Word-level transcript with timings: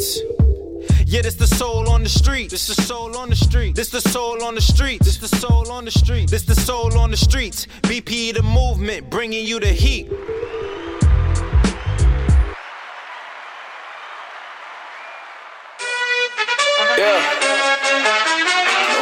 streets. 0.00 0.20
Yeah, 1.06 1.22
this 1.22 1.34
the 1.34 1.46
soul 1.46 1.88
on 1.88 2.02
the 2.02 2.08
street. 2.08 2.50
This 2.50 2.66
the 2.66 2.82
soul 2.82 3.16
on 3.16 3.30
the 3.30 3.36
street. 3.36 3.74
This 3.74 3.90
the 3.90 4.00
soul 4.00 4.42
on 4.42 4.54
the 4.54 4.60
street. 4.60 5.00
This 5.02 5.18
the 5.18 5.28
soul 5.28 5.70
on 5.70 5.84
the 5.84 5.90
street. 5.90 6.30
This 6.30 6.42
the 6.42 6.54
soul 6.54 6.98
on 6.98 7.10
the 7.10 7.16
streets. 7.16 7.66
BP 7.82 8.34
the 8.34 8.42
movement, 8.42 9.10
bringing 9.10 9.44
you 9.46 9.60
the 9.60 9.68
heat. 9.68 10.08
Yeah. 16.98 17.20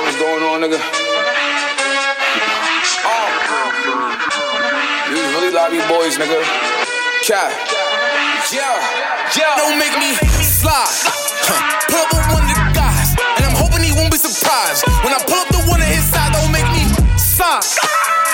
What's 0.03 0.19
going 0.19 0.43
on, 0.43 0.61
nigga? 0.63 0.79
Oh. 3.05 3.29
These 5.11 5.33
really 5.35 5.51
lobby 5.53 5.79
boys, 5.89 6.17
nigga. 6.17 6.43
Cat. 7.23 7.78
Yeah. 8.51 8.81
Yeah. 9.37 9.61
Don't 9.61 9.79
make 9.79 9.93
me 10.01 10.17
slide. 10.41 10.89
Huh. 11.45 11.61
Pull 11.85 12.01
up 12.01 12.09
with 12.17 12.27
one 12.33 12.41
of 12.41 12.49
the 12.49 12.57
guys, 12.73 13.13
and 13.37 13.45
I'm 13.45 13.53
hoping 13.53 13.85
he 13.85 13.93
won't 13.93 14.09
be 14.09 14.17
surprised. 14.17 14.89
When 15.05 15.13
I 15.13 15.21
pull 15.29 15.37
up 15.37 15.53
the 15.53 15.61
one 15.69 15.85
on 15.85 15.89
his 15.93 16.09
side, 16.09 16.33
don't 16.33 16.49
make 16.49 16.65
me 16.73 16.89
sigh. 17.21 17.61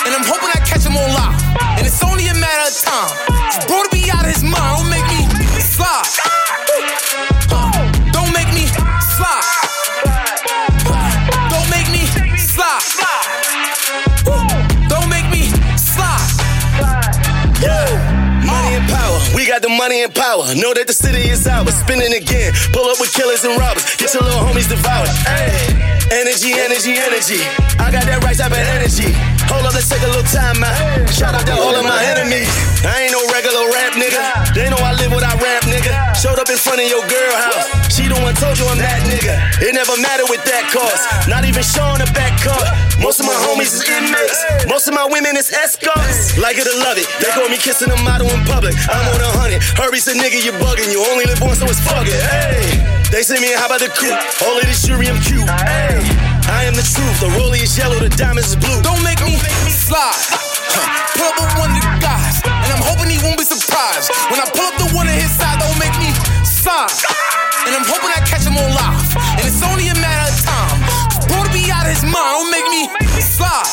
And 0.06 0.14
I'm 0.14 0.22
hoping 0.22 0.54
I 0.54 0.62
catch 0.62 0.86
him 0.86 0.94
on 0.94 1.10
live. 1.18 1.34
And 1.78 1.86
it's 1.86 1.98
only 2.06 2.30
a 2.30 2.34
matter 2.38 2.70
of 2.70 2.76
time. 2.78 3.10
Bro 3.66 3.82
to 3.82 3.90
be 3.90 4.06
out 4.14 4.22
of 4.22 4.30
his 4.30 4.46
mind, 4.46 4.54
don't 4.54 4.90
make 4.90 5.06
me 5.10 5.26
slide. 5.58 6.23
Money 19.84 20.00
and 20.00 20.14
power. 20.14 20.48
Know 20.56 20.72
that 20.72 20.88
the 20.88 20.96
city 20.96 21.28
is 21.28 21.44
ours. 21.44 21.76
Spinning 21.84 22.16
again. 22.16 22.56
Pull 22.72 22.88
up 22.88 22.96
with 22.96 23.12
killers 23.12 23.44
and 23.44 23.52
robbers. 23.60 23.84
Get 24.00 24.16
your 24.16 24.24
little 24.24 24.40
homies 24.40 24.64
devoured. 24.64 25.12
Hey. 25.28 25.52
Energy, 26.08 26.56
energy, 26.56 26.96
energy. 26.96 27.40
I 27.76 27.92
got 27.92 28.08
that 28.08 28.24
right 28.24 28.36
type 28.36 28.52
of 28.52 28.64
energy. 28.76 29.12
Hold 29.48 29.68
up, 29.68 29.76
let's 29.76 29.88
take 29.88 30.00
a 30.00 30.08
little 30.08 30.24
time 30.32 30.56
out. 30.64 30.76
Shout 31.12 31.36
out 31.36 31.44
to 31.44 31.52
all 31.56 31.76
of 31.76 31.84
my 31.84 32.00
enemies. 32.16 32.48
I 32.80 33.08
ain't 33.08 33.12
no 33.12 33.20
regular 33.28 33.68
rap 33.72 33.92
nigga. 33.96 34.24
They 34.56 34.72
know 34.72 34.80
I 34.80 34.96
live 34.96 35.12
what 35.12 35.24
I 35.24 35.36
rap, 35.36 35.63
nigga. 35.84 36.16
Showed 36.16 36.38
up 36.38 36.48
in 36.48 36.56
front 36.56 36.80
of 36.80 36.88
your 36.88 37.04
girl 37.06 37.34
house. 37.36 37.92
She 37.92 38.08
the 38.08 38.16
one 38.24 38.34
told 38.34 38.56
you 38.58 38.64
I'm 38.66 38.80
that 38.80 39.04
nigga. 39.04 39.36
It 39.60 39.76
never 39.76 39.92
mattered 40.00 40.28
with 40.32 40.40
that 40.48 40.72
cost. 40.72 41.28
Not 41.28 41.44
even 41.44 41.62
showing 41.62 42.00
a 42.00 42.08
back 42.16 42.40
cut. 42.40 42.64
Most 43.00 43.20
of 43.20 43.26
my 43.26 43.36
homies 43.36 43.76
is 43.76 43.84
inmates. 43.84 44.40
Most 44.66 44.88
of 44.88 44.94
my 44.94 45.04
women 45.04 45.36
is 45.36 45.52
escorts. 45.52 46.38
Like 46.40 46.56
it 46.56 46.66
or 46.66 46.76
love 46.80 46.96
it. 46.96 47.06
They 47.20 47.28
call 47.36 47.48
me 47.48 47.60
kissing 47.60 47.92
a 47.92 47.98
model 48.02 48.28
in 48.32 48.40
public. 48.48 48.74
I'm 48.88 49.04
on 49.12 49.20
a 49.20 49.30
hundred. 49.36 49.60
Hurry, 49.76 50.00
said 50.00 50.16
nigga, 50.16 50.40
you 50.40 50.52
bugging. 50.56 50.88
You 50.88 51.04
only 51.12 51.28
live 51.28 51.40
once, 51.40 51.60
so 51.60 51.68
it's 51.68 51.80
fuck 51.84 52.08
it. 52.08 52.16
Hey, 52.16 52.80
they 53.12 53.22
say 53.22 53.36
me, 53.38 53.52
how 53.52 53.68
about 53.68 53.84
the 53.84 53.92
coupe? 53.92 54.16
All 54.42 54.56
of 54.56 54.64
this 54.64 54.82
jury, 54.82 55.08
I'm 55.08 55.20
cute. 55.20 55.44
Hey, 55.44 56.00
I 56.48 56.64
am 56.64 56.74
the 56.74 56.86
truth. 56.86 57.20
The 57.20 57.30
rollie 57.36 57.62
is 57.62 57.76
yellow, 57.76 57.98
the 58.00 58.08
diamonds 58.08 58.54
is 58.54 58.56
blue. 58.56 58.80
Don't 58.80 59.02
make 59.04 59.20
me 59.20 59.36
slide. 59.68 60.16
Huh. 60.74 61.04
Pull 61.14 61.30
up 61.30 61.54
one 61.54 61.70
of 61.70 61.78
the 61.78 61.94
guys, 62.02 62.42
and 62.42 62.70
I'm 62.74 62.82
hoping 62.82 63.06
he 63.06 63.22
won't 63.22 63.38
be 63.38 63.46
surprised. 63.46 64.10
When 64.26 64.42
I 64.42 64.46
pull 64.50 64.66
up 64.66 64.74
the 64.82 64.90
one 64.90 65.06
on 65.06 65.14
his 65.14 65.30
side, 65.30 65.53
sigh. 66.64 66.88
And 67.68 67.76
I'm 67.76 67.84
hoping 67.84 68.08
I 68.08 68.24
catch 68.24 68.48
him 68.48 68.56
on 68.56 68.72
live. 68.72 69.12
And 69.36 69.44
it's 69.44 69.60
only 69.60 69.92
a 69.92 69.96
matter 70.00 70.32
of 70.32 70.36
time. 70.40 70.80
To 71.28 71.52
be 71.52 71.68
out 71.68 71.84
of 71.84 71.92
his 71.92 72.00
mind, 72.08 72.16
don't 72.16 72.48
make 72.48 72.68
me 72.72 72.88
slide. 73.20 73.68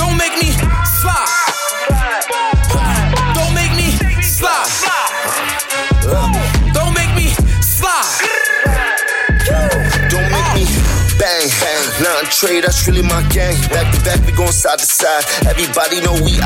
Don't 0.00 0.16
make 0.16 0.32
me 0.40 0.48
slide. 0.96 1.28
Don't 3.36 3.52
make 3.52 3.72
me 3.76 3.92
slide. 4.24 4.72
Don't 6.72 6.94
make 6.96 7.12
me 7.12 7.36
slide. 7.60 8.08
Don't 10.08 10.30
make 10.32 10.50
me 10.56 10.64
bang, 11.20 11.48
bang. 11.60 11.84
Nah, 12.00 12.24
trade, 12.32 12.64
that's 12.64 12.88
really 12.88 13.02
my 13.02 13.20
gang. 13.28 13.60
Back 13.68 13.92
to 13.92 14.00
back, 14.04 14.24
we 14.24 14.32
going 14.32 14.52
side 14.52 14.78
to 14.78 14.86
side. 14.86 15.24
Everybody 15.44 16.00
know 16.00 16.14
we 16.24 16.40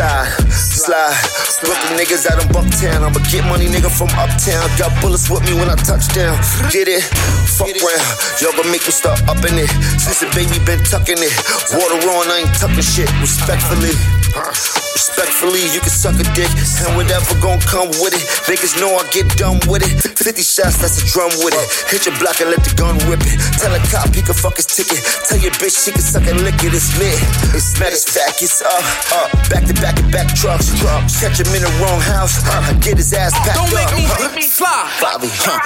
outside. 0.00 0.52
Slide. 0.52 1.14
the 1.62 2.02
niggas 2.02 2.26
out 2.30 2.42
in 2.42 2.48
Bucktown. 2.50 3.02
I'ma 3.02 3.20
get 3.30 3.44
money, 3.46 3.66
nigga, 3.66 3.90
from 3.90 4.08
uptown. 4.18 4.68
Got 4.78 4.90
bullets 5.00 5.30
with 5.30 5.42
me 5.46 5.54
when 5.54 5.68
I 5.68 5.76
touch 5.76 6.08
down. 6.14 6.36
Get 6.70 6.88
it? 6.88 7.02
Fuck 7.02 7.68
round. 7.68 8.06
Y'all 8.40 8.52
gonna 8.52 8.70
make 8.70 8.84
me 8.84 8.92
start 8.92 9.20
upping 9.28 9.58
it. 9.58 9.70
Since 10.00 10.20
the 10.20 10.26
baby 10.34 10.58
been 10.64 10.82
tucking 10.84 11.18
it. 11.18 11.34
Water 11.72 12.08
on, 12.10 12.30
I 12.30 12.44
ain't 12.44 12.54
tucking 12.58 12.82
shit. 12.82 13.10
Respectfully. 13.20 14.23
Respectfully, 14.34 15.62
you 15.70 15.78
can 15.78 15.94
suck 15.94 16.18
a 16.18 16.26
dick, 16.34 16.50
and 16.82 16.90
whatever 16.98 17.38
gon' 17.38 17.62
come 17.62 17.86
with 18.02 18.18
it. 18.18 18.24
Niggas 18.50 18.74
know 18.82 18.90
I 18.98 19.06
get 19.14 19.30
done 19.38 19.62
with 19.70 19.86
it. 19.86 19.94
50 19.94 20.42
shots, 20.42 20.82
that's 20.82 20.98
a 20.98 21.06
drum 21.06 21.30
with 21.46 21.54
it. 21.54 21.66
Hit 21.86 22.06
your 22.10 22.18
block 22.18 22.42
and 22.42 22.50
let 22.50 22.58
the 22.66 22.74
gun 22.74 22.98
rip 23.06 23.22
it. 23.22 23.38
Tell 23.62 23.70
a 23.70 23.78
cop 23.94 24.10
he 24.10 24.22
can 24.26 24.34
fuck 24.34 24.58
his 24.58 24.66
ticket. 24.66 24.98
Tell 25.30 25.38
your 25.38 25.54
bitch 25.62 25.86
she 25.86 25.94
can 25.94 26.02
suck 26.02 26.26
and 26.26 26.42
lick 26.42 26.58
it. 26.66 26.74
It's 26.74 26.98
lit. 26.98 27.14
It's 27.54 27.78
matter 27.78 27.94
of 27.94 28.02
fact, 28.02 28.42
it's 28.42 28.58
up, 28.58 28.82
up. 29.14 29.30
Back 29.46 29.70
to 29.70 29.74
back 29.78 29.94
to 30.02 30.06
back 30.10 30.26
trucks, 30.34 30.74
trucks. 30.82 31.22
Catch 31.22 31.38
him 31.38 31.54
in 31.54 31.62
the 31.62 31.70
wrong 31.78 32.02
house, 32.02 32.42
I 32.42 32.74
get 32.82 32.98
his 32.98 33.14
ass 33.14 33.38
packed 33.46 33.54
Don't 33.54 33.70
up. 33.70 33.90
Don't 33.94 34.34
make 34.34 34.34
me 34.34 34.46
fly. 34.50 34.90
Bobby, 34.98 35.30
huh? 35.30 35.62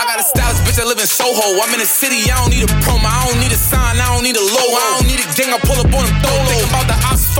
I 0.00 0.08
got 0.08 0.16
a 0.16 0.24
stylish 0.24 0.64
bitch, 0.64 0.80
I 0.80 0.88
live 0.88 0.96
in 0.96 1.06
Soho. 1.06 1.60
I'm 1.60 1.72
in 1.76 1.80
the 1.80 1.88
city, 1.88 2.24
I 2.32 2.40
don't 2.40 2.48
need 2.48 2.64
a 2.64 2.72
promo. 2.80 3.04
I 3.04 3.28
don't 3.28 3.40
need 3.40 3.52
a 3.52 3.60
sign, 3.60 4.00
I 4.00 4.08
don't 4.16 4.24
need 4.24 4.36
a 4.36 4.44
logo. 4.44 4.80
I 4.80 4.96
don't 4.96 5.08
need 5.12 5.20
a 5.20 5.28
gang, 5.36 5.52
I 5.52 5.58
pull 5.60 5.76
up 5.76 5.92
on 5.92 6.08
them 6.08 6.16
throw. 6.24 6.61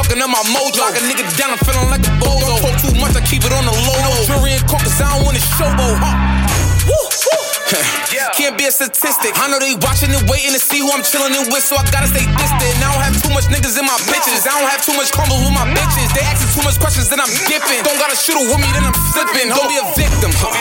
Fucking 0.03 0.19
up 0.19 0.31
my 0.31 0.43
mojo. 0.51 0.83
Lock 0.83 0.99
a 0.99 1.03
nigga 1.07 1.23
down, 1.39 1.55
I'm 1.55 1.63
feeling 1.63 1.91
like 1.91 2.03
a 2.03 2.13
bozo. 2.19 2.59
Don't 2.59 2.79
too 2.83 2.95
much, 2.99 3.15
I 3.15 3.23
keep 3.23 3.47
it 3.47 3.55
on 3.55 3.65
the 3.65 3.75
low. 3.87 3.99
No 4.03 4.11
jury 4.27 4.59
and 4.59 4.65
coke, 4.67 4.83
cause 4.83 4.99
I 4.99 5.07
don't 5.15 5.25
want 5.25 5.39
to 5.39 5.45
showboat. 5.55 5.97
Huh? 6.03 6.91
Woo, 6.91 6.99
woo. 6.99 7.53
Can't 8.37 8.59
be 8.59 8.69
a 8.69 8.73
statistic. 8.73 9.33
I 9.39 9.49
know 9.49 9.57
they 9.57 9.73
watching 9.81 10.13
and 10.13 10.21
waiting 10.29 10.53
to 10.53 10.61
see 10.61 10.83
who 10.83 10.91
I'm 10.93 11.01
chilling 11.01 11.33
with, 11.49 11.65
so 11.65 11.79
I 11.79 11.85
gotta 11.89 12.11
stay 12.11 12.27
distant. 12.27 12.75
I 12.83 12.93
don't 12.93 13.01
have 13.01 13.17
too 13.17 13.33
much 13.33 13.49
niggas 13.49 13.79
in 13.79 13.87
my 13.87 13.97
bitches. 14.11 14.45
I 14.45 14.59
don't 14.61 14.69
have 14.69 14.83
too 14.85 14.93
much 14.99 15.15
combos 15.15 15.41
with 15.41 15.55
my 15.55 15.65
bitches. 15.73 16.11
They 16.13 16.25
asking 16.27 16.53
too 16.53 16.65
much 16.67 16.77
questions, 16.83 17.09
then 17.09 17.23
I'm 17.23 17.33
dipping. 17.49 17.81
Don't 17.87 17.97
gotta 17.97 18.19
shoot 18.19 18.37
with 18.37 18.61
me, 18.61 18.69
then 18.75 18.85
I'm 18.85 18.97
slipping. 19.15 19.49
Don't 19.49 19.71
be 19.71 19.79
a 19.81 19.87
victim, 19.97 20.33
huh? 20.37 20.53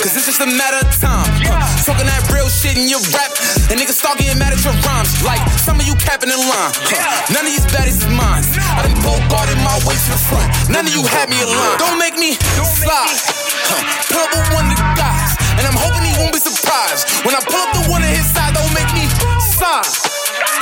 Cause 0.00 0.16
it's 0.16 0.24
just 0.30 0.40
a 0.40 0.48
matter 0.48 0.80
of 0.80 0.88
time. 0.96 1.28
Huh? 1.44 1.60
Talking 1.84 2.08
that 2.08 2.24
shit 2.54 2.78
in 2.78 2.86
your 2.86 3.02
rap, 3.10 3.34
and 3.68 3.82
niggas 3.82 3.98
start 3.98 4.22
getting 4.22 4.38
mad 4.38 4.54
at 4.54 4.62
your 4.62 4.76
rhymes. 4.86 5.10
Like 5.26 5.42
some 5.58 5.82
of 5.82 5.84
you 5.86 5.98
capping 5.98 6.30
in 6.30 6.38
line. 6.38 6.70
Huh? 6.86 7.34
None 7.34 7.42
of 7.42 7.50
these 7.50 7.66
baddies 7.74 7.98
is 7.98 8.06
mine. 8.06 8.46
I 8.78 8.86
done 8.86 8.94
both 9.02 9.20
guarded 9.26 9.58
my 9.66 9.74
way 9.82 9.98
to 9.98 10.10
the 10.14 10.20
front. 10.30 10.46
None 10.70 10.86
of 10.86 10.92
you 10.94 11.02
had 11.02 11.26
me 11.26 11.42
in 11.42 11.50
line. 11.50 11.76
Don't 11.82 11.98
make 11.98 12.14
me 12.14 12.38
slide. 12.62 13.18
Huh? 13.66 13.82
Pull 14.06 14.22
up 14.22 14.30
with 14.30 14.48
one 14.54 14.70
of 14.70 14.78
the 14.78 14.88
guys, 14.94 15.34
and 15.58 15.66
I'm 15.66 15.74
hoping 15.74 16.06
he 16.06 16.14
won't 16.22 16.30
be 16.30 16.38
surprised. 16.38 17.26
When 17.26 17.34
I 17.34 17.42
pull 17.42 17.58
up 17.58 17.74
the 17.74 17.84
one 17.90 18.06
on 18.06 18.12
his 18.14 18.30
side, 18.30 18.54
don't 18.54 18.70
make 18.70 18.88
me 18.94 19.10
sigh. 19.42 19.82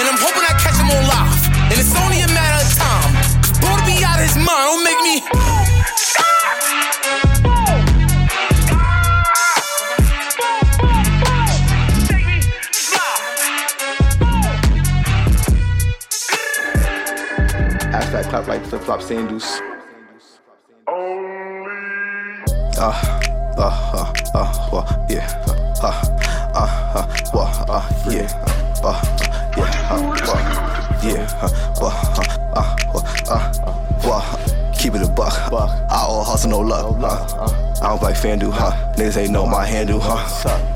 And 0.01 0.09
I'm 0.09 0.17
hoping 0.17 0.43
I 0.49 0.57
catch 0.57 0.81
him 0.81 0.89
on 0.89 1.05
live. 1.05 1.41
And 1.69 1.77
it's 1.77 1.93
only 2.01 2.25
a 2.25 2.31
matter 2.33 2.65
of 2.65 2.71
time. 2.73 3.13
Bro 3.61 3.77
to 3.77 3.85
be 3.85 4.01
out 4.01 4.17
of 4.17 4.27
his 4.27 4.41
mind, 4.41 4.65
don't 4.65 4.83
make 4.83 5.01
me. 5.05 5.52
Like 18.33 18.65
flip 18.65 18.83
flop 18.83 19.03
sandals. 19.03 19.61
Uh, 22.79 22.93
uh, 23.59 23.71
uh, 23.95 24.13
uh, 24.35 24.69
well, 24.73 25.07
yeah 25.11 25.29
uh, 25.83 26.03
uh, 26.55 26.69
uh, 26.95 27.07
well, 27.35 27.65
uh, 27.69 27.87
yeah, 28.11 28.29
uh, 28.83 29.01
yeah, 29.57 29.89
uh, 29.91 30.01
well, 30.27 30.41
yeah, 31.05 31.39
uh, 31.43 31.75
well, 31.81 32.42
hustle, 36.33 36.51
no 36.51 36.61
luck. 36.61 36.97
Uh, 36.99 37.49
I 37.83 37.89
don't 37.89 37.99
play 37.99 38.13
FanDuel, 38.13 38.53
huh? 38.53 38.73
Niggas 38.97 39.17
ain't 39.19 39.33
know 39.33 39.47
my 39.47 39.67
handle, 39.67 40.01
huh? 40.01 40.17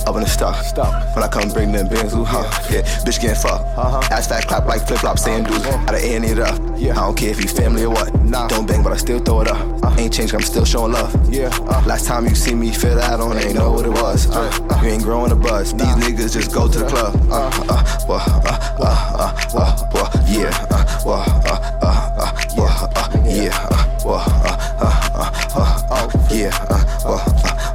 Up 0.06 0.14
in 0.16 0.22
the 0.22 0.28
stuff. 0.28 0.76
When 1.14 1.24
I 1.24 1.28
come 1.28 1.48
bring 1.48 1.72
them 1.72 1.88
bands, 1.88 2.12
huh? 2.12 2.44
Yeah, 2.70 2.82
bitch 3.04 3.20
getting 3.20 3.36
fucked. 3.36 3.64
Ass 4.12 4.28
fat 4.28 4.46
clap 4.46 4.66
like 4.66 4.86
flip 4.86 5.00
flop, 5.00 5.18
saying 5.18 5.44
dudes. 5.44 5.64
I 5.66 5.86
done 5.86 5.94
and 5.96 6.24
it 6.24 6.38
up. 6.38 6.60
I 6.60 6.92
don't 6.92 7.16
care 7.16 7.30
if 7.30 7.40
you 7.42 7.48
family 7.48 7.84
or 7.84 7.90
what. 7.90 8.12
Don't 8.50 8.66
bang, 8.66 8.82
but 8.82 8.92
I 8.92 8.96
still 8.96 9.18
throw 9.20 9.40
it 9.40 9.48
up. 9.48 9.98
Ain't 9.98 10.12
changed, 10.12 10.34
I'm 10.34 10.42
still 10.42 10.64
showing 10.66 10.92
love. 10.92 11.10
Yeah. 11.32 11.48
Last 11.86 12.06
time 12.06 12.26
you 12.26 12.34
see 12.34 12.54
me 12.54 12.70
feel 12.72 12.96
that 12.96 13.18
on, 13.20 13.38
ain't 13.38 13.54
know 13.54 13.72
what 13.72 13.86
it 13.86 13.90
was. 13.90 14.28
Uh, 14.30 14.50
you 14.82 14.90
ain't 14.90 15.02
growing 15.02 15.32
a 15.32 15.36
buzz. 15.36 15.72
These 15.72 15.96
niggas 16.02 16.34
just 16.34 16.52
go 16.52 16.68
to 16.68 16.78
the 16.80 16.86
club. 16.86 17.14
Uh, 17.30 17.48
uh, 17.68 17.84
uh, 18.08 18.12
uh, 18.12 18.58
uh, 18.78 18.96
uh, 19.14 19.32
uh, 19.54 19.88
uh, 19.94 20.24
yeah. 20.28 20.52
Uh, 20.70 20.84
uh, 21.06 21.24
uh, 21.46 21.58
uh, 21.82 21.96
uh, 22.18 22.62
uh, 22.62 22.88
uh, 22.94 23.08
yeah. 23.24 23.68
Uh, 23.70 24.08
uh, 24.08 24.56
uh, 24.80 25.05
uh, 25.16 25.32
uh, 25.56 25.82
uh, 25.90 26.08
yeah. 26.30 26.52
Uh, 26.68 26.84
uh, 27.04 27.24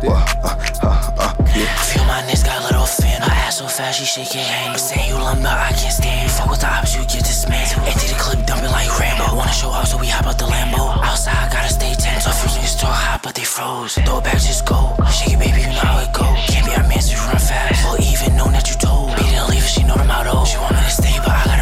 uh, 0.06 0.22
uh, 0.44 0.58
uh, 0.84 1.12
uh, 1.18 1.34
yeah. 1.58 1.74
Feel 1.90 2.06
my 2.06 2.22
niggas 2.24 2.46
got 2.46 2.62
lit 2.64 2.76
off 2.76 2.94
fan. 2.98 3.22
Her 3.22 3.32
ass 3.32 3.58
so 3.58 3.68
fast, 3.68 4.00
she 4.00 4.06
shake 4.06 4.34
your 4.34 4.44
hand. 4.44 4.80
Saying 4.80 5.10
you 5.10 5.16
lumber, 5.16 5.50
I 5.50 5.74
can't 5.74 5.94
stand. 5.94 6.30
Fuck 6.32 6.50
with 6.50 6.62
the 6.62 6.70
ops, 6.70 6.96
you 6.96 7.02
get 7.02 7.26
dismantled. 7.26 7.88
Empty 7.88 8.08
the 8.08 8.20
clip, 8.22 8.46
dumping 8.46 8.72
like 8.72 8.90
Rambo. 9.00 9.36
Wanna 9.36 9.52
show 9.54 9.70
off, 9.70 9.88
so 9.88 9.98
we 9.98 10.08
hop 10.08 10.28
out 10.28 10.38
the 10.38 10.46
Lambo. 10.46 10.96
Outside, 11.02 11.52
gotta 11.52 11.74
stay 11.74 11.94
tense. 11.96 12.26
So 12.26 12.32
few 12.32 12.50
niggas 12.54 12.80
talk 12.80 12.94
hot, 12.94 13.20
but 13.24 13.36
they 13.36 13.44
froze. 13.44 13.96
Throw 14.06 14.20
it 14.20 14.24
back, 14.24 14.38
just 14.38 14.66
go. 14.66 14.96
Shake 15.10 15.34
it, 15.34 15.40
baby, 15.40 15.62
you 15.62 15.74
know 15.74 15.86
how 15.86 16.00
it 16.00 16.14
go. 16.14 16.26
Can't 16.48 16.66
be 16.66 16.74
our 16.78 16.86
man, 16.88 17.02
so 17.02 17.18
run 17.26 17.42
fast. 17.42 17.82
Or 17.90 17.98
even 18.02 18.38
know 18.38 18.48
that 18.54 18.70
you 18.70 18.76
told. 18.78 19.18
Beat 19.18 19.34
didn't 19.34 19.50
leave 19.50 19.66
she 19.66 19.84
know 19.84 19.98
the 19.98 20.06
motto. 20.06 20.46
She 20.46 20.58
want 20.58 20.78
me 20.78 20.82
to 20.82 20.94
stay, 20.94 21.18
but 21.26 21.34
I 21.34 21.44
gotta 21.46 21.61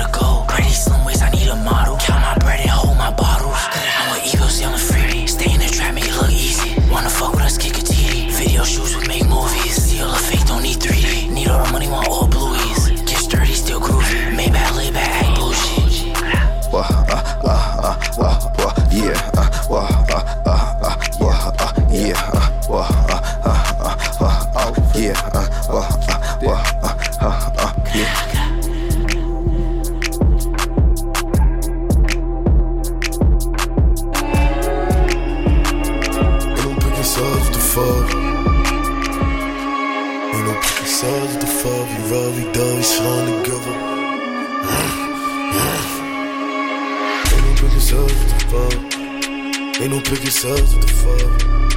No 50.42 50.56
sides 50.56 50.74
with 50.74 50.88
the 50.88 50.94
fuck. 50.94 51.20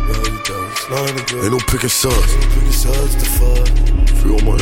Ride, 0.06 0.22
we 0.30 0.38
die, 0.46 0.62
we 0.62 0.74
slime 0.76 1.16
together. 1.16 1.42
Ain't 1.42 1.50
no 1.50 1.58
picking 1.66 1.88
sides. 1.88 2.32
Ain't 2.32 2.46
no 2.46 2.54
picking 2.54 2.70
sides 2.70 3.14
with 3.16 3.18
the 3.18 3.30
fuck. 3.42 3.66
Free 4.22 4.30
my 4.30 4.38
innocence. 4.38 4.46
Die, 4.46 4.61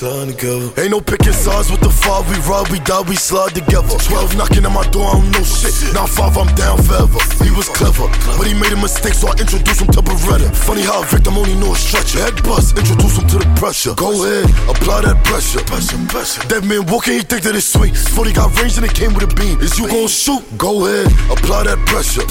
slide 0.00 0.32
together. 0.32 0.72
Ain't 0.80 0.92
no 0.96 1.00
picking 1.00 1.36
sides 1.36 1.68
with 1.68 1.84
the 1.84 1.92
five. 1.92 2.24
We 2.32 2.40
ride, 2.48 2.72
we 2.72 2.80
die, 2.80 3.04
we 3.04 3.16
slide 3.16 3.52
together. 3.52 4.00
Twelve 4.00 4.32
knocking 4.32 4.64
at 4.64 4.72
my 4.72 4.86
door, 4.88 5.04
I 5.04 5.20
don't 5.20 5.28
know 5.28 5.44
shit. 5.44 5.76
Now 5.92 6.08
five, 6.08 6.40
I'm 6.40 6.48
down 6.56 6.80
forever. 6.80 7.20
He 7.44 7.52
was 7.52 7.68
clever, 7.68 8.08
but 8.40 8.48
he 8.48 8.56
made 8.56 8.72
a 8.72 8.80
mistake, 8.80 9.12
so 9.12 9.28
I 9.28 9.36
introduced 9.36 9.84
him 9.84 9.92
to 9.92 10.00
Beretta. 10.00 10.48
Funny 10.56 10.80
how 10.88 11.04
a 11.04 11.04
victim 11.04 11.36
only 11.36 11.52
know 11.60 11.76
a 11.76 11.76
stretcher. 11.76 12.24
Head 12.24 12.40
bust, 12.48 12.80
introduce 12.80 13.20
him 13.20 13.28
to 13.28 13.44
the 13.44 13.48
pressure. 13.60 13.92
Go 13.92 14.24
ahead, 14.24 14.48
apply 14.72 15.04
that 15.04 15.20
pressure. 15.20 15.60
Pressure, 15.68 16.00
pressure. 16.08 16.40
That 16.48 16.64
man 16.64 16.88
walking, 16.88 17.20
he 17.20 17.20
think 17.20 17.44
that 17.44 17.52
it's 17.52 17.68
sweet. 17.68 17.92
40 17.92 18.32
got 18.32 18.48
range 18.56 18.80
and 18.80 18.88
it 18.88 18.96
came 18.96 19.12
with 19.12 19.28
a 19.28 19.32
beam. 19.36 19.60
Is 19.60 19.76
you 19.76 19.84
gon' 19.84 20.08
shoot? 20.08 20.40
Go 20.56 20.88
ahead, 20.88 21.12
apply 21.28 21.68
that 21.68 21.76
pressure. 21.84 22.24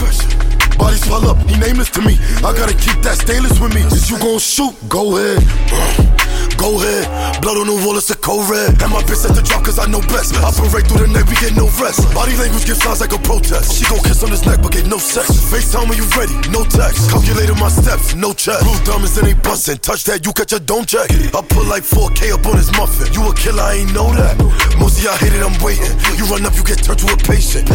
Bodies 0.81 1.05
pile 1.05 1.29
up, 1.29 1.37
he 1.45 1.53
nameless 1.61 1.91
to 1.91 2.01
me. 2.01 2.17
I 2.41 2.49
gotta 2.57 2.73
keep 2.73 2.97
that 3.05 3.21
stainless 3.21 3.61
with 3.61 3.77
me. 3.77 3.85
Is 3.93 4.09
you 4.09 4.17
gon' 4.17 4.41
shoot? 4.41 4.73
Go 4.89 5.21
ahead. 5.21 6.18
Go 6.59 6.75
ahead, 6.75 7.07
blood 7.41 7.55
on 7.55 7.71
the 7.71 7.77
wall, 7.87 7.95
it's 7.95 8.11
a 8.11 8.17
cold 8.19 8.51
red. 8.51 8.75
And 8.83 8.91
my 8.91 8.99
bitch 9.07 9.23
at 9.23 9.31
the 9.31 9.41
drop, 9.41 9.63
cause 9.63 9.79
I 9.79 9.87
know 9.87 10.03
best. 10.11 10.35
I 10.35 10.51
Operate 10.51 10.91
through 10.91 11.07
the 11.07 11.11
neck, 11.15 11.23
we 11.31 11.39
get 11.39 11.55
no 11.55 11.71
rest. 11.79 12.03
Body 12.11 12.35
language 12.35 12.67
gives 12.67 12.83
sounds 12.83 12.99
like 12.99 13.15
a 13.15 13.21
protest. 13.23 13.79
She 13.79 13.87
gon' 13.87 14.03
kiss 14.03 14.19
on 14.27 14.29
his 14.29 14.43
neck, 14.43 14.59
but 14.59 14.75
get 14.75 14.91
no 14.91 14.99
sex. 14.99 15.31
FaceTime 15.47 15.87
when 15.87 15.95
you 15.95 16.03
ready, 16.19 16.35
no 16.51 16.67
text. 16.67 17.07
Calculated 17.07 17.55
my 17.55 17.71
steps, 17.71 18.11
no 18.11 18.35
check. 18.35 18.59
Blue 18.59 18.75
diamonds, 18.83 19.15
and 19.15 19.31
they 19.31 19.39
bustin'. 19.39 19.79
Touch 19.79 20.03
that, 20.11 20.27
you 20.27 20.35
catch 20.35 20.51
a 20.51 20.59
don't 20.59 20.83
check. 20.83 21.07
I 21.31 21.39
put 21.39 21.63
like 21.71 21.87
4K 21.87 22.35
up 22.35 22.43
on 22.43 22.59
his 22.59 22.67
muffin. 22.75 23.07
You 23.15 23.23
a 23.23 23.33
killer, 23.33 23.63
I 23.63 23.79
ain't 23.79 23.95
know 23.95 24.11
that. 24.11 24.35
Most 24.75 24.99
of 24.99 25.07
y'all 25.07 25.15
hate 25.15 25.31
it, 25.31 25.39
I'm 25.39 25.55
waiting. 25.63 25.95
You 26.19 26.27
run 26.27 26.43
up, 26.43 26.59
you 26.59 26.63
get 26.67 26.83
turned 26.83 26.99
to 26.99 27.07
a 27.07 27.17
patient. 27.23 27.71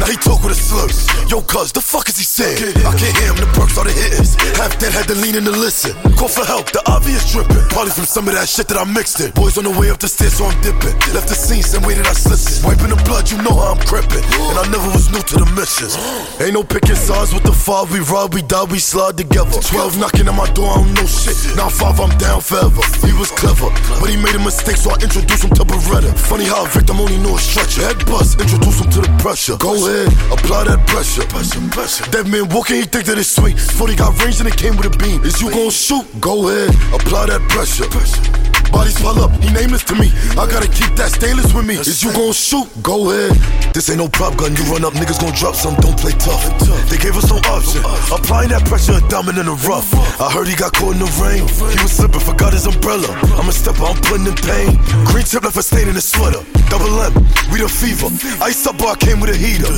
Now 0.00 0.08
he 0.08 0.16
talk 0.16 0.40
with 0.40 0.56
a 0.56 0.58
slur. 0.58 0.88
Yo, 1.28 1.44
cuz, 1.44 1.68
the 1.76 1.84
fuck 1.84 2.08
is 2.08 2.16
he 2.16 2.24
saying? 2.24 2.80
I 2.80 2.96
can't 2.96 3.12
hear 3.20 3.28
him, 3.28 3.36
the 3.36 3.48
perks 3.52 3.76
the 3.76 3.92
hitting. 3.92 4.24
Half 4.56 4.80
dead, 4.80 4.96
had 4.96 5.04
to 5.12 5.16
lean 5.20 5.36
in 5.36 5.44
to 5.44 5.52
listen. 5.52 5.92
Call 6.16 6.32
for 6.32 6.48
help, 6.48 6.72
the 6.72 6.80
obvious 6.88 7.28
dripping. 7.30 7.60
Probably 7.68 7.92
from 7.92 8.08
some 8.08 8.21
of 8.28 8.34
that 8.34 8.48
shit 8.48 8.68
that 8.68 8.78
I 8.78 8.84
mixed 8.84 9.20
it. 9.20 9.34
Boys 9.34 9.58
on 9.58 9.64
the 9.64 9.74
way 9.74 9.90
up 9.90 9.98
the 9.98 10.08
stairs, 10.08 10.38
so 10.38 10.46
I'm 10.46 10.56
dipping. 10.62 10.94
Left 11.14 11.28
the 11.28 11.34
scene, 11.38 11.62
same 11.62 11.82
way 11.82 11.94
that 11.94 12.06
I 12.06 12.12
slipped 12.12 12.44
it. 12.44 12.60
Wiping 12.62 12.92
the 12.92 13.00
blood, 13.08 13.30
you 13.30 13.38
know 13.42 13.54
how 13.54 13.74
I'm 13.74 13.82
crippin'. 13.88 14.22
And 14.52 14.58
I 14.58 14.64
never 14.70 14.88
was 14.92 15.10
new 15.10 15.22
to 15.22 15.36
the 15.42 15.48
missions. 15.56 15.96
Ain't 16.38 16.54
no 16.54 16.62
picking 16.62 16.98
sides 16.98 17.32
with 17.34 17.42
the 17.42 17.52
five. 17.52 17.90
We 17.90 18.00
ride, 18.04 18.34
we 18.34 18.42
die, 18.42 18.64
we 18.68 18.78
slide 18.78 19.16
together. 19.16 19.58
Twelve 19.62 19.98
knocking 19.98 20.28
at 20.28 20.36
my 20.36 20.46
door, 20.52 20.70
I 20.70 20.84
don't 20.84 20.94
know 20.94 21.06
shit. 21.06 21.36
Now 21.56 21.68
five, 21.68 21.98
I'm 21.98 22.12
down 22.18 22.40
forever. 22.40 22.82
He 23.06 23.14
was 23.16 23.30
clever, 23.32 23.70
but 23.98 24.08
he 24.10 24.16
made 24.16 24.34
a 24.34 24.42
mistake, 24.42 24.76
so 24.76 24.92
I 24.92 24.98
introduced 25.00 25.44
him 25.46 25.52
to 25.58 25.64
Beretta. 25.64 26.12
Funny 26.16 26.44
how 26.44 26.64
a 26.64 26.68
victim 26.68 27.00
only 27.00 27.18
know 27.18 27.34
a 27.36 27.40
stretcher. 27.40 27.86
Head 27.86 28.02
bust, 28.06 28.40
introduce 28.40 28.82
him 28.82 28.90
to 28.92 29.00
the 29.02 29.12
pressure. 29.22 29.56
Go 29.56 29.74
ahead, 29.78 30.12
apply 30.30 30.68
that 30.70 30.84
pressure. 30.86 31.26
pressure, 31.26 31.62
pressure. 31.72 32.04
That 32.12 32.26
man 32.26 32.48
walking, 32.52 32.76
he 32.76 32.84
think 32.84 33.06
that 33.06 33.18
it's 33.18 33.32
sweet. 33.32 33.58
40 33.58 33.96
got 33.96 34.12
range 34.22 34.38
and 34.40 34.48
it 34.48 34.56
came 34.56 34.76
with 34.76 34.90
a 34.90 34.94
beam. 34.98 35.22
Is 35.24 35.40
you 35.40 35.50
gon' 35.50 35.70
shoot? 35.70 36.04
Go 36.20 36.48
ahead, 36.48 36.74
apply 36.92 37.26
that 37.32 37.40
pressure. 37.48 37.88
Peace. 38.12 38.61
Bodies 38.72 38.96
pile 38.96 39.20
up, 39.20 39.30
he 39.44 39.52
nameless 39.52 39.84
to 39.84 39.94
me. 39.94 40.08
I 40.40 40.48
gotta 40.48 40.66
keep 40.66 40.96
that 40.96 41.12
stainless 41.12 41.52
with 41.52 41.66
me. 41.68 41.76
Is 41.76 42.02
you 42.02 42.10
gon' 42.12 42.32
shoot? 42.32 42.66
Go 42.82 43.12
ahead. 43.12 43.36
This 43.76 43.88
ain't 43.92 44.00
no 44.00 44.08
prop 44.08 44.36
gun. 44.36 44.56
You 44.56 44.64
run 44.72 44.84
up, 44.84 44.96
niggas 44.96 45.20
gon' 45.20 45.36
drop 45.36 45.54
some. 45.54 45.76
Don't 45.84 45.96
play 46.00 46.12
tough. 46.16 46.40
They 46.88 46.96
gave 46.96 47.16
us 47.16 47.28
no 47.28 47.36
option. 47.52 47.84
Applying 48.08 48.48
that 48.50 48.64
pressure, 48.64 48.96
a 48.96 49.02
diamond 49.12 49.36
in 49.36 49.46
the 49.46 49.56
rough. 49.68 49.92
I 50.20 50.32
heard 50.32 50.48
he 50.48 50.56
got 50.56 50.72
caught 50.72 50.96
in 50.96 51.00
the 51.04 51.10
rain. 51.20 51.44
He 51.44 51.78
was 51.84 51.92
slipping, 51.92 52.24
forgot 52.24 52.52
his 52.56 52.66
umbrella. 52.66 53.12
I'm 53.36 53.48
a 53.48 53.52
stepper, 53.52 53.84
I'm 53.84 54.00
putting 54.08 54.26
in 54.26 54.36
pain. 54.40 54.80
Green 55.12 55.24
tip 55.28 55.44
left 55.44 55.60
a 55.60 55.62
stain 55.62 55.88
in 55.88 55.94
his 55.94 56.08
sweater. 56.08 56.40
Double 56.72 56.88
M, 57.04 57.12
we 57.52 57.60
the 57.60 57.68
fever. 57.68 58.08
Ice 58.40 58.64
up, 58.64 58.80
bar 58.80 58.96
came 58.96 59.20
with 59.20 59.28
a 59.28 59.36
heater. 59.36 59.68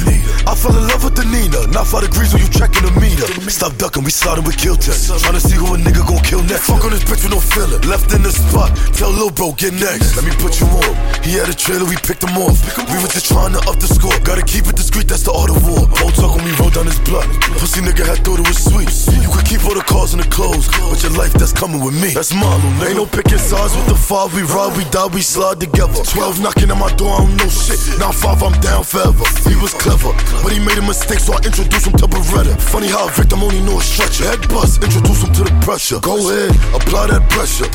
I 0.47 0.55
fell 0.55 0.71
in 0.71 0.87
love 0.87 1.03
with 1.03 1.19
the 1.19 1.27
Nina. 1.27 1.67
Not 1.75 1.91
five 1.91 2.07
degrees 2.07 2.31
when 2.31 2.47
you 2.47 2.51
checking 2.55 2.87
the 2.87 2.95
meter. 3.03 3.27
Stop 3.51 3.75
ducking, 3.83 4.07
we 4.07 4.15
sliding 4.15 4.47
with 4.47 4.55
kill 4.55 4.79
test. 4.79 5.11
Trying 5.11 5.35
to 5.35 5.43
see 5.43 5.59
who 5.59 5.75
a 5.75 5.79
nigga 5.79 6.07
gon' 6.07 6.23
kill 6.23 6.43
next. 6.47 6.71
Fuck 6.71 6.87
on 6.87 6.95
this 6.95 7.03
bitch 7.03 7.27
with 7.27 7.35
no 7.35 7.43
feeling. 7.43 7.83
Left 7.91 8.15
in 8.15 8.23
the 8.23 8.31
spot. 8.31 8.71
Tell 8.93 9.11
Lil 9.11 9.31
Bro, 9.31 9.57
get 9.57 9.73
next. 9.75 10.17
Let 10.17 10.25
me 10.25 10.35
put 10.37 10.61
you 10.61 10.67
on. 10.69 10.95
He 11.25 11.41
had 11.41 11.49
a 11.49 11.57
trailer, 11.57 11.89
we 11.89 11.97
picked 11.97 12.23
him 12.23 12.37
off. 12.37 12.61
We 12.91 13.01
was 13.01 13.13
just 13.17 13.33
trying 13.33 13.57
to 13.57 13.61
up 13.65 13.81
the 13.81 13.89
score. 13.89 14.13
Gotta 14.21 14.45
keep 14.45 14.69
it 14.69 14.77
discreet, 14.77 15.09
that's 15.09 15.25
the 15.25 15.33
art 15.33 15.49
of 15.49 15.65
war. 15.65 15.89
Whole 15.97 16.13
talk 16.13 16.37
when 16.37 16.45
we 16.45 16.53
roll 16.61 16.71
down 16.71 16.87
his 16.87 17.01
blood. 17.01 17.27
Pussy 17.57 17.81
nigga 17.81 18.05
had 18.05 18.21
thought 18.21 18.39
it 18.39 18.47
was 18.47 18.61
sweet. 18.61 18.93
You 19.17 19.31
could 19.33 19.47
keep 19.49 19.65
all 19.65 19.75
the 19.75 19.87
cars 19.87 20.13
and 20.13 20.23
the 20.23 20.29
clothes, 20.29 20.69
but 20.69 21.01
your 21.01 21.17
life 21.17 21.33
that's 21.33 21.53
coming 21.53 21.81
with 21.81 21.97
me. 21.97 22.13
That's 22.13 22.33
Marlon, 22.37 22.61
nigga. 22.77 22.89
Ain't 22.93 22.99
no 23.01 23.07
picking 23.07 23.41
sides 23.41 23.73
with 23.75 23.89
the 23.89 23.97
five. 23.97 24.35
We 24.37 24.43
ride, 24.45 24.77
we 24.77 24.85
die, 24.93 25.09
we 25.09 25.25
slide 25.25 25.59
together. 25.61 26.05
Twelve 26.05 26.39
knocking 26.45 26.71
at 26.71 26.79
my 26.79 26.93
door, 26.95 27.17
I 27.17 27.25
don't 27.25 27.37
know 27.41 27.49
shit. 27.49 27.81
Now 27.99 28.13
five, 28.13 28.43
I'm 28.43 28.55
down 28.61 28.85
forever. 28.85 29.25
He 29.49 29.57
was 29.57 29.73
clever, 29.75 30.13
but 30.45 30.53
he 30.53 30.61
made 30.61 30.77
a 30.79 30.85
mistake, 30.85 31.21
so 31.21 31.33
I 31.35 31.41
introduced 31.43 31.89
him 31.89 31.97
to 31.99 32.07
Beretta. 32.07 32.55
Funny 32.61 32.89
how 32.89 33.09
a 33.09 33.11
victim 33.11 33.43
only 33.43 33.61
know 33.65 33.81
a 33.81 33.83
stretcher. 33.83 34.29
Head 34.29 34.45
bust, 34.49 34.83
introduce 34.85 35.25
him 35.25 35.33
to 35.41 35.43
the 35.45 35.55
pressure. 35.75 35.99
Go 35.99 36.31
ahead, 36.31 36.55
apply 36.73 37.09
that 37.09 37.29
pressure. 37.31 37.67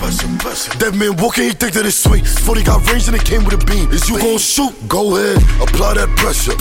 That 0.80 0.96
man 0.96 1.18
walking, 1.18 1.44
he 1.44 1.52
think 1.52 1.74
that 1.74 1.86
it's 1.86 1.98
sweet. 1.98 2.26
40 2.26 2.64
got 2.64 2.90
range 2.90 3.08
and 3.08 3.16
it 3.16 3.26
came 3.26 3.44
with 3.44 3.62
a 3.62 3.66
beam. 3.66 3.92
Is 3.92 4.08
you 4.08 4.18
gon' 4.18 4.38
shoot? 4.38 4.72
Go 4.88 5.18
ahead, 5.18 5.44
apply 5.60 5.96
that 5.96 6.08
pressure. 6.16 6.56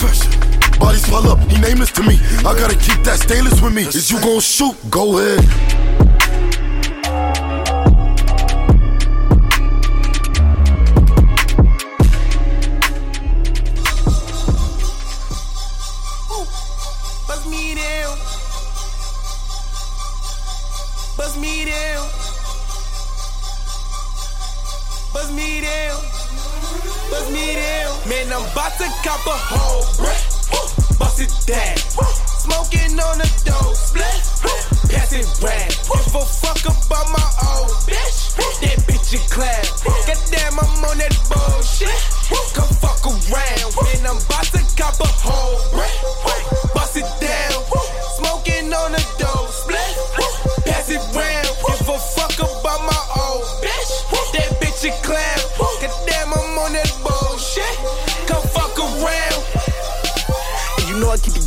Bodies 0.79 1.07
pile 1.07 1.31
up, 1.31 1.39
he 1.47 1.57
nameless 1.61 1.91
to 1.93 2.03
me. 2.03 2.19
I 2.43 2.51
gotta 2.59 2.75
keep 2.75 2.99
that 3.07 3.19
stainless 3.19 3.61
with 3.61 3.73
me. 3.73 3.83
Is 3.83 4.11
you 4.11 4.19
gon' 4.19 4.41
shoot? 4.41 4.75
Go 4.91 5.17
ahead. 5.19 5.78
A 29.29 29.37
whole 29.37 29.85
brick. 30.01 30.17
Bust 30.97 31.21
it 31.21 31.33
down. 31.45 31.77
Smoking 32.41 32.97
on 32.97 33.21
the 33.21 33.29
dope 33.45 33.75
split. 33.77 34.19
Pass 34.89 35.13
it 35.13 35.29
round. 35.37 35.69
Give 35.69 36.15
a 36.15 36.25
fuck 36.25 36.61
about 36.65 37.07
my 37.13 37.27
old 37.45 37.77
bitch. 37.85 38.33
That 38.61 38.79
bitch 38.89 39.13
in 39.13 39.23
class. 39.29 39.83
Goddamn, 39.85 40.59
I'm 40.59 40.83
on 40.83 40.97
that 40.97 41.13
bullshit. 41.29 41.93
Come 42.57 42.73
fuck 42.81 43.05
around. 43.05 43.69
Man, 43.85 44.07
I'm 44.09 44.17
about 44.17 44.49
to 44.49 44.61
cop 44.75 44.99
a 44.99 45.07
whole 45.21 45.61
brick. 45.71 45.78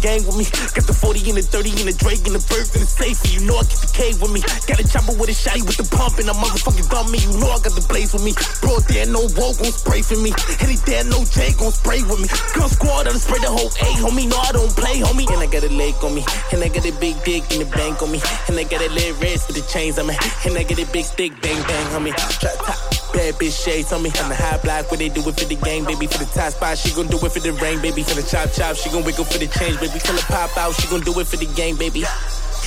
Gang 0.03 0.27
with 0.27 0.37
me. 0.37 0.45
Got 0.75 0.85
the 0.91 0.93
40 0.93 1.31
and 1.31 1.39
the 1.39 1.47
30 1.47 1.71
and 1.79 1.89
the 1.89 1.97
Drake 1.97 2.27
and 2.27 2.35
the 2.35 2.43
Bird 2.51 2.67
and 2.75 2.83
the 2.83 2.91
safe. 2.91 3.23
You 3.31 3.47
know 3.47 3.57
I 3.57 3.65
keep 3.65 3.79
the 3.79 3.93
K 3.95 4.11
with 4.19 4.35
me. 4.35 4.43
Got 4.67 4.83
a 4.83 4.85
chopper 4.85 5.15
with 5.15 5.31
a 5.31 5.37
shotty 5.39 5.63
with 5.63 5.79
the 5.79 5.87
pump 5.87 6.19
and 6.19 6.27
a 6.29 6.35
motherfucking 6.35 6.91
dummy. 6.91 7.23
You 7.23 7.39
know 7.39 7.55
I 7.55 7.63
got 7.63 7.79
the 7.79 7.87
blaze 7.87 8.13
with 8.13 8.27
me. 8.27 8.35
Bro, 8.61 8.83
there 8.91 9.07
no 9.07 9.31
woe 9.39 9.55
gon' 9.55 9.71
spray 9.71 10.03
for 10.03 10.19
me. 10.19 10.35
Any 10.59 10.77
there 10.85 11.07
no 11.07 11.23
J 11.23 11.55
gon' 11.55 11.71
spray 11.71 12.03
with 12.03 12.19
me. 12.19 12.29
Gun 12.59 12.69
squad, 12.69 13.07
I'll 13.07 13.17
spray 13.17 13.39
the 13.39 13.49
whole 13.49 13.71
A, 13.71 13.89
homie. 14.03 14.27
No, 14.27 14.37
I 14.43 14.51
don't 14.51 14.75
play, 14.75 14.99
homie. 14.99 15.31
And 15.31 15.41
I 15.41 15.47
got 15.47 15.63
a 15.63 15.71
leg 15.71 15.95
on 16.03 16.19
me. 16.19 16.27
And 16.51 16.61
I 16.61 16.69
got 16.69 16.83
a 16.83 16.93
big 16.99 17.17
dick 17.23 17.47
in 17.55 17.63
the 17.63 17.69
bank 17.71 18.03
on 18.03 18.11
me. 18.11 18.19
And 18.51 18.59
I 18.59 18.67
got 18.67 18.83
a 18.83 18.91
little 18.91 19.15
wrist 19.23 19.47
with 19.47 19.57
the 19.63 19.67
chains 19.71 20.03
on 20.03 20.11
me. 20.11 20.19
And 20.45 20.59
I 20.59 20.67
got 20.67 20.83
a 20.83 20.87
big 20.91 21.07
stick, 21.07 21.31
bang, 21.41 21.63
bang 21.63 21.87
on 21.95 22.03
me. 22.03 22.11
Trap 22.43 22.59
top. 22.67 22.92
Bad 23.13 23.35
bitch 23.35 23.65
shades 23.65 23.93
on 23.93 24.03
me. 24.03 24.11
On 24.23 24.29
the 24.29 24.35
high 24.35 24.59
block 24.59 24.91
What 24.91 24.99
they 24.99 25.09
do 25.09 25.21
it 25.21 25.39
for 25.39 25.45
the 25.45 25.57
gang, 25.57 25.85
baby. 25.85 26.07
For 26.07 26.19
the 26.19 26.31
top 26.33 26.53
spot, 26.53 26.79
she 26.79 26.95
gon' 26.95 27.09
do 27.09 27.19
it 27.19 27.33
for 27.33 27.41
the 27.41 27.53
rain, 27.53 27.81
baby. 27.81 28.03
For 28.03 28.15
the 28.15 28.23
chop 28.23 28.53
chop, 28.53 28.77
she 28.77 28.91
gon' 28.91 29.05
wiggle 29.05 29.25
for 29.25 29.39
the 29.39 29.47
change, 29.47 29.79
baby. 29.81 29.99
Till 30.01 30.17
it 30.17 30.25
pop 30.25 30.57
out, 30.57 30.75
she 30.75 30.89
gon' 30.89 31.01
do 31.01 31.19
it 31.21 31.27
for 31.27 31.37
the 31.37 31.47
gang, 31.55 31.77
baby. 31.77 32.05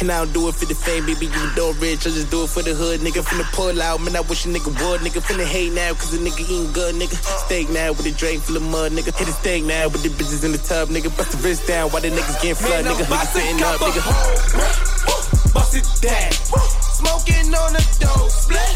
And 0.02 0.12
I 0.12 0.20
don't 0.20 0.34
do 0.34 0.50
it 0.50 0.56
for 0.56 0.66
the 0.66 0.76
fame, 0.76 1.06
baby. 1.06 1.28
You 1.28 1.56
know 1.56 1.72
rich, 1.80 2.06
I 2.06 2.12
just 2.12 2.30
do 2.30 2.44
it 2.44 2.50
for 2.50 2.62
the 2.62 2.76
hood, 2.76 3.00
nigga. 3.00 3.24
Finna 3.24 3.50
pull 3.54 3.82
out, 3.82 4.02
man. 4.02 4.16
I 4.16 4.22
wish 4.22 4.46
a 4.46 4.50
nigga 4.50 4.68
would, 4.68 5.02
nigga. 5.02 5.24
Finna 5.24 5.46
hate 5.46 5.72
now, 5.72 5.94
cause 5.94 6.14
a 6.14 6.20
nigga 6.20 6.42
eating 6.42 6.72
good, 6.74 6.96
nigga. 6.96 7.16
Steak 7.46 7.70
now 7.70 7.94
with 7.94 8.06
a 8.06 8.12
drain 8.12 8.42
full 8.42 8.58
of 8.58 8.64
mud, 8.64 8.92
nigga. 8.92 9.16
Hit 9.16 9.30
a 9.30 9.32
steak 9.32 9.64
now 9.64 9.88
with 9.88 10.04
the 10.04 10.10
bitches 10.10 10.44
in 10.44 10.52
the 10.52 10.58
tub, 10.58 10.90
nigga. 10.90 11.16
Bust 11.16 11.32
the 11.32 11.38
wrist 11.38 11.66
down 11.66 11.90
while 11.92 12.02
the 12.02 12.10
niggas 12.10 12.42
getting 12.42 12.56
flood, 12.56 12.84
nigga. 12.84 13.08
I'm 13.10 13.26
to 13.26 13.28
sitting 13.32 13.64
up, 13.64 13.80
nigga. 13.80 15.54
Bust 15.54 15.76
it 15.76 15.88
down. 16.02 16.85
Smoking 16.96 17.54
on 17.54 17.74
the 17.74 17.84
dope 18.00 18.32
split. 18.32 18.76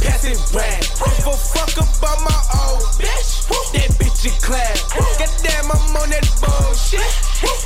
Pass 0.00 0.24
it 0.24 0.40
round. 0.56 0.82
Give 1.16 1.26
a 1.26 1.36
fuck 1.36 1.76
about 1.76 2.18
my 2.24 2.38
old 2.64 2.82
bitch. 2.96 3.44
That 3.72 3.90
bitch 4.00 4.24
in 4.24 4.32
class. 4.40 4.80
Goddamn, 5.20 5.70
I'm 5.70 5.96
on 5.96 6.08
that 6.10 6.24
bullshit. 6.40 7.12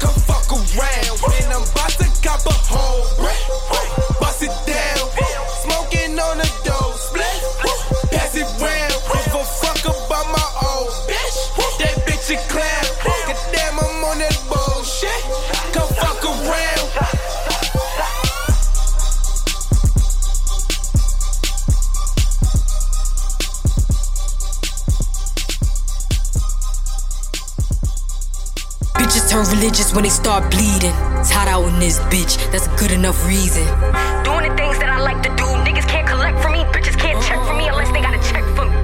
Come 0.02 0.19
fuck 0.26 0.50
around. 0.50 1.16
Man, 1.31 1.52
I'm 1.55 1.62
about 1.62 1.95
to 2.02 2.07
cop 2.19 2.43
a 2.47 2.55
whole 2.66 3.07
brick. 3.14 3.38
Bust 4.19 4.43
it 4.43 4.55
down. 4.66 5.07
Smoking 5.62 6.19
on 6.19 6.38
the 6.38 6.49
dope 6.64 6.86
Religious 29.66 29.92
when 29.92 30.04
they 30.04 30.14
start 30.14 30.49
bleeding. 30.52 30.94
It's 31.18 31.35
hot 31.35 31.50
out 31.50 31.66
in 31.66 31.80
this 31.80 31.99
bitch, 32.06 32.38
that's 32.52 32.70
a 32.70 32.75
good 32.78 32.92
enough 32.92 33.26
reason. 33.26 33.66
Doing 34.23 34.46
the 34.46 34.54
things 34.54 34.78
that 34.78 34.87
I 34.87 35.02
like 35.02 35.26
to 35.26 35.30
do. 35.35 35.42
Niggas 35.66 35.90
can't 35.90 36.06
collect 36.06 36.38
from 36.38 36.52
me. 36.52 36.62
Bitches 36.70 36.94
can't 36.94 37.18
check 37.26 37.42
for 37.42 37.58
me 37.58 37.66
unless 37.66 37.90
they 37.90 37.99
got 37.99 38.14
a 38.14 38.23
check 38.30 38.46
for 38.54 38.62
me. 38.62 38.78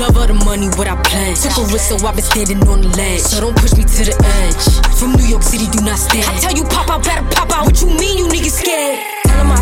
Love 0.00 0.16
of 0.16 0.32
the 0.32 0.40
money, 0.48 0.72
what 0.80 0.88
I 0.88 0.96
pledge. 1.04 1.36
Took 1.36 1.68
a 1.68 1.68
risk, 1.68 1.92
so 1.92 2.00
I've 2.00 2.16
been 2.16 2.24
standing 2.24 2.64
on 2.64 2.80
the 2.80 2.88
ledge. 2.96 3.28
So 3.28 3.44
don't 3.44 3.56
push 3.60 3.76
me 3.76 3.84
to 3.84 4.02
the 4.08 4.16
edge. 4.16 4.64
From 4.96 5.12
New 5.20 5.28
York 5.28 5.42
City, 5.42 5.68
do 5.68 5.84
not 5.84 6.00
stand. 6.00 6.24
I 6.32 6.40
tell 6.40 6.56
you, 6.56 6.64
pop 6.64 6.88
out, 6.88 7.04
better 7.04 7.28
pop 7.36 7.52
out. 7.52 7.68
What 7.68 7.76
you 7.82 7.92
mean, 7.92 8.16
you 8.16 8.26
niggas 8.32 8.56
scared? 8.64 9.13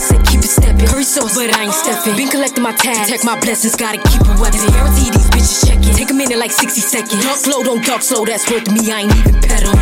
Tell 0.02 0.16
'em 0.16 0.22
I 0.22 0.24
said 0.24 0.26
keep 0.26 0.40
it 0.42 0.50
stepping. 0.50 0.86
Curry 0.86 1.04
sauce, 1.04 1.34
but 1.34 1.54
I 1.54 1.64
ain't 1.64 1.74
stepping. 1.74 2.16
Been 2.16 2.28
collecting 2.28 2.62
my 2.62 2.72
tags. 2.72 3.06
Protect 3.06 3.24
my 3.24 3.38
blessings, 3.38 3.76
gotta 3.76 3.98
keep 3.98 4.22
a 4.26 4.34
weapon. 4.40 4.58
Guarantee 4.70 5.10
these 5.10 5.30
bitches 5.30 5.66
checking. 5.66 5.94
Take 5.94 6.10
a 6.10 6.14
minute 6.14 6.38
like 6.38 6.50
60 6.50 6.80
seconds. 6.80 7.22
Duck 7.22 7.36
slow, 7.36 7.62
don't 7.62 7.84
duck 7.84 8.02
slow, 8.02 8.24
that's 8.24 8.50
worth 8.50 8.70
me, 8.72 8.90
I 8.90 9.02
ain't 9.02 9.14
even 9.14 9.40
pedal. 9.40 9.72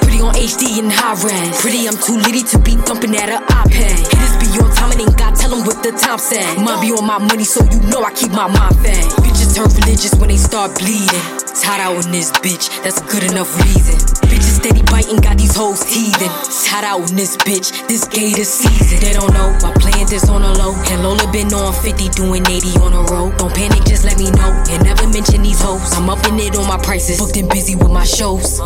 Pretty 0.00 0.20
on 0.22 0.34
HD 0.36 0.78
and 0.80 0.90
high 0.90 1.20
res. 1.20 1.60
Pretty, 1.60 1.86
I'm 1.86 1.98
too 1.98 2.16
litty 2.16 2.42
to 2.44 2.58
be 2.58 2.76
thumping 2.76 3.14
at 3.16 3.28
a 3.28 3.44
iPad. 3.52 3.96
Hitters 4.08 4.36
be 4.40 4.48
on 4.56 4.74
time 4.74 4.92
and 4.92 5.00
ain't 5.02 5.18
got 5.18 5.35
what 5.54 5.82
the 5.82 5.94
said. 6.18 6.58
Mind 6.58 6.80
be 6.80 6.90
on 6.90 7.06
my 7.06 7.18
money, 7.18 7.44
so 7.44 7.62
you 7.70 7.78
know 7.86 8.02
I 8.02 8.12
keep 8.12 8.32
my 8.32 8.50
mind 8.50 8.74
fed. 8.82 9.04
Bitches 9.22 9.54
turn 9.54 9.70
religious 9.78 10.14
when 10.18 10.28
they 10.28 10.36
start 10.36 10.74
bleeding. 10.78 11.22
Hot 11.66 11.80
out 11.80 11.98
in 12.04 12.12
this 12.12 12.30
bitch, 12.42 12.70
that's 12.82 13.00
a 13.00 13.06
good 13.06 13.22
enough 13.30 13.50
reason. 13.58 13.98
Bitches 14.30 14.58
steady 14.62 14.82
biting, 14.86 15.18
got 15.18 15.38
these 15.38 15.54
hoes 15.54 15.82
teething. 15.86 16.30
Hot 16.70 16.84
out 16.84 17.10
in 17.10 17.16
this 17.16 17.36
bitch, 17.36 17.70
this 17.86 18.06
gator 18.06 18.44
season. 18.44 18.98
They 19.00 19.12
don't 19.14 19.32
know, 19.34 19.50
my 19.62 19.74
plan 19.78 20.06
is 20.12 20.28
on 20.28 20.42
a 20.42 20.52
low. 20.58 20.74
And 20.90 21.02
Lola 21.02 21.26
been 21.30 21.52
on 21.54 21.74
50, 21.74 22.08
doing 22.10 22.46
80 22.46 22.78
on 22.82 22.92
a 22.94 23.02
roll. 23.10 23.30
Don't 23.38 23.54
panic, 23.54 23.82
just 23.86 24.04
let 24.04 24.18
me 24.18 24.30
know. 24.34 24.50
And 24.70 24.82
never 24.84 25.06
mention 25.08 25.42
these 25.42 25.60
hoes. 25.62 25.94
I'm 25.94 26.10
up 26.10 26.22
in 26.26 26.38
it 26.38 26.56
on 26.56 26.66
my 26.66 26.78
prices, 26.78 27.18
booked 27.18 27.36
and 27.36 27.48
busy 27.50 27.74
with 27.74 27.90
my 27.90 28.04
shows. 28.04 28.58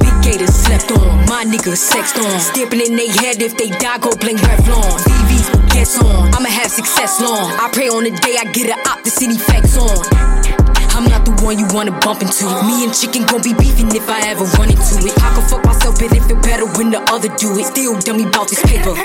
Big 0.00 0.16
gators 0.24 0.52
slept 0.52 0.92
on, 0.92 1.24
my 1.28 1.44
niggas 1.44 1.80
sexed 1.80 2.18
on. 2.18 2.40
Stamping 2.40 2.80
in 2.80 2.96
they 2.96 3.08
head 3.08 3.40
if 3.40 3.56
they 3.56 3.68
die, 3.76 3.98
go 3.98 4.12
blink 4.16 4.40
Revlon. 4.40 4.84
On, 4.84 5.57
Success 6.98 7.22
long. 7.22 7.46
I 7.54 7.70
pray 7.70 7.86
on 7.86 8.02
the 8.02 8.10
day 8.10 8.34
I 8.42 8.50
get 8.50 8.74
an 8.74 8.78
op 8.90 9.06
to 9.06 9.10
see 9.10 9.30
effects 9.30 9.78
on. 9.78 10.02
I'm 10.98 11.06
not 11.06 11.22
the 11.22 11.30
one 11.46 11.54
you 11.54 11.66
wanna 11.70 11.94
bump 12.02 12.26
into. 12.26 12.42
Me 12.66 12.82
and 12.82 12.90
chicken 12.90 13.22
gon' 13.22 13.38
be 13.38 13.54
beefing 13.54 13.86
if 13.94 14.10
I 14.10 14.18
ever 14.26 14.42
run 14.58 14.66
into 14.66 14.98
it. 15.06 15.14
I 15.22 15.30
can 15.30 15.46
fuck 15.46 15.62
myself, 15.62 15.94
but 15.94 16.10
it 16.10 16.26
feel 16.26 16.42
better 16.42 16.66
when 16.74 16.90
the 16.90 16.98
other 17.14 17.30
do 17.38 17.54
it. 17.54 17.70
Still 17.70 17.94
dummy 18.02 18.26
bout 18.26 18.50
this 18.50 18.58
paper, 18.66 18.98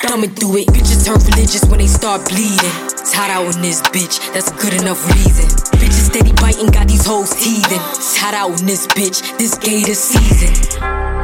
thumbing 0.00 0.32
do 0.40 0.56
it. 0.56 0.72
Bitches 0.72 1.04
turn 1.04 1.20
religious 1.20 1.68
when 1.68 1.84
they 1.84 1.86
start 1.86 2.24
bleeding. 2.32 2.72
Hot 3.12 3.28
out 3.28 3.44
in 3.54 3.60
this 3.60 3.82
bitch, 3.92 4.24
that's 4.32 4.48
a 4.48 4.56
good 4.56 4.72
enough 4.80 5.04
reason. 5.12 5.44
Bitches 5.76 6.08
steady 6.08 6.32
biting, 6.40 6.72
got 6.72 6.88
these 6.88 7.04
hoes 7.04 7.36
teething. 7.36 7.82
Hot 8.24 8.32
out 8.32 8.56
in 8.56 8.64
this 8.64 8.86
bitch, 8.96 9.20
this 9.36 9.52
gator 9.60 9.92
season. 9.92 11.23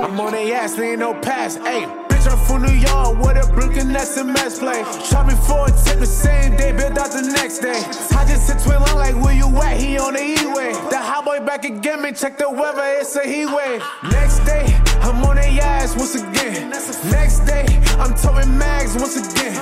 I'm 0.00 0.20
on 0.20 0.32
they 0.32 0.52
ass, 0.52 0.74
they 0.76 0.92
ain't 0.92 1.00
no 1.00 1.12
pass. 1.12 1.56
Ayy, 1.56 1.84
bitch, 2.08 2.30
I'm 2.30 2.38
from 2.46 2.62
New 2.62 2.72
York 2.72 3.18
with 3.18 3.36
a 3.36 3.52
Brooklyn 3.52 3.88
SMS 3.88 4.60
play. 4.60 4.84
Shot 5.04 5.26
me 5.26 5.34
for 5.34 5.66
a 5.66 5.70
tip 5.70 5.98
the 5.98 6.06
same 6.06 6.56
day, 6.56 6.70
built 6.70 6.96
out 6.96 7.10
the 7.10 7.22
next 7.22 7.58
day. 7.58 7.82
I 8.16 8.24
just 8.24 8.48
hit 8.48 8.62
twin 8.62 8.80
like 8.94 9.16
where 9.16 9.34
you 9.34 9.48
at? 9.60 9.76
He 9.76 9.98
on 9.98 10.14
the 10.14 10.22
E-way. 10.22 10.72
The 10.90 10.98
hot 10.98 11.24
boy 11.24 11.40
back 11.40 11.64
again, 11.64 12.02
man. 12.02 12.14
Check 12.14 12.38
the 12.38 12.48
weather, 12.48 12.84
it's 12.84 13.16
a 13.16 13.26
heat 13.26 13.46
wave. 13.46 13.82
Next 14.04 14.38
day, 14.44 14.66
I'm 15.02 15.24
on 15.24 15.34
they 15.34 15.58
ass 15.58 15.96
once 15.96 16.14
again. 16.14 16.70
Next 17.10 17.40
day, 17.40 17.66
I'm 17.98 18.14
towing 18.14 18.56
mags 18.56 18.94
once 18.94 19.16
again. 19.16 19.54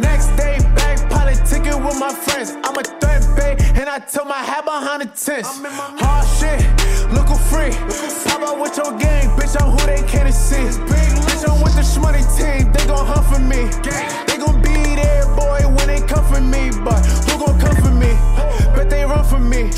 Next 0.00 0.28
day, 0.36 0.58
ticket 1.50 1.76
with 1.82 1.98
my 1.98 2.12
friends. 2.14 2.52
I'm 2.64 2.76
a 2.78 2.82
threat 2.82 3.26
bay, 3.36 3.56
and 3.74 3.88
I 3.88 3.98
tell 3.98 4.24
my 4.24 4.38
hat 4.38 4.64
behind 4.64 5.02
the 5.02 5.06
tents. 5.06 5.60
Hard 5.98 6.26
shit, 6.38 6.60
look 7.12 7.28
free. 7.50 7.74
Pop 8.26 8.42
out 8.42 8.60
with 8.60 8.76
your 8.76 8.96
gang, 8.98 9.28
bitch. 9.36 9.60
I'm 9.60 9.70
who 9.70 9.86
they 9.86 10.02
can't 10.06 10.32
see. 10.32 10.62
Bitch, 10.86 11.42
I'm 11.48 11.60
with 11.62 11.74
the 11.74 11.82
shmoney 11.82 12.22
team. 12.36 12.72
They 12.72 12.86
gon' 12.86 13.06
hunt 13.06 13.26
for 13.26 13.40
me. 13.40 13.66
They 14.26 14.38
gon' 14.38 14.62
be 14.62 14.94
there, 14.94 15.26
boy, 15.34 15.60
when 15.76 15.86
they 15.88 16.00
come 16.06 16.24
for 16.32 16.40
me. 16.40 16.70
But 16.84 17.04
who 17.26 17.38
gon' 17.44 17.58
come 17.58 17.76
for 17.82 17.92
me? 17.92 18.14
They 18.90 19.04
run 19.04 19.24
for 19.24 19.38
me. 19.38 19.70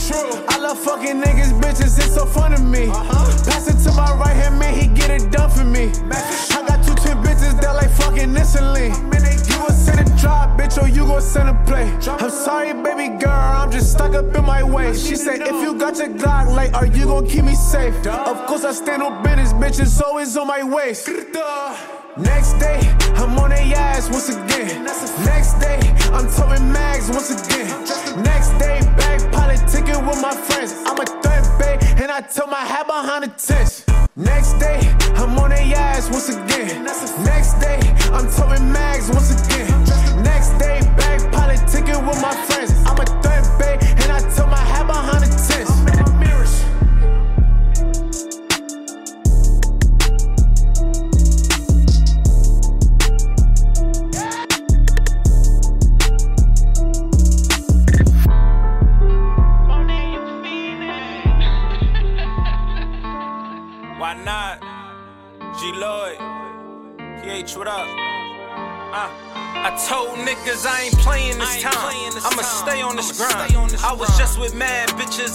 I 0.49 0.59
love 0.59 0.79
fucking 0.79 1.21
niggas, 1.21 1.53
bitches. 1.61 1.99
It's 1.99 2.15
so 2.15 2.27
fun 2.27 2.53
to 2.53 2.63
me. 2.63 2.87
Pass 2.87 3.69
it 3.69 3.79
to 3.89 3.95
my 3.95 4.13
right 4.15 4.35
hand 4.35 4.59
man, 4.59 4.75
he 4.75 4.89
get 4.89 5.11
it 5.11 5.31
done 5.31 5.51
for 5.51 5.65
me. 5.65 5.93
I 6.11 6.65
got 6.67 6.85
two 6.85 6.95
twin 6.95 7.19
bitches 7.19 7.61
that 7.61 7.75
like 7.75 7.91
fucking 7.91 8.35
instantly. 8.35 8.89
You 8.89 9.59
gon' 9.59 9.77
send 9.77 10.01
a 10.01 10.17
drop, 10.19 10.59
bitch, 10.59 10.83
or 10.83 10.89
you 10.89 11.05
gon' 11.07 11.21
send 11.21 11.49
a 11.49 11.55
play. 11.65 11.85
I'm 12.07 12.31
sorry, 12.31 12.73
baby 12.73 13.19
girl, 13.19 13.31
I'm 13.31 13.71
just 13.71 13.93
stuck 13.93 14.15
up 14.15 14.35
in 14.35 14.45
my 14.45 14.63
way. 14.63 14.95
She 14.95 15.17
said, 15.17 15.41
if 15.41 15.63
you 15.63 15.75
got 15.75 15.99
your 15.99 16.09
Glock, 16.09 16.55
like, 16.55 16.73
are 16.75 16.87
you 16.87 17.05
gon' 17.07 17.27
keep 17.27 17.45
me 17.45 17.55
safe? 17.55 17.95
Of 18.07 18.47
course, 18.47 18.65
I 18.65 18.73
stand 18.73 19.03
on 19.03 19.23
business, 19.23 19.53
bitch, 19.53 19.81
it's 19.81 20.01
always 20.01 20.37
on 20.37 20.47
my 20.47 20.63
waist. 20.63 21.09
Next 22.19 22.59
day, 22.59 22.79
I'm 23.17 23.39
on 23.39 23.49
they 23.49 23.73
ass 23.73 24.11
once 24.11 24.29
again. 24.29 24.85
Next 24.85 25.59
day, 25.61 25.81
I'm 26.13 26.29
towing 26.31 26.71
mags 26.71 27.09
once 27.09 27.31
again. 27.31 27.67
Next 28.23 28.51
day, 28.59 28.81
pilot 29.33 29.67
ticket 29.67 29.97
with 29.97 30.21
my 30.21 30.37
friends. 30.37 30.75
I'm 30.85 31.01
a 31.01 31.07
threat 31.07 31.45
bay, 31.59 31.79
and 32.03 32.11
I 32.11 32.21
tell 32.21 32.47
my 32.49 32.61
hat 32.61 32.87
behind 32.87 33.25
the 33.25 33.29
tents. 33.29 33.87
Next 34.15 34.53
day, 34.59 34.81
I'm 35.17 35.39
on 35.39 35.51
their 35.51 35.75
ass 35.75 36.11
once 36.11 36.29
again. 36.29 36.85
Next 36.85 37.55
day, 37.61 37.81
I'm 38.13 38.31
towing 38.31 38.71
mags 38.71 39.09
once 39.09 39.31
again. 39.33 39.69
Next 40.23 40.51
day, 40.59 40.81
bag 40.99 41.21
politicking 41.33 42.07
with 42.07 42.21
my 42.21 42.35
friends. 42.45 42.62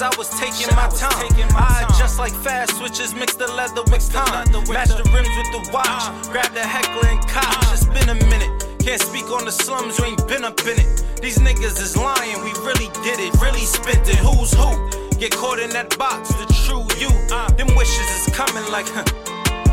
I 0.02 0.14
was 0.16 0.30
taking 0.40 0.70
my 0.76 0.88
time. 0.90 1.26
I 1.58 1.84
just 1.98 2.20
like 2.20 2.34
fast 2.34 2.78
switches, 2.78 3.16
mix 3.16 3.36
the 3.36 3.48
leather 3.54 3.82
with 3.90 4.12
time. 4.12 4.46
Match 4.70 4.90
the 4.90 5.04
rims 5.10 5.30
with 5.38 5.50
the 5.52 5.70
watch, 5.74 6.30
grab 6.30 6.54
the 6.54 6.62
heckler 6.62 7.10
and 7.10 7.22
cops. 7.28 7.74
It's 7.74 7.86
been 7.86 8.10
a 8.10 8.16
minute. 8.30 8.52
Can't 8.80 9.02
speak 9.02 9.26
on 9.32 9.46
the 9.46 9.52
slums, 9.52 9.98
you 9.98 10.06
ain't 10.06 10.28
been 10.28 10.46
up 10.46 10.60
in 10.62 10.78
it. 10.80 11.04
These 11.22 11.40
niggas 11.40 11.82
is 11.82 11.98
lying, 11.98 12.38
we 12.44 12.52
really 12.62 12.90
did 13.02 13.20
it, 13.20 13.34
really 13.42 13.66
spent 13.66 14.08
it. 14.08 14.18
Who's 14.18 14.54
who? 14.54 14.70
Get 15.18 15.32
caught 15.32 15.60
in 15.60 15.72
that 15.72 15.98
box, 15.98 16.30
the 16.36 16.46
true 16.66 16.86
you. 17.02 17.10
Them 17.58 17.76
wishes 17.76 18.28
is 18.28 18.36
coming 18.36 18.70
like, 18.72 18.86
huh. 18.90 19.04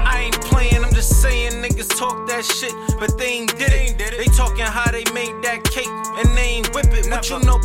I 0.00 0.24
ain't 0.24 0.40
playing, 0.40 0.82
I'm 0.82 0.92
just 0.94 1.20
saying 1.20 1.52
niggas 1.62 1.98
talk 1.98 2.26
that 2.28 2.44
shit, 2.44 2.72
but 2.98 3.18
they 3.18 3.44
ain't 3.44 3.58
did 3.58 3.72
it. 3.72 3.83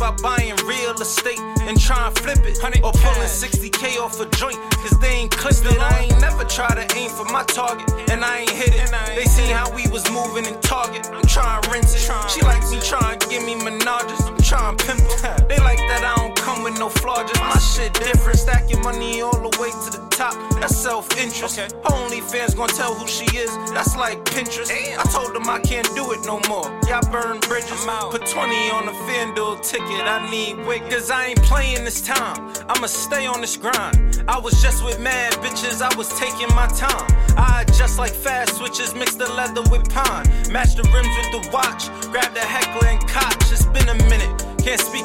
It. 0.00 0.22
What 0.22 0.22
you 0.22 0.22
know 0.22 0.22
about 0.22 0.22
buying 0.22 0.56
real 0.66 0.94
estate 1.00 1.40
and 1.62 1.80
trying 1.80 2.12
to 2.12 2.22
flip 2.22 2.38
it? 2.44 2.58
Or 2.82 2.92
pulling 2.92 3.28
60k 3.28 3.98
off 4.00 4.20
a 4.20 4.26
joint, 4.36 4.58
cause 4.82 4.98
they 5.00 5.08
ain't 5.08 5.30
clipped 5.30 5.64
it. 5.64 5.78
I 5.80 6.08
ain't 6.10 6.20
never 6.20 6.44
try 6.44 6.68
to 6.74 6.96
aim 6.96 7.10
for 7.10 7.24
my 7.24 7.44
target, 7.44 7.90
and 8.10 8.24
I 8.24 8.40
ain't 8.40 8.50
hit 8.50 8.74
it. 8.74 8.90
They 9.14 9.24
seen 9.24 9.50
how 9.54 9.70
we 9.74 9.86
was 9.88 10.08
moving 10.10 10.46
in 10.46 10.60
Target, 10.60 11.08
I'm 11.12 11.22
trying 11.26 11.62
to 11.62 11.70
rinse 11.70 11.94
it. 11.94 12.30
She 12.30 12.42
like 12.42 12.62
me 12.70 12.80
trying 12.80 13.18
to 13.18 13.28
give 13.28 13.44
me 13.44 13.54
menages, 13.54 14.26
I'm 14.26 14.38
trying 14.38 14.76
to 14.76 14.86
pimp 14.86 15.00
it. 15.00 15.10
They 15.50 15.58
like 15.58 15.78
that 15.78 16.04
I 16.04 16.14
don't 16.16 16.39
come 16.50 16.64
with 16.64 16.78
no 16.78 16.88
flaw, 16.88 17.22
just 17.22 17.40
my 17.40 17.58
shit 17.58 17.92
different. 17.94 18.38
Stacking 18.38 18.82
money 18.82 19.20
all 19.22 19.38
the 19.46 19.52
way 19.60 19.70
to 19.70 19.90
the 19.94 20.02
top, 20.10 20.34
that's 20.58 20.76
self 20.76 21.06
interest. 21.18 21.58
OnlyFans 21.84 22.56
gonna 22.56 22.72
tell 22.72 22.94
who 22.94 23.06
she 23.06 23.26
is, 23.36 23.50
that's 23.74 23.96
like 23.96 24.18
Pinterest. 24.24 24.70
I 24.70 25.04
told 25.16 25.34
them 25.34 25.48
I 25.48 25.60
can't 25.60 25.88
do 25.94 26.12
it 26.12 26.20
no 26.24 26.40
more. 26.48 26.68
Y'all 26.88 27.06
burn 27.10 27.38
bridges. 27.40 27.86
Put 28.10 28.26
20 28.26 28.70
on 28.76 28.88
a 28.88 28.94
FanDuel 29.06 29.62
ticket, 29.62 30.04
I 30.16 30.18
need 30.30 30.56
wig, 30.66 30.82
cause 30.90 31.10
I 31.10 31.26
ain't 31.28 31.42
playing 31.42 31.84
this 31.84 32.00
time. 32.00 32.52
I'ma 32.68 32.86
stay 32.86 33.26
on 33.26 33.40
this 33.40 33.56
grind. 33.56 34.24
I 34.28 34.38
was 34.38 34.60
just 34.62 34.84
with 34.84 34.98
mad 35.00 35.32
bitches, 35.44 35.80
I 35.82 35.94
was 35.96 36.08
taking 36.18 36.50
my 36.54 36.66
time. 36.86 37.06
I 37.36 37.64
adjust 37.66 37.98
like 37.98 38.12
fast 38.12 38.56
switches, 38.58 38.94
mix 38.94 39.14
the 39.14 39.28
leather 39.38 39.62
with 39.70 39.88
pine. 39.88 40.26
Match 40.50 40.74
the 40.74 40.84
rims 40.94 41.14
with 41.18 41.30
the 41.36 41.42
watch, 41.52 41.82
grab 42.10 42.34
the 42.34 42.40
heckler 42.40 42.88
and. 42.88 43.00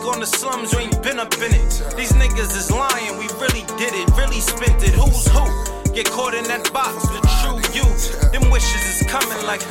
On 0.08 0.20
the 0.20 0.26
slums, 0.26 0.72
you 0.72 0.80
ain't 0.80 1.02
been 1.02 1.20
up 1.20 1.34
in 1.42 1.54
it. 1.54 1.72
These 1.98 2.14
niggas 2.14 2.54
is 2.56 2.70
lying, 2.70 3.18
we 3.18 3.26
really 3.42 3.66
did 3.78 3.94
it, 3.94 4.06
really 4.14 4.40
spent 4.40 4.84
it. 4.84 4.94
Who's 4.94 5.26
who? 5.34 5.46
Get 5.94 6.06
caught 6.12 6.34
in 6.34 6.44
that 6.46 6.72
box, 6.74 7.08
the 7.10 7.22
true 7.42 7.58
you. 7.74 7.88
Them 8.30 8.52
wishes 8.52 8.84
is 8.86 9.08
coming 9.10 9.40
like, 9.46 9.62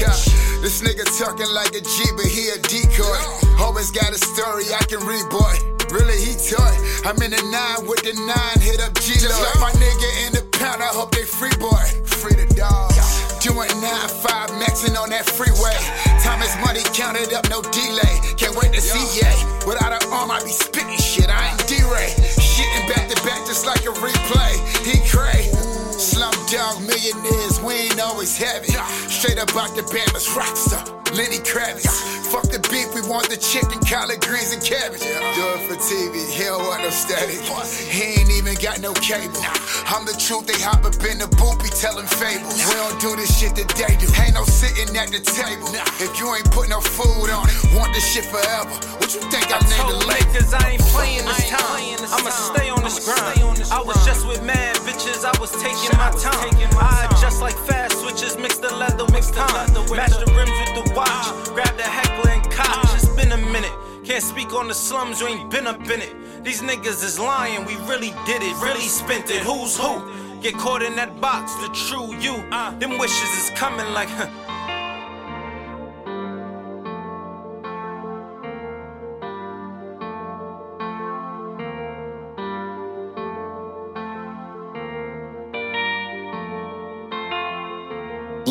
Yeah, 0.00 0.10
this 0.64 0.82
nigga 0.82 1.06
talking 1.18 1.50
like 1.54 1.70
a 1.74 1.82
G, 1.82 1.96
but 2.16 2.26
he 2.26 2.50
a 2.50 2.58
decoy. 2.66 3.20
Always 3.62 3.90
got 3.90 4.10
a 4.10 4.18
story 4.18 4.64
I 4.74 4.82
can 4.90 5.04
read, 5.06 5.28
boy. 5.30 5.54
Really, 5.92 6.18
he 6.18 6.34
toy. 6.34 6.74
I'm 7.06 7.20
in 7.22 7.30
the 7.30 7.42
nine 7.52 7.86
with 7.86 8.02
the 8.02 8.14
nine, 8.16 8.58
hit 8.58 8.80
up 8.80 8.94
G. 8.98 9.14
Just 9.14 9.38
like 9.38 9.60
my 9.60 9.70
nigga 9.78 10.08
in 10.26 10.32
the 10.34 10.42
pound, 10.58 10.82
I 10.82 10.90
hope 10.90 11.12
they 11.14 11.24
free, 11.24 11.54
boy. 11.60 11.84
Free 12.04 12.34
the 12.34 12.48
dogs. 12.54 13.03
Doing 13.44 13.68
9-5, 13.68 14.56
maxing 14.56 14.96
on 14.96 15.10
that 15.10 15.28
freeway. 15.28 15.76
Time 16.24 16.40
is 16.40 16.56
money, 16.64 16.80
counted 16.96 17.34
up, 17.36 17.44
no 17.52 17.60
delay. 17.60 18.16
Can't 18.40 18.56
wait 18.56 18.72
to 18.72 18.80
see 18.80 19.20
ya. 19.20 19.28
Without 19.68 19.92
an 19.92 20.00
arm, 20.10 20.30
I 20.30 20.40
be 20.40 20.48
spitting 20.48 20.96
shit. 20.96 21.28
I 21.28 21.52
ain't 21.52 21.68
D-Ray. 21.68 22.08
Shitting 22.40 22.88
back 22.88 23.04
to 23.12 23.16
back 23.20 23.44
just 23.44 23.66
like 23.66 23.84
a 23.84 23.92
replay. 24.00 24.56
He 24.80 24.96
cray. 25.12 25.44
Slum 25.92 26.32
dog 26.48 26.80
millionaires, 26.88 27.60
we 27.60 27.92
ain't 27.92 28.00
always 28.00 28.40
it. 28.40 28.64
Straight 29.12 29.36
up 29.36 29.54
out 29.54 29.76
the 29.76 29.82
Bama's 29.92 30.24
rockstar, 30.32 30.88
Lenny 31.14 31.36
Kravitz. 31.44 32.23
Fuck 32.34 32.50
the 32.50 32.58
beef, 32.66 32.90
we 32.90 33.00
want 33.06 33.30
the 33.30 33.38
chicken, 33.38 33.78
collard 33.86 34.18
greens, 34.18 34.50
and 34.50 34.58
cabbage. 34.58 35.06
Do 35.06 35.44
it 35.54 35.62
for 35.70 35.78
TV, 35.78 36.18
he 36.26 36.42
don't 36.42 36.66
want 36.66 36.82
no 36.82 36.90
static. 36.90 37.38
He 37.86 38.18
ain't 38.18 38.26
even 38.34 38.58
got 38.58 38.82
no 38.82 38.90
cable. 38.98 39.38
I'm 39.86 40.02
the 40.02 40.18
truth, 40.18 40.50
they 40.50 40.58
hop 40.58 40.82
up 40.82 40.98
in 41.06 41.22
the 41.22 41.30
booth, 41.38 41.62
be 41.62 41.70
telling 41.70 42.10
fables. 42.10 42.58
We 42.58 42.74
don't 42.74 42.98
do 42.98 43.14
this 43.14 43.30
shit 43.30 43.54
that 43.54 43.70
they 43.78 43.94
do. 44.02 44.10
Ain't 44.18 44.34
no 44.34 44.42
sitting 44.50 44.90
at 44.98 45.14
the 45.14 45.22
table. 45.22 45.70
If 46.02 46.18
you 46.18 46.26
ain't 46.34 46.50
put 46.50 46.66
no 46.66 46.82
food 46.82 47.30
on 47.30 47.46
it, 47.46 47.54
want 47.70 47.94
this 47.94 48.02
shit 48.02 48.26
forever. 48.26 48.74
What 48.98 49.14
you 49.14 49.22
think 49.30 49.54
I 49.54 49.62
named 49.70 49.94
the 49.94 50.02
told 50.02 50.10
label? 50.10 50.26
niggas 50.34 50.50
I 50.58 50.74
ain't 50.74 50.82
playing 50.90 51.22
this 51.30 51.54
time. 51.54 51.86
I'ma 52.18 52.34
stay 52.34 52.66
on 52.66 52.82
this 52.82 52.98
grind. 53.06 53.62
I 53.70 53.78
was 53.78 53.94
just 54.02 54.26
with 54.26 54.42
mad 54.42 54.74
bitches, 54.82 55.22
I 55.22 55.30
was 55.38 55.54
taking 55.62 55.94
my 56.02 56.10
time. 56.18 56.50
I 56.82 57.06
adjust 57.06 57.13
like 57.44 57.58
fast 57.66 58.00
switches, 58.00 58.38
mix 58.38 58.56
the 58.56 58.74
leather 58.74 59.04
with 59.04 59.30
time. 59.34 59.68
Match 59.94 60.16
the 60.16 60.32
rims 60.32 60.56
with 60.62 60.74
the 60.78 60.94
watch, 60.94 61.26
grab 61.52 61.76
the 61.76 61.82
Heckler 61.82 62.30
and 62.30 62.42
Koch. 62.50 62.94
It's 62.94 63.08
been 63.14 63.32
a 63.32 63.36
minute. 63.36 63.70
Can't 64.02 64.24
speak 64.24 64.54
on 64.54 64.66
the 64.68 64.74
slums, 64.74 65.20
you 65.20 65.26
ain't 65.28 65.50
been 65.50 65.66
up 65.66 65.82
in 65.90 66.00
it. 66.00 66.42
These 66.42 66.62
niggas 66.62 67.04
is 67.04 67.18
lying, 67.20 67.66
we 67.66 67.76
really 67.92 68.14
did 68.24 68.40
it, 68.42 68.56
really 68.62 68.88
spent 68.88 69.30
it. 69.30 69.42
Who's 69.42 69.76
who? 69.76 70.40
Get 70.40 70.54
caught 70.54 70.82
in 70.82 70.96
that 70.96 71.20
box, 71.20 71.54
the 71.56 71.68
true 71.86 72.14
you. 72.16 72.34
Them 72.80 72.96
wishes 72.98 73.30
is 73.40 73.50
coming 73.50 73.92
like, 73.92 74.08
huh. 74.08 74.53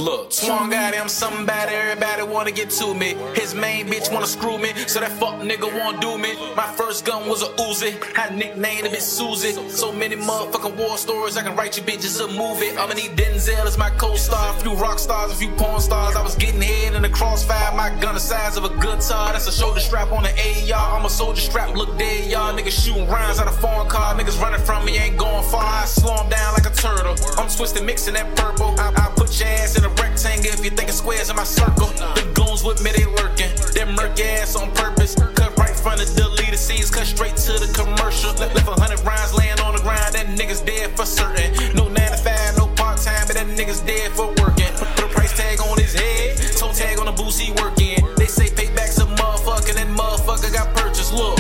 Look, 0.04 0.23
swung 0.34 0.74
at 0.74 0.96
him, 0.96 1.08
something 1.08 1.46
bad, 1.46 1.70
everybody 1.70 2.24
wanna 2.24 2.52
get 2.52 2.70
to 2.72 2.94
me. 2.94 3.16
His 3.36 3.54
main 3.54 3.88
bitch 3.88 4.12
wanna 4.12 4.26
screw 4.26 4.58
me, 4.58 4.74
so 4.88 5.00
that 5.00 5.12
fuck 5.20 5.36
nigga 5.42 5.72
won't 5.80 6.02
do 6.02 6.18
me. 6.18 6.34
My 6.56 6.66
first 6.76 7.06
gun 7.06 7.30
was 7.30 7.44
a 7.44 7.50
Uzi, 7.68 7.92
had 8.16 8.36
nicknamed 8.36 8.88
it 8.88 9.02
Susie. 9.02 9.54
So 9.70 9.92
many 9.92 10.16
motherfucking 10.16 10.76
war 10.76 10.98
stories, 10.98 11.38
I 11.38 11.44
can 11.44 11.56
write 11.56 11.78
you 11.78 11.84
bitches 11.84 12.20
a 12.24 12.28
movie. 12.28 12.72
I'ma 12.78 12.94
need 12.94 13.12
Denzel 13.16 13.66
as 13.66 13.78
my 13.78 13.92
co-star, 13.92 14.56
a 14.56 14.60
few 14.60 14.74
rock 14.74 14.98
stars, 14.98 15.32
a 15.32 15.36
few 15.36 15.52
porn 15.52 15.80
stars. 15.80 16.16
I 16.16 16.24
was 16.24 16.36
getting 16.36 16.62
head 16.62 16.96
in 16.96 17.04
the 17.04 17.10
crossfire, 17.10 17.76
my 17.76 17.90
gun 18.02 18.16
the 18.16 18.20
size 18.20 18.58
of 18.58 18.64
a 18.64 18.74
guitar. 18.82 19.34
That's 19.34 19.48
a 19.48 19.52
shoulder 19.52 19.80
strap 19.80 20.12
on 20.12 20.24
the 20.24 20.34
AR. 20.74 20.98
I'm 20.98 21.06
a 21.06 21.10
soldier 21.10 21.42
strap, 21.42 21.76
look 21.76 21.98
dead, 22.00 22.30
y'all. 22.32 22.54
Niggas 22.58 22.84
shooting 22.84 23.08
rounds 23.08 23.40
out 23.40 23.48
of 23.48 23.60
foreign 23.60 23.88
car, 23.88 24.16
niggas 24.16 24.42
running 24.42 24.62
from 24.62 24.86
me, 24.86 24.98
ain't 24.98 25.18
going 25.18 25.44
far. 25.52 25.64
I 25.64 25.86
slow 25.86 26.18
down 26.30 26.54
like 26.54 26.66
a 26.66 26.74
turtle. 26.74 27.16
I'm 27.38 27.50
twisted, 27.50 27.86
mixing 27.86 28.16
that 28.16 28.36
purple. 28.36 28.74
I, 28.80 28.90
I 28.96 29.14
put 29.16 29.40
your 29.40 29.50
ass 29.50 29.78
in 29.78 29.84
a 29.84 29.90
rectangle 29.90 30.23
if 30.26 30.64
you 30.64 30.72
think 30.72 30.88
it's 30.88 31.00
squares 31.00 31.30
in 31.30 31.36
my 31.36 31.44
circle. 31.44 31.88
The 32.16 32.24
goons 32.34 32.64
with 32.64 32.82
me, 32.82 32.92
they 32.96 33.06
lurking. 33.06 33.52
Them 33.76 33.96
murky 33.96 34.24
ass 34.24 34.56
on 34.56 34.72
purpose. 34.72 35.16
Cut 35.16 35.58
right 35.58 35.76
front 35.76 36.02
of 36.02 36.08
deleted 36.16 36.58
scenes, 36.58 36.90
cut 36.90 37.06
straight 37.06 37.36
to 37.36 37.54
the 37.60 37.68
commercial. 37.76 38.32
Left 38.32 38.68
a 38.68 38.80
hundred 38.80 39.04
rounds 39.04 39.34
laying 39.36 39.60
on 39.60 39.76
the 39.76 39.82
ground, 39.82 40.16
that 40.16 40.28
nigga's 40.28 40.62
dead 40.62 40.96
for 40.96 41.06
certain. 41.06 41.52
No 41.76 41.90
9 41.90 41.96
to 41.96 42.18
5, 42.18 42.58
no 42.58 42.68
part 42.80 43.00
time, 43.02 43.28
but 43.28 43.36
that 43.36 43.48
nigga's 43.48 43.82
dead 43.82 44.12
for 44.14 44.28
working. 44.40 44.72
Put 44.96 45.06
a 45.06 45.08
price 45.12 45.36
tag 45.36 45.60
on 45.60 45.78
his 45.78 45.94
head, 45.94 46.40
toe 46.56 46.72
tag 46.72 47.00
on 47.00 47.06
the 47.06 47.12
boots 47.12 47.38
he 47.38 47.52
working. 47.60 48.00
They 48.16 48.28
say 48.28 48.48
payback's 48.48 49.00
a 49.00 49.06
motherfucker, 49.06 49.76
that 49.76 49.88
motherfucker 49.92 50.54
got 50.54 50.74
purchased. 50.74 51.12
Look, 51.12 51.40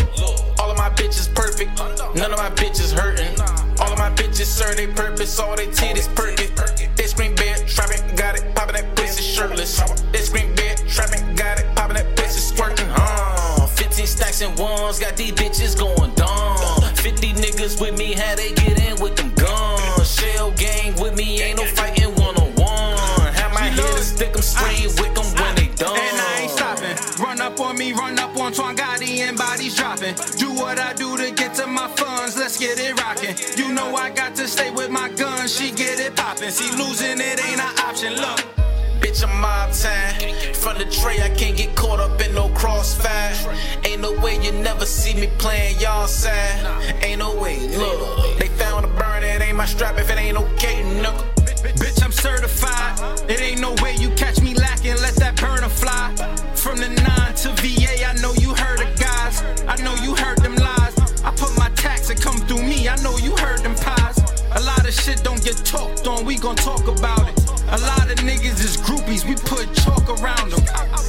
all 0.60 0.69
of 0.69 0.78
my 0.78 0.89
bitches 0.91 1.34
perfect, 1.34 1.72
none 2.15 2.32
of 2.32 2.38
my 2.38 2.52
bitches 2.52 2.91
hurting. 2.91 3.39
All 3.80 3.91
of 3.91 3.98
my 3.98 4.12
bitches 4.12 4.52
serve 4.52 4.76
their 4.76 4.91
purpose, 4.91 5.39
all 5.39 5.56
they 5.56 5.67
titties 5.67 6.13
perking. 6.15 6.53
And 14.43 14.60
ones, 14.60 14.99
got 14.99 15.15
these 15.15 15.32
bitches 15.32 15.77
going 15.77 16.13
dumb. 16.15 16.82
50 16.95 17.34
niggas 17.34 17.79
with 17.82 17.97
me, 17.97 18.13
how 18.13 18.36
they 18.36 18.51
get 18.53 18.79
in 18.82 19.01
with 19.01 19.15
them 19.15 19.32
guns. 19.36 20.15
Shell 20.15 20.51
gang 20.51 20.99
with 21.01 21.15
me, 21.15 21.41
ain't 21.41 21.58
no 21.58 21.65
fighting 21.65 22.13
one 22.15 22.36
on 22.36 22.53
one. 22.56 23.34
Have 23.34 23.53
my 23.53 23.69
hitters 23.69 24.08
stick 24.08 24.36
'em 24.36 24.41
straight 24.41 24.88
uh, 24.88 25.01
with 25.01 25.13
them 25.15 25.27
when 25.39 25.56
they 25.56 25.67
done. 25.75 25.97
And 25.97 26.17
I 26.21 26.41
ain't 26.41 26.51
stopping. 26.51 27.23
Run 27.23 27.41
up 27.41 27.60
on 27.60 27.77
me 27.77 27.93
run 27.93 28.19
up 28.19 28.36
on 28.38 28.53
Twangati 28.53 29.19
and 29.19 29.38
bodies 29.38 29.75
dropping. 29.75 30.15
Do 30.38 30.51
what 30.53 30.77
I 30.79 30.93
do 30.93 31.17
to 31.17 31.32
get 31.32 31.53
to 31.56 31.67
my 31.67 31.88
funds, 31.95 32.38
let's 32.38 32.58
get 32.60 32.79
it 32.79 32.99
rocking. 33.01 33.36
You 33.58 33.73
know 33.73 33.95
I 33.95 34.10
got 34.10 34.36
to 34.36 34.47
stay 34.47 34.71
with 34.71 34.89
my 34.89 35.10
gun, 35.10 35.47
she 35.47 35.71
get 35.71 35.99
it 35.99 36.15
popping. 36.15 36.51
See, 36.51 36.71
losing 36.77 37.19
it 37.19 37.39
ain't 37.45 37.62
an 37.62 37.79
option, 37.79 38.13
look. 38.15 38.39
Bitch, 38.99 39.23
I'm 39.23 39.41
mob 39.41 39.71
time. 39.73 40.22
From 40.63 40.78
the 40.78 40.86
tray, 40.86 41.21
I 41.21 41.28
can't 41.28 41.58
get 41.58 41.76
caught 41.76 41.99
up 41.99 42.21
in 42.21 42.34
no 42.34 42.47
crossfire. 42.56 43.36
Ain't 43.84 43.99
no 43.99 44.13
way 44.21 44.41
you 44.41 44.54
never 44.54 44.86
see 44.86 45.13
me 45.13 45.28
playing 45.38 45.78
y'all 45.78 46.08
side. 46.08 47.04
Ain't 47.04 47.19
no 47.19 47.36
way, 47.36 47.60
look. 47.76 48.39
They 48.39 48.47
found 48.47 48.86
a 48.86 48.88
burn, 48.88 49.23
it 49.23 49.41
ain't 49.41 49.58
my 49.58 49.65
strap 49.65 49.97
if 49.97 50.10
it 50.10 50.17
ain't 50.17 50.38
okay, 50.38 50.82
knuckle. 51.02 51.28
Bitch, 51.76 52.02
I'm 52.02 52.13
certified. 52.13 52.97
It 53.30 53.41
ain't 53.41 53.60
no 53.60 53.76
way 53.84 53.95
you 53.95 54.10
catch 54.12 54.39
me 54.39 54.54
lacking, 54.54 54.95
let 55.02 55.15
that 55.15 55.36
burner 55.36 55.67
fly. 55.67 56.15
From 56.56 56.78
the 56.78 56.88
9 56.88 57.34
to 57.43 57.49
VA, 57.62 58.08
I 58.08 58.13
know 58.21 58.32
you 58.39 58.56
heard 58.56 58.80
of 58.80 58.97
guys. 58.97 59.43
I 59.67 59.76
know 59.84 59.95
you 59.95 60.15
heard 60.15 60.38
them 60.38 60.56
lies. 60.56 60.95
I 61.26 61.32
put 61.36 61.58
my 61.58 61.69
tax 61.76 62.10
and 62.10 62.21
come 62.21 62.38
through 62.47 62.63
me, 62.63 62.88
I 62.88 62.95
know 63.04 63.17
you 63.17 63.36
heard 63.36 63.60
them 63.60 63.76
pies. 63.76 64.17
A 64.56 64.62
lot 64.62 64.88
of 64.88 64.93
shit 64.93 65.23
don't 65.26 65.43
get 65.43 65.58
talked 65.65 66.08
on, 66.08 66.23
we 66.23 66.38
gon' 66.38 66.56
talk 66.56 66.88
about 66.88 67.28
it. 67.28 67.49
A 67.67 67.80
lot 67.80 68.10
of 68.10 68.17
niggas 68.19 68.63
is 68.63 68.78
groupies, 68.78 69.28
we 69.28 69.36
put 69.36 69.67
chalk 70.04 70.22
around. 70.22 70.54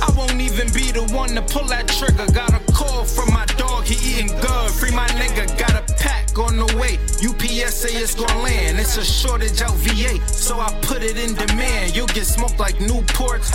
I 0.03 0.13
won't 0.17 0.41
even 0.41 0.73
be 0.73 0.93
the 0.93 1.05
one 1.15 1.31
to 1.31 1.43
pull 1.43 1.65
that 1.69 1.89
trigger. 1.89 2.27
Got 2.33 2.55
a 2.55 2.73
call 2.73 3.05
from 3.05 3.33
my 3.33 3.45
dog, 3.57 3.85
he 3.85 3.95
eating 4.13 4.29
good. 4.41 4.71
Free 4.71 4.91
my 4.91 5.07
nigga, 5.09 5.47
got 5.59 5.75
a 5.75 5.95
pack 5.95 6.37
on 6.39 6.57
the 6.57 6.67
way. 6.77 6.99
UPS 7.25 7.75
say 7.75 7.95
it's 7.97 8.15
gon' 8.15 8.43
land. 8.43 8.79
It's 8.79 8.97
a 8.97 9.05
shortage 9.05 9.61
out 9.63 9.75
VA, 9.77 10.21
so 10.27 10.59
I 10.61 10.73
put 10.83 11.03
it 11.03 11.17
in 11.19 11.35
demand. 11.35 11.95
You'll 11.97 12.07
get 12.07 12.27
smoked 12.27 12.59
like 12.59 12.77
Newports 12.77 13.51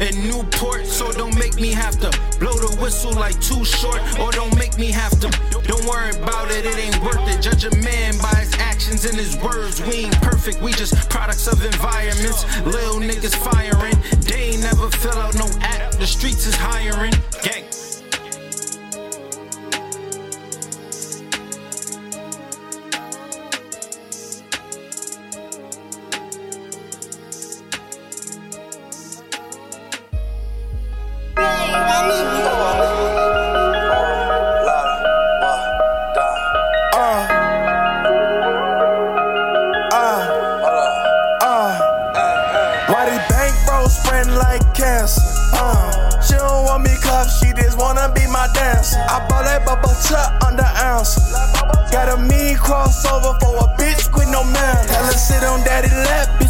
in 0.00 0.28
Newport, 0.28 0.86
so 0.86 1.12
don't 1.12 1.36
make 1.38 1.56
me 1.56 1.72
have 1.72 1.98
to 2.00 2.10
blow 2.38 2.54
the 2.54 2.76
whistle 2.80 3.12
like 3.12 3.38
Too 3.40 3.64
Short, 3.64 4.00
or 4.18 4.30
don't 4.32 4.56
make 4.58 4.78
me 4.78 4.90
have 4.90 5.18
to. 5.20 5.28
Don't 5.62 5.84
worry 5.86 6.10
about 6.10 6.50
it, 6.50 6.64
it 6.64 6.78
ain't 6.78 7.02
worth 7.02 7.26
it. 7.28 7.40
Judge 7.42 7.64
a 7.64 7.74
man 7.76 8.16
by 8.18 8.34
his 8.40 8.54
actions 8.78 9.04
and 9.04 9.16
his 9.16 9.36
words. 9.38 9.82
We 9.82 10.04
ain't 10.04 10.22
perfect, 10.22 10.62
we 10.62 10.70
just 10.70 11.10
products 11.10 11.48
of 11.48 11.64
environments. 11.64 12.44
Lil 12.64 13.00
niggas 13.00 13.34
firing, 13.34 13.96
they 14.20 14.50
ain't 14.50 14.62
never 14.62 14.88
fill 14.88 15.18
out 15.18 15.34
no 15.34 15.48
app. 15.62 15.90
The 15.94 16.06
streets 16.06 16.46
is 16.46 16.54
hiring. 16.54 17.12
Gang. 17.42 17.87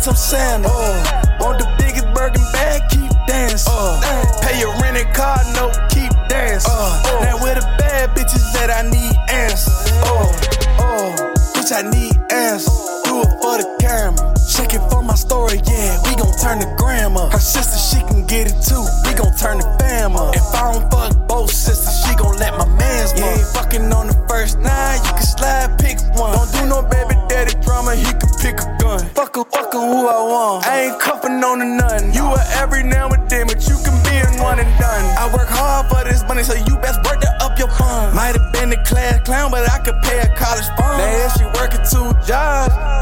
I'm 0.08 0.16
Santa. 0.16 0.68
Uh, 0.70 1.17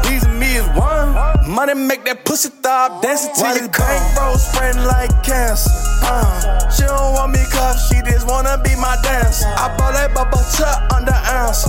these 0.09 0.23
and 0.23 0.39
me 0.39 0.55
is 0.57 0.67
one. 0.75 1.13
Money 1.47 1.75
make 1.75 2.05
that 2.05 2.25
pussy 2.25 2.49
stop 2.49 3.01
dancing 3.01 3.33
till 3.35 3.55
you 3.57 3.69
come. 3.69 3.87
Bank 3.87 4.15
bro 4.15 4.35
spreading 4.35 4.83
like 4.83 5.11
cancer. 5.23 5.69
Uh, 6.03 6.69
she 6.69 6.83
don't 6.83 7.13
want 7.13 7.31
me 7.33 7.43
cuff, 7.51 7.75
she 7.87 8.01
just 8.03 8.27
wanna 8.27 8.57
be 8.63 8.75
my 8.75 8.95
dancer. 9.03 9.47
I 9.47 9.75
bought 9.77 9.93
that 9.93 10.13
bubble 10.13 10.43
chuck 10.55 10.77
under 10.93 11.15
ounce. 11.33 11.65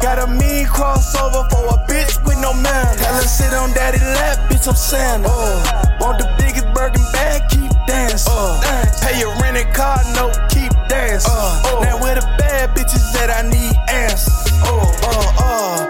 Got 0.00 0.22
a 0.22 0.26
mean 0.26 0.66
crossover 0.66 1.42
for 1.50 1.74
a 1.74 1.78
bitch 1.90 2.22
with 2.24 2.38
no 2.38 2.54
man. 2.54 2.96
Tell 2.96 3.14
her 3.14 3.22
sit 3.22 3.52
on 3.52 3.74
daddy 3.74 3.98
lap, 3.98 4.38
bitch, 4.48 4.68
I'm 4.68 4.76
Santa. 4.76 5.28
Uh, 5.28 5.98
want 6.00 6.18
the 6.18 6.30
biggest 6.38 6.66
Birkin 6.72 7.02
bag, 7.12 7.42
keep 7.50 7.72
dancing. 7.86 8.32
Uh, 8.32 8.60
pay 9.02 9.18
your 9.18 9.34
rented 9.42 9.74
car, 9.74 9.98
no, 10.14 10.30
keep 10.48 10.70
dancing. 10.88 11.32
Uh, 11.34 11.82
now 11.82 11.98
with 12.00 12.14
the 12.20 12.26
bad 12.38 12.70
bitches 12.76 13.12
that 13.12 13.30
I 13.34 13.42
need 13.42 13.74
answers. 13.90 14.30
Oh, 14.62 14.86
uh, 15.02 15.42
uh, 15.42 15.87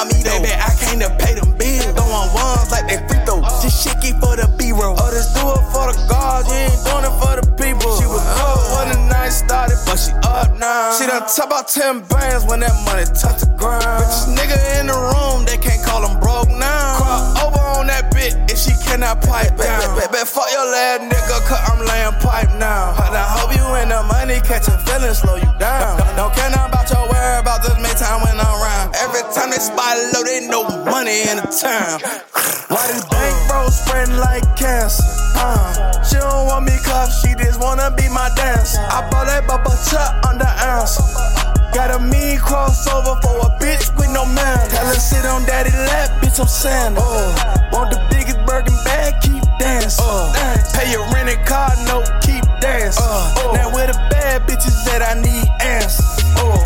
about 0.00 0.14
me 0.14 0.22
though. 0.22 0.40
Baby, 0.40 0.52
I 0.56 0.70
came 0.80 0.98
to 1.00 1.10
pay 1.18 1.34
them 1.34 1.56
bills. 1.56 1.92
Throwing 1.92 2.32
ones 2.32 2.70
like 2.70 2.88
they 2.88 3.00
free 3.08 3.20
throws. 3.24 3.44
Just 3.62 3.84
shaky 3.84 4.12
for 4.20 4.36
the 4.36 4.48
B-roll. 4.56 4.96
Oh, 4.96 5.10
just 5.12 5.34
do 5.36 5.44
it 5.44 5.64
for 5.72 5.92
the 5.92 5.96
gods. 6.08 6.48
you 6.48 6.56
ain't 6.56 6.80
doing 6.84 7.04
it 7.04 7.14
for 7.20 7.34
the 7.36 7.44
people. 7.60 7.90
She 8.00 8.06
was 8.06 8.24
good 8.24 8.60
when 8.76 8.86
the 8.92 9.00
night 9.08 9.30
started, 9.30 9.78
but 9.84 9.96
she 9.96 10.12
up 10.24 10.56
now. 10.58 10.96
She 10.96 11.06
done 11.06 11.26
top 11.28 11.50
about 11.50 11.68
10 11.68 12.06
bands 12.08 12.44
when 12.46 12.60
that 12.60 12.74
money 12.84 13.04
touch 13.04 13.40
the 13.40 13.50
ground. 13.58 13.84
Richest 14.00 14.32
nigga 14.32 14.56
in 14.80 14.86
the 14.88 14.96
room, 14.96 15.44
they 15.44 15.58
can't 15.58 15.82
call 15.84 16.06
him 16.06 16.18
broke 16.20 16.48
now. 16.48 16.96
Crop 16.96 17.44
over 17.44 17.69
that 17.90 18.14
bitch 18.14 18.38
if 18.46 18.56
she 18.56 18.72
cannot 18.86 19.20
pipe 19.20 19.50
down. 19.58 19.82
Baby, 19.98 20.22
fuck 20.22 20.46
your 20.54 20.66
lad 20.70 21.02
nigga, 21.10 21.38
cause 21.44 21.62
I'm 21.66 21.82
laying 21.82 22.14
pipe 22.22 22.50
now. 22.62 22.94
And 23.02 23.14
I 23.18 23.26
hope 23.26 23.50
you 23.50 23.66
in 23.82 23.90
the 23.90 24.00
money, 24.06 24.38
catching 24.46 24.78
feelings, 24.86 25.18
slow 25.18 25.36
you 25.36 25.50
down. 25.58 25.98
Don't 26.18 26.30
care 26.32 26.48
nothing 26.54 26.70
about 26.70 26.86
your 26.86 27.04
whereabouts, 27.10 27.66
just 27.66 27.80
make 27.82 27.98
time 27.98 28.22
when 28.22 28.38
I'm 28.38 28.54
around. 28.62 28.94
Every 29.02 29.26
time 29.34 29.50
they 29.50 29.58
spot 29.58 29.98
low, 30.14 30.22
they 30.22 30.46
know 30.46 30.62
money 30.86 31.26
in 31.26 31.42
the 31.42 31.50
town. 31.50 31.98
Why 32.70 32.86
this 32.86 33.02
bank 33.10 33.34
bro 33.50 33.66
spreading 33.68 34.16
like 34.22 34.46
cancer? 34.54 35.02
Uh, 35.34 35.90
she 36.06 36.16
don't 36.16 36.46
want 36.46 36.64
me 36.70 36.78
cuff, 36.86 37.10
she 37.10 37.34
just 37.34 37.58
wanna 37.58 37.90
be 37.98 38.06
my 38.08 38.30
dancer. 38.38 38.78
I 38.78 39.02
bought 39.10 39.26
that 39.26 39.46
bubble 39.50 39.74
chuck 39.90 40.14
under 40.22 40.46
ounce. 40.62 41.59
Got 41.74 41.94
a 41.94 41.98
mean 42.00 42.36
crossover 42.38 43.20
for 43.22 43.38
a 43.46 43.50
bitch 43.58 43.96
with 43.96 44.10
no 44.10 44.24
man. 44.26 44.68
Tell 44.70 44.86
her 44.86 44.94
sit 44.94 45.24
on 45.24 45.44
daddy 45.46 45.70
lap, 45.70 46.20
bitch, 46.22 46.40
I'm 46.40 46.46
Santa. 46.48 47.00
Uh, 47.00 47.68
want 47.72 47.90
the 47.90 48.00
biggest 48.10 48.38
Birkin 48.46 48.74
bag, 48.84 49.14
keep 49.22 49.42
dancing. 49.58 50.04
Uh, 50.06 50.32
pay 50.74 50.90
your 50.90 51.06
rented 51.12 51.44
car, 51.46 51.70
no, 51.86 52.02
keep 52.22 52.44
dancing. 52.60 53.04
Uh, 53.06 53.52
now 53.54 53.72
with 53.72 53.86
the 53.86 53.98
bad 54.10 54.42
bitches 54.42 54.84
that 54.86 55.00
I 55.02 55.14
need 55.20 55.46
answers. 55.62 56.06
Uh, 56.36 56.58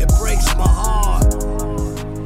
It 0.00 0.08
breaks 0.18 0.46
my 0.56 0.66
heart. 0.66 1.30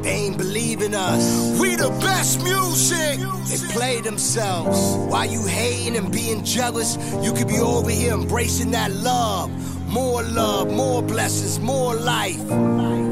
They 0.03 0.09
ain't 0.11 0.37
believing 0.37 0.93
us. 0.95 1.44
We 1.85 1.91
the 1.91 1.99
best 1.99 2.43
music. 2.43 3.19
They 3.47 3.73
play 3.73 4.01
themselves. 4.01 4.95
Why 5.11 5.25
you 5.25 5.45
hating 5.45 5.95
and 5.95 6.11
being 6.11 6.43
jealous? 6.43 6.97
You 7.21 7.31
could 7.33 7.47
be 7.47 7.59
over 7.59 7.89
here 7.89 8.13
embracing 8.13 8.71
that 8.71 8.91
love. 8.91 9.51
More 9.87 10.23
love, 10.23 10.71
more 10.71 11.03
blessings, 11.03 11.59
more 11.59 11.95
life. 11.95 12.47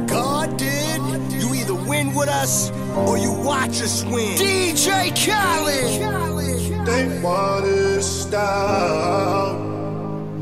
God 0.08 0.58
did. 0.58 1.02
You 1.32 1.54
either 1.54 1.76
win 1.76 2.16
with 2.16 2.30
us 2.30 2.72
or 3.08 3.18
you 3.18 3.32
watch 3.32 3.82
us 3.82 4.04
win. 4.06 4.38
DJ 4.38 5.12
Khaled. 5.14 6.88
They 6.88 7.22
want 7.22 7.66
to 7.66 8.02
stop. 8.02 9.56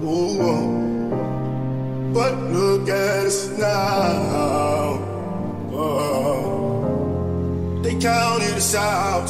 Ooh, 0.03 0.41
oh. 0.41 2.11
But 2.13 2.37
look 2.51 2.87
at 2.87 3.25
us 3.25 3.49
now. 3.57 4.99
Oh 5.73 6.30
counted 8.01 8.55
us 8.55 8.73
out. 8.73 9.27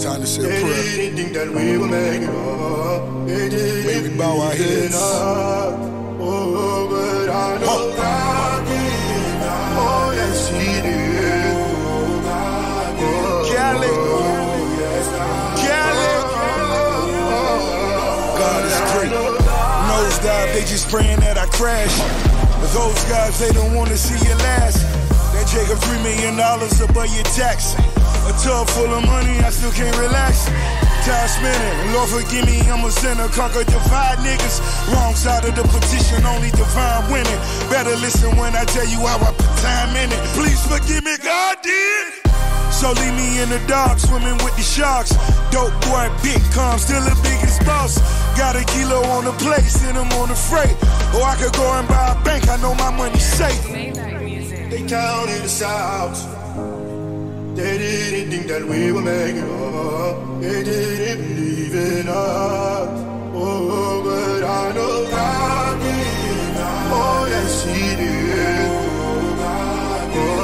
Time 0.00 0.20
to 0.20 0.26
say 0.26 0.42
a 0.42 0.46
prayer. 0.46 0.62
They 0.62 0.96
didn't 0.96 1.16
think 1.16 1.32
that 1.34 1.48
we 1.48 1.76
were 1.76 1.88
making 1.88 2.28
up. 2.28 3.26
They 3.26 3.48
didn't 3.48 4.10
May 4.10 4.16
bow 4.16 4.40
our 4.40 4.54
heads. 4.54 4.94
Oh, 4.96 6.86
but 6.88 7.28
I 7.34 7.58
know 7.58 7.66
huh. 7.66 7.96
God 7.96 8.66
did. 8.66 9.42
Oh, 9.76 10.12
yes, 10.14 10.48
He 10.50 10.82
did. 10.82 11.04
God 18.38 18.64
is 18.66 18.78
great. 18.92 19.12
Nosedive, 19.90 20.52
they 20.54 20.60
just 20.60 20.88
praying 20.88 21.20
that 21.20 21.38
I 21.38 21.46
crash. 21.46 21.98
Those 22.72 23.04
guys, 23.04 23.38
they 23.38 23.50
don't 23.52 23.74
want 23.74 23.90
to 23.90 23.98
see 23.98 24.18
you 24.26 24.34
last. 24.36 24.93
Jacob 25.54 25.78
three 25.86 26.02
million 26.02 26.34
dollars 26.34 26.80
above 26.82 27.06
your 27.14 27.22
tax. 27.30 27.78
A 28.26 28.32
tub 28.42 28.66
full 28.74 28.90
of 28.90 29.06
money, 29.06 29.38
I 29.38 29.50
still 29.54 29.70
can't 29.70 29.94
relax. 30.02 30.50
Time 31.06 31.28
spinning, 31.30 31.94
Lord 31.94 32.10
forgive 32.10 32.42
me, 32.42 32.58
I'm 32.66 32.82
a 32.82 32.90
sinner. 32.90 33.28
Conquer 33.30 33.62
divide 33.62 34.18
niggas. 34.26 34.58
Wrong 34.90 35.14
side 35.14 35.44
of 35.46 35.54
the 35.54 35.62
petition, 35.62 36.26
only 36.26 36.50
divine 36.50 37.06
winning. 37.06 37.40
Better 37.70 37.94
listen 38.02 38.34
when 38.34 38.56
I 38.56 38.64
tell 38.64 38.88
you 38.90 38.98
how 39.06 39.22
I 39.22 39.30
put 39.30 39.54
time 39.62 39.94
in 39.94 40.10
it. 40.10 40.18
Please 40.34 40.58
forgive 40.66 41.04
me, 41.06 41.14
God 41.22 41.62
did. 41.62 42.26
So 42.74 42.90
leave 42.90 43.14
me 43.14 43.38
in 43.38 43.48
the 43.54 43.62
dark, 43.70 44.00
swimming 44.00 44.34
with 44.42 44.56
the 44.58 44.66
sharks. 44.66 45.14
Dope 45.54 45.70
boy, 45.86 46.10
big 46.26 46.42
calm, 46.50 46.82
still 46.82 46.98
the 47.06 47.14
biggest 47.22 47.62
boss. 47.62 48.02
Got 48.34 48.56
a 48.58 48.64
kilo 48.74 49.06
on 49.14 49.24
the 49.24 49.32
plate, 49.38 49.70
send 49.70 49.96
them 49.96 50.10
on 50.18 50.30
the 50.30 50.34
freight. 50.34 50.74
Or 51.14 51.22
I 51.22 51.38
could 51.38 51.54
go 51.54 51.70
and 51.78 51.86
buy 51.86 52.10
a 52.10 52.24
bank, 52.24 52.48
I 52.50 52.56
know 52.58 52.74
my 52.74 52.90
money's 52.90 53.22
safe. 53.22 54.03
They 54.74 54.82
counted 54.88 55.42
us 55.42 55.62
out. 55.62 56.16
They 57.54 57.78
didn't 57.78 58.30
think 58.32 58.46
that 58.48 58.64
we 58.64 58.90
make 58.90 59.36
it 59.36 59.44
up. 59.44 60.40
They 60.40 60.64
didn't 60.64 61.28
believe 61.28 61.74
in 61.76 62.08
us. 62.08 62.88
Oh, 63.36 64.02
but 64.02 64.42
I 64.42 64.72
know 64.74 65.06
God 65.08 65.78
did. 65.78 66.56
Oh, 66.90 67.26
yes, 67.30 67.64
He 67.66 67.94
did. 68.02 68.68
Oh, 70.16 70.42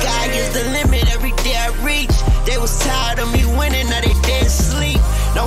Sky 0.00 0.26
is 0.32 0.48
the 0.54 0.64
limit 0.70 1.12
every 1.14 1.32
day 1.44 1.56
I 1.56 1.68
reach. 1.84 2.16
They 2.46 2.56
was 2.56 2.78
tired 2.78 3.18
of 3.18 3.30
me 3.34 3.44
winning, 3.58 3.90
now 3.90 4.00
they. 4.00 4.23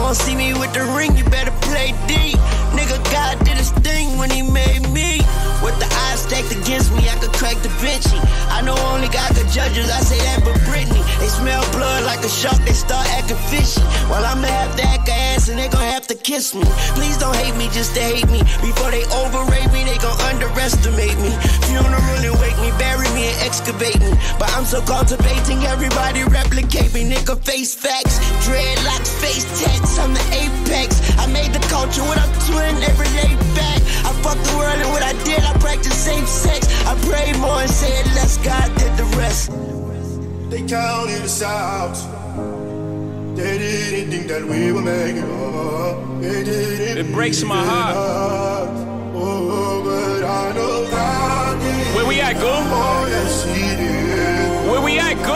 One 0.07 0.15
see 0.15 0.37
me 0.37 0.53
with 0.53 0.71
the 0.71 0.87
ring, 0.95 1.17
you 1.17 1.25
better 1.25 1.51
play 1.67 1.91
deep. 2.07 2.39
Nigga, 2.71 2.95
God 3.11 3.43
did 3.43 3.59
his 3.59 3.71
thing 3.83 4.17
when 4.17 4.29
he 4.29 4.41
made 4.41 4.87
me. 4.95 5.19
With 5.59 5.75
the 5.83 5.89
eyes 6.07 6.23
stacked 6.23 6.55
against 6.55 6.95
me, 6.95 7.09
I 7.09 7.19
could 7.19 7.33
crack 7.33 7.59
the 7.59 7.67
Vinci. 7.83 8.15
I 8.47 8.61
know 8.61 8.79
only 8.95 9.09
God 9.09 9.35
could 9.35 9.51
judge 9.51 9.75
us, 9.75 9.91
I 9.91 9.99
say 9.99 10.19
that 10.23 10.45
but 10.47 10.55
Britney. 10.63 11.03
They 11.19 11.27
smell 11.27 11.59
blood 11.75 12.05
like 12.05 12.23
a 12.23 12.29
shark, 12.29 12.55
they 12.63 12.71
start 12.71 13.05
acting 13.19 13.35
fishy. 13.51 13.83
While 14.07 14.23
I'ma 14.23 14.47
have 14.47 14.56
kiss 16.27 16.53
me. 16.53 16.67
Please 16.99 17.15
don't 17.17 17.35
hate 17.39 17.55
me 17.55 17.71
just 17.71 17.95
to 17.95 18.01
hate 18.03 18.27
me. 18.27 18.43
Before 18.59 18.91
they 18.91 19.07
overrate 19.23 19.71
me, 19.71 19.87
they 19.87 19.97
gon' 19.97 20.19
underestimate 20.27 21.15
me. 21.23 21.31
Funeral 21.71 22.19
and 22.27 22.35
wake 22.43 22.59
me, 22.59 22.69
bury 22.75 23.07
me 23.15 23.31
and 23.31 23.37
excavate 23.47 23.95
me. 24.03 24.11
But 24.35 24.51
I'm 24.51 24.65
so 24.65 24.83
cultivating, 24.83 25.63
everybody 25.63 26.27
replicate 26.27 26.91
me. 26.93 27.07
Nigga, 27.07 27.39
face 27.39 27.73
facts, 27.73 28.19
dreadlocks, 28.43 29.07
face 29.23 29.47
tats, 29.55 29.97
I'm 29.99 30.13
the 30.13 30.25
apex. 30.35 30.99
I 31.15 31.31
made 31.31 31.53
the 31.55 31.63
culture 31.71 32.03
what 32.03 32.19
I'm 32.19 32.33
twin, 32.51 32.75
every 32.83 33.07
lay 33.15 33.33
back. 33.55 33.79
I 34.03 34.11
fucked 34.19 34.43
the 34.43 34.57
world 34.59 34.79
and 34.83 34.91
what 34.91 35.03
I 35.03 35.15
did, 35.23 35.39
I 35.39 35.53
practiced 35.63 36.03
same 36.03 36.27
sex. 36.27 36.67
I 36.85 36.93
prayed 37.07 37.39
more 37.39 37.61
and 37.63 37.71
said 37.71 38.05
less, 38.19 38.35
God 38.43 38.67
did 38.75 38.91
the 38.99 39.07
rest. 39.15 39.47
They 40.51 40.61
counted 40.67 41.23
us 41.23 41.41
out. 41.41 42.26
They 43.37 43.57
didn't 43.59 44.09
think 44.09 44.27
that 44.29 44.43
we 44.43 44.71
up. 44.71 46.21
They 46.21 46.43
didn't 46.43 46.97
It 46.97 47.13
breaks 47.13 47.43
my 47.43 47.63
heart. 47.63 47.95
Oh, 49.13 49.83
but 49.85 50.23
I 50.25 50.53
know 50.53 50.85
did. 51.61 51.95
Where 51.95 52.07
we 52.07 52.19
at, 52.19 52.33
go? 52.37 52.49
Oh, 52.49 53.05
yes. 53.07 53.45
Where 54.67 54.81
we 54.81 54.97
at, 54.97 55.17
go? 55.17 55.35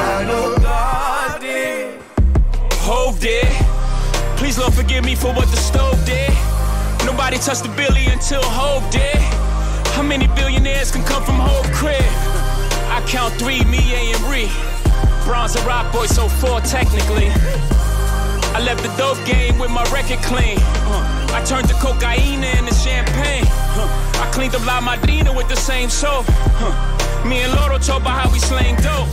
I 0.00 0.24
know. 0.26 0.56
Hov 2.80 3.20
did. 3.20 3.52
Please, 4.38 4.56
Lord, 4.58 4.72
forgive 4.72 5.04
me 5.04 5.14
for 5.14 5.34
what 5.34 5.48
the 5.48 5.56
stove 5.58 6.02
did. 6.06 6.32
Nobody 7.04 7.36
touched 7.36 7.64
the 7.64 7.72
Billy 7.76 8.06
until 8.06 8.42
Hov 8.42 8.90
did. 8.90 9.39
How 10.00 10.06
many 10.06 10.28
billionaires 10.28 10.90
can 10.90 11.04
come 11.04 11.22
from 11.22 11.36
Hov 11.36 11.70
crib? 11.76 12.00
I 12.88 13.04
count 13.06 13.34
three, 13.34 13.62
me, 13.68 13.84
Ye, 13.84 14.16
and 14.16 14.24
Ree. 14.32 14.48
Bronze 15.28 15.54
and 15.54 15.66
Rock 15.66 15.92
Boy, 15.92 16.06
so 16.06 16.26
four 16.26 16.58
technically. 16.62 17.28
I 18.56 18.64
left 18.64 18.80
the 18.80 18.88
dope 18.96 19.20
game 19.28 19.58
with 19.58 19.70
my 19.70 19.84
record 19.92 20.24
clean. 20.24 20.56
I 21.36 21.44
turned 21.44 21.68
the 21.68 21.76
cocaine 21.84 22.42
into 22.42 22.72
champagne. 22.72 23.44
I 23.44 24.24
cleaned 24.32 24.54
up 24.54 24.64
La 24.64 24.80
Madrina 24.80 25.36
with 25.36 25.50
the 25.50 25.54
same 25.54 25.90
soap. 25.90 26.26
Me 27.28 27.44
and 27.44 27.52
Loro 27.60 27.76
talk 27.76 28.00
about 28.00 28.24
how 28.24 28.32
we 28.32 28.38
slang 28.38 28.76
dope. 28.80 29.12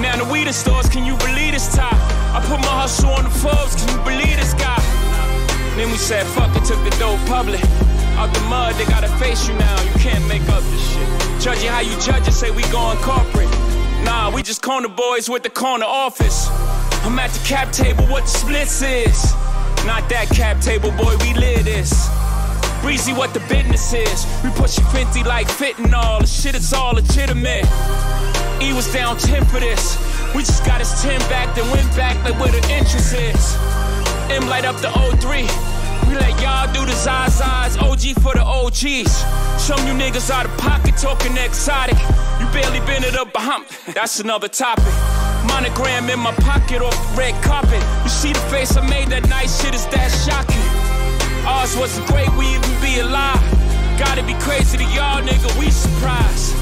Now 0.00 0.16
the 0.16 0.24
weed 0.32 0.50
stores, 0.54 0.88
can 0.88 1.04
you 1.04 1.18
believe 1.18 1.52
this 1.52 1.68
top? 1.68 1.92
I 2.32 2.40
put 2.48 2.64
my 2.64 2.80
hustle 2.80 3.10
on 3.10 3.24
the 3.24 3.30
Forbes, 3.44 3.76
can 3.76 3.92
you 3.92 4.02
believe 4.08 4.40
this 4.40 4.54
guy? 4.54 4.80
Then 5.76 5.90
we 5.92 5.98
said, 5.98 6.24
fuck 6.28 6.48
it, 6.56 6.64
took 6.64 6.80
the 6.82 6.96
dope 6.96 7.20
public. 7.28 7.60
Out 8.18 8.32
the 8.34 8.40
mud, 8.42 8.74
they 8.74 8.84
gotta 8.84 9.08
face 9.18 9.48
you 9.48 9.54
now. 9.54 9.82
You 9.82 9.92
can't 10.00 10.26
make 10.28 10.46
up 10.48 10.62
this 10.64 10.92
shit. 10.92 11.40
Judge 11.40 11.62
you 11.62 11.70
how 11.70 11.80
you 11.80 11.98
judge 12.00 12.28
it, 12.28 12.32
say 12.32 12.50
we 12.50 12.62
going 12.70 12.98
corporate. 12.98 13.50
Nah, 14.04 14.30
we 14.30 14.42
just 14.42 14.62
corner 14.62 14.88
boys 14.88 15.28
with 15.28 15.42
the 15.42 15.50
corner 15.50 15.86
office. 15.86 16.48
I'm 17.04 17.18
at 17.18 17.30
the 17.30 17.44
cap 17.46 17.72
table, 17.72 18.04
what 18.06 18.24
the 18.24 18.28
splits 18.28 18.82
is. 18.82 19.34
Not 19.86 20.08
that 20.10 20.28
cap 20.30 20.60
table, 20.60 20.90
boy, 20.92 21.16
we 21.18 21.34
live 21.34 21.64
this. 21.64 22.08
Breezy, 22.82 23.12
what 23.12 23.32
the 23.32 23.40
business 23.48 23.92
is. 23.92 24.26
We 24.42 24.50
pushing 24.50 24.84
50 24.86 25.22
like 25.24 25.48
fitting 25.48 25.94
all. 25.94 26.20
The 26.20 26.26
shit 26.26 26.54
is 26.54 26.72
all 26.72 26.94
legitimate. 26.94 27.64
E 28.60 28.72
was 28.72 28.92
down 28.92 29.18
10 29.18 29.44
for 29.46 29.60
this. 29.60 29.98
We 30.34 30.42
just 30.42 30.64
got 30.64 30.78
his 30.80 31.02
10 31.02 31.18
back, 31.30 31.54
then 31.54 31.68
went 31.70 31.88
back 31.96 32.16
like 32.24 32.38
where 32.40 32.50
the 32.50 32.62
interest 32.70 33.14
is. 33.14 33.56
M 34.30 34.48
light 34.48 34.64
up 34.64 34.76
the 34.76 34.90
03. 35.18 35.46
We 36.08 36.14
let 36.14 36.40
y'all 36.40 36.72
do 36.72 36.84
the 36.84 36.92
Zazas, 36.92 37.80
OG 37.80 38.22
for 38.22 38.34
the 38.34 38.42
OGs. 38.42 39.12
Some 39.60 39.86
you 39.86 39.94
niggas 39.94 40.30
out 40.30 40.46
of 40.46 40.56
pocket 40.58 40.96
talking 40.96 41.36
exotic. 41.36 41.98
You 42.40 42.46
barely 42.52 42.80
been 42.80 43.04
it 43.04 43.14
up 43.14 43.32
behind. 43.32 43.66
That's 43.94 44.20
another 44.20 44.48
topic. 44.48 44.92
Monogram 45.46 46.10
in 46.10 46.18
my 46.18 46.32
pocket 46.34 46.82
off 46.82 46.96
the 47.10 47.18
red 47.18 47.34
carpet. 47.42 47.82
You 48.04 48.10
see 48.10 48.32
the 48.32 48.40
face 48.50 48.76
I 48.76 48.86
made 48.88 49.08
that 49.08 49.28
night, 49.28 49.46
shit 49.46 49.74
is 49.74 49.86
that 49.88 50.10
shocking. 50.24 50.62
Ours 51.46 51.76
wasn't 51.76 52.06
great, 52.06 52.30
we 52.36 52.46
even 52.46 52.80
be 52.80 53.00
alive. 53.00 53.40
Gotta 53.98 54.22
be 54.22 54.34
crazy 54.34 54.78
to 54.78 54.84
y'all, 54.84 55.22
nigga, 55.22 55.50
we 55.58 55.70
surprised. 55.70 56.54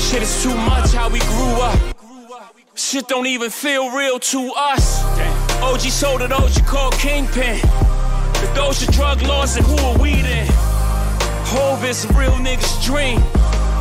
Shit 0.00 0.22
is 0.22 0.42
too 0.42 0.54
much 0.54 0.92
how 0.92 1.08
we 1.08 1.20
grew 1.20 1.60
up. 1.60 1.78
Shit 2.74 3.08
don't 3.08 3.26
even 3.26 3.50
feel 3.50 3.90
real 3.90 4.18
to 4.18 4.52
us. 4.56 5.02
OG 5.60 5.80
sold 5.80 6.22
it, 6.22 6.32
OG 6.32 6.64
called 6.66 6.94
Kingpin. 6.94 7.60
If 8.42 8.54
those 8.54 8.82
are 8.86 8.92
drug 8.92 9.22
laws, 9.22 9.54
then 9.54 9.64
who 9.64 9.76
are 9.76 9.98
we 9.98 10.22
then? 10.22 10.46
Hov 11.50 11.84
is 11.84 12.04
a 12.04 12.08
real 12.14 12.38
nigga's 12.38 12.84
dream. 12.84 13.20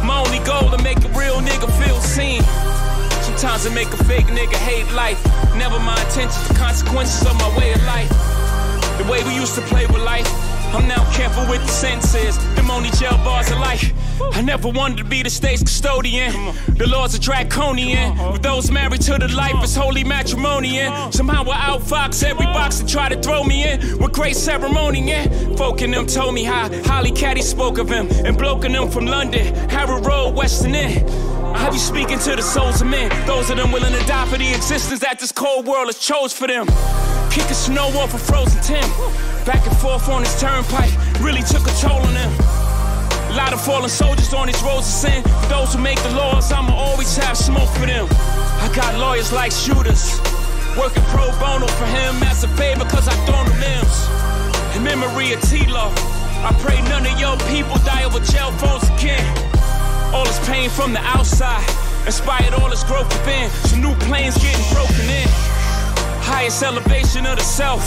My 0.06 0.24
only 0.26 0.40
goal 0.46 0.70
to 0.72 0.82
make 0.82 1.04
a 1.04 1.10
real 1.10 1.40
nigga 1.42 1.68
feel 1.84 2.00
seen. 2.00 2.42
Sometimes 3.22 3.68
I 3.68 3.74
make 3.74 3.92
a 3.94 4.04
fake 4.06 4.28
nigga 4.28 4.56
hate 4.56 4.90
life. 4.94 5.22
Never 5.56 5.78
my 5.80 6.00
intentions, 6.06 6.48
the 6.48 6.56
consequences 6.56 7.22
of 7.28 7.36
my 7.38 7.50
way 7.58 7.74
of 7.74 7.84
life. 7.86 8.10
The 8.98 9.06
way 9.12 9.24
we 9.26 9.36
used 9.36 9.56
to 9.56 9.62
play 9.62 9.86
with 9.86 10.02
life. 10.02 10.28
I'm 10.74 10.88
now 10.88 11.04
careful 11.14 11.46
with 11.50 11.62
the 11.62 11.72
senses. 11.72 12.38
Them 12.56 12.72
only 12.72 12.90
jail 12.92 13.18
bars 13.24 13.52
of 13.52 13.60
life. 13.60 13.94
I 14.34 14.42
never 14.42 14.70
wanted 14.70 14.98
to 14.98 15.04
be 15.04 15.24
the 15.24 15.30
state's 15.30 15.64
custodian. 15.64 16.32
The 16.78 16.88
laws 16.88 17.16
are 17.16 17.20
draconian. 17.20 18.18
With 18.32 18.42
those 18.42 18.72
married 18.72 19.02
to 19.02 19.18
the 19.18 19.28
life, 19.30 19.56
it's 19.58 19.76
holy 19.76 20.04
matrimonian. 20.04 21.12
Somehow 21.12 21.44
I 21.50 21.72
outfox 21.72 22.24
every 22.24 22.46
box 22.46 22.80
that 22.80 22.88
try 22.90 23.10
to 23.10 23.20
throw 23.22 23.44
me 23.44 23.70
in. 23.70 23.98
With 24.00 24.12
great 24.12 24.36
ceremony, 24.36 25.08
yeah. 25.08 25.28
Folk 25.56 25.82
in 25.82 25.92
them 25.92 26.06
told 26.08 26.34
me 26.34 26.44
how 26.44 26.70
Holly 26.84 27.12
Caddy 27.12 27.42
spoke 27.42 27.78
of 27.78 27.90
him. 27.90 28.08
And 28.26 28.38
bloke 28.38 28.66
in 28.66 28.72
them 28.74 28.90
from 28.90 29.06
London, 29.06 29.54
Harrow 29.70 30.02
Road, 30.02 30.36
Western 30.36 30.76
End. 30.76 31.10
How 31.56 31.72
you 31.72 31.80
speaking 31.80 32.20
to 32.20 32.36
the 32.36 32.42
souls 32.42 32.82
of 32.82 32.88
men? 32.88 33.10
Those 33.26 33.50
of 33.50 33.58
them 33.58 33.72
willing 33.72 33.94
to 33.94 34.06
die 34.06 34.28
for 34.28 34.38
the 34.38 34.50
existence 34.54 35.00
that 35.00 35.20
this 35.20 35.32
cold 35.32 35.66
world 35.66 35.88
has 35.88 35.98
chose 36.00 36.34
for 36.34 36.48
them. 36.48 36.68
Kicking 37.32 37.54
snow 37.54 37.88
off 38.00 38.14
a 38.14 38.18
frozen 38.18 38.62
Tim. 38.62 38.90
Back 39.46 39.66
and 39.66 39.78
forth 39.78 40.10
on 40.10 40.24
his 40.24 40.40
turnpike 40.40 40.92
really 41.22 41.42
took 41.42 41.66
a 41.66 41.72
toll 41.80 42.02
on 42.02 42.14
them. 42.14 42.57
Lot 43.38 43.54
of 43.54 43.62
fallen 43.62 43.88
soldiers 43.88 44.34
on 44.34 44.48
these 44.48 44.62
roads 44.64 44.88
of 44.88 44.98
sin. 45.06 45.22
For 45.22 45.48
those 45.48 45.74
who 45.76 45.80
make 45.80 46.02
the 46.02 46.10
laws, 46.16 46.52
I'ma 46.52 46.74
always 46.74 47.16
have 47.18 47.38
smoke 47.38 47.70
for 47.78 47.86
them. 47.86 48.08
I 48.10 48.68
got 48.74 48.98
lawyers 48.98 49.32
like 49.32 49.52
shooters. 49.52 50.20
Working 50.76 51.04
pro 51.14 51.30
bono 51.38 51.68
for 51.68 51.86
him 51.86 52.18
as 52.24 52.44
a 52.44 52.48
favor, 52.58 52.84
cause 52.86 53.08
I 53.08 53.14
thrown 53.30 53.46
the 53.46 53.58
limbs. 53.62 53.96
In 54.76 54.82
memory 54.84 55.34
of 55.34 55.42
T-Law, 55.42 55.94
I 56.50 56.52
pray 56.66 56.82
none 56.90 57.06
of 57.06 57.14
your 57.20 57.38
people 57.46 57.78
die 57.86 58.06
over 58.06 58.20
jail 58.26 58.52
phones 58.58 58.90
again. 58.98 59.22
All 60.16 60.26
this 60.26 60.42
pain 60.50 60.72
from 60.72 60.94
the 60.94 61.02
outside 61.06 61.62
inspired 62.08 62.56
all 62.56 62.72
this 62.72 62.84
growth 62.84 63.08
within. 63.22 63.52
Some 63.70 63.82
new 63.82 63.94
planes 64.10 64.34
getting 64.42 64.66
broken 64.74 65.06
in. 65.14 65.30
Highest 66.26 66.64
elevation 66.64 67.28
of 67.28 67.38
the 67.38 67.44
self. 67.44 67.86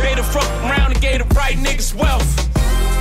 They 0.00 0.14
the 0.14 0.24
fuck 0.24 0.48
around 0.64 0.92
and 0.92 1.00
gave 1.02 1.18
the 1.20 1.28
right 1.34 1.56
niggas 1.56 1.94
wealth. 1.94 2.55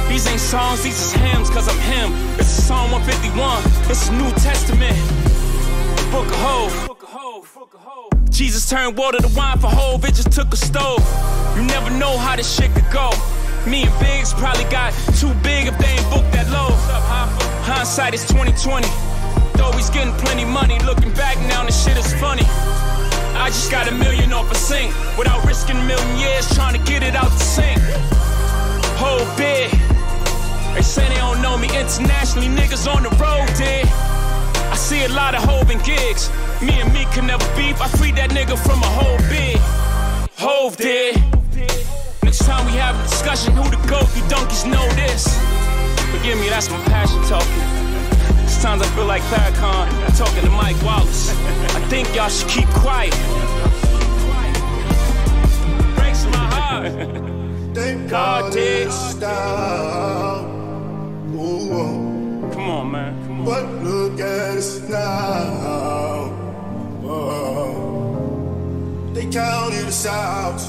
These 0.07 0.27
ain't 0.27 0.39
songs, 0.39 0.83
these 0.83 0.99
is 1.01 1.13
hymns, 1.13 1.49
cause 1.49 1.67
I'm 1.67 1.79
him. 1.79 2.11
This 2.37 2.57
is 2.57 2.65
Psalm 2.65 2.91
151, 2.91 3.63
this 3.87 4.03
is 4.03 4.11
New 4.11 4.31
Testament. 4.39 4.95
Book 6.11 6.27
of 6.27 6.35
Hov. 6.39 8.29
Jesus 8.29 8.69
turned 8.69 8.97
water 8.97 9.19
to 9.19 9.27
wine 9.35 9.57
for 9.59 9.67
Hov, 9.67 10.05
it 10.05 10.13
just 10.15 10.31
took 10.31 10.51
a 10.53 10.55
stove. 10.55 11.03
You 11.55 11.63
never 11.63 11.89
know 11.89 12.17
how 12.17 12.35
this 12.35 12.53
shit 12.55 12.73
could 12.73 12.89
go. 12.91 13.09
Me 13.65 13.83
and 13.83 13.99
Biggs 13.99 14.33
probably 14.33 14.65
got 14.65 14.93
too 15.19 15.33
big 15.41 15.67
if 15.67 15.77
they 15.79 15.87
ain't 15.87 16.09
booked 16.11 16.31
that 16.33 16.47
low. 16.51 16.69
Hindsight 17.65 18.13
is 18.13 18.21
2020. 18.27 18.87
Though 19.57 19.71
he's 19.71 19.89
getting 19.89 20.13
plenty 20.21 20.45
money, 20.45 20.77
looking 20.85 21.11
back 21.13 21.37
now, 21.49 21.65
the 21.65 21.71
shit 21.71 21.97
is 21.97 22.13
funny. 22.21 22.45
I 23.35 23.47
just 23.47 23.71
got 23.71 23.87
a 23.87 23.91
million 23.91 24.31
off 24.33 24.51
a 24.51 24.55
sink 24.55 24.93
without 25.17 25.43
risking 25.45 25.77
a 25.77 25.83
million 25.83 26.17
years 26.17 26.47
trying 26.53 26.79
to 26.79 26.83
get 26.85 27.03
it 27.03 27.15
out 27.15 27.31
the 27.31 27.43
sink. 27.43 27.81
Whole 29.01 29.25
big. 29.35 29.94
They 30.75 30.81
say 30.81 31.07
they 31.07 31.15
don't 31.15 31.41
know 31.41 31.57
me 31.57 31.67
internationally, 31.67 32.47
niggas 32.47 32.85
on 32.93 33.03
the 33.03 33.09
road 33.11 33.47
did. 33.57 33.87
I 33.87 34.75
see 34.75 35.05
a 35.05 35.09
lot 35.09 35.33
of 35.33 35.41
hoving 35.41 35.79
gigs. 35.79 36.29
Me 36.61 36.73
and 36.81 36.93
Ye 36.93 37.05
can 37.15 37.27
never 37.27 37.47
beef. 37.55 37.79
I 37.79 37.87
freed 37.87 38.17
that 38.17 38.31
nigga 38.31 38.59
from 38.59 38.83
a 38.83 38.91
whole 38.99 39.17
big. 39.29 39.57
Hov 40.35 40.75
did. 40.75 41.15
Next 42.23 42.39
time 42.39 42.65
we 42.65 42.73
have 42.73 42.99
a 42.99 43.03
discussion, 43.03 43.53
who 43.53 43.63
the 43.69 43.79
goat? 43.87 44.09
You 44.17 44.27
donkeys 44.27 44.65
know 44.65 44.85
this. 44.99 45.23
Forgive 46.11 46.37
me, 46.39 46.49
that's 46.49 46.69
my 46.69 46.83
passion 46.91 47.23
talking. 47.23 47.85
Sometimes 48.49 48.81
I 48.81 48.95
feel 48.95 49.05
like 49.05 49.21
Farrakhan 49.31 50.17
talking 50.17 50.43
to 50.43 50.49
Mike 50.49 50.81
Wallace. 50.83 51.29
I 51.75 51.79
think 51.87 52.13
y'all 52.13 52.27
should 52.27 52.49
keep 52.49 52.67
quiet. 52.69 53.13
Breaks 55.95 56.25
my 56.25 56.45
heart. 56.51 56.91
Thank 57.73 58.09
God 58.09 58.51
did. 58.51 58.91
Come 61.45 62.69
on, 62.69 62.91
man. 62.91 63.13
Come 63.27 63.39
on. 63.39 63.45
But 63.45 63.65
look 63.83 64.19
at 64.19 64.57
us 64.57 64.79
now. 64.89 66.31
They 69.13 69.25
counted 69.27 69.85
us 69.85 70.05
out. 70.07 70.59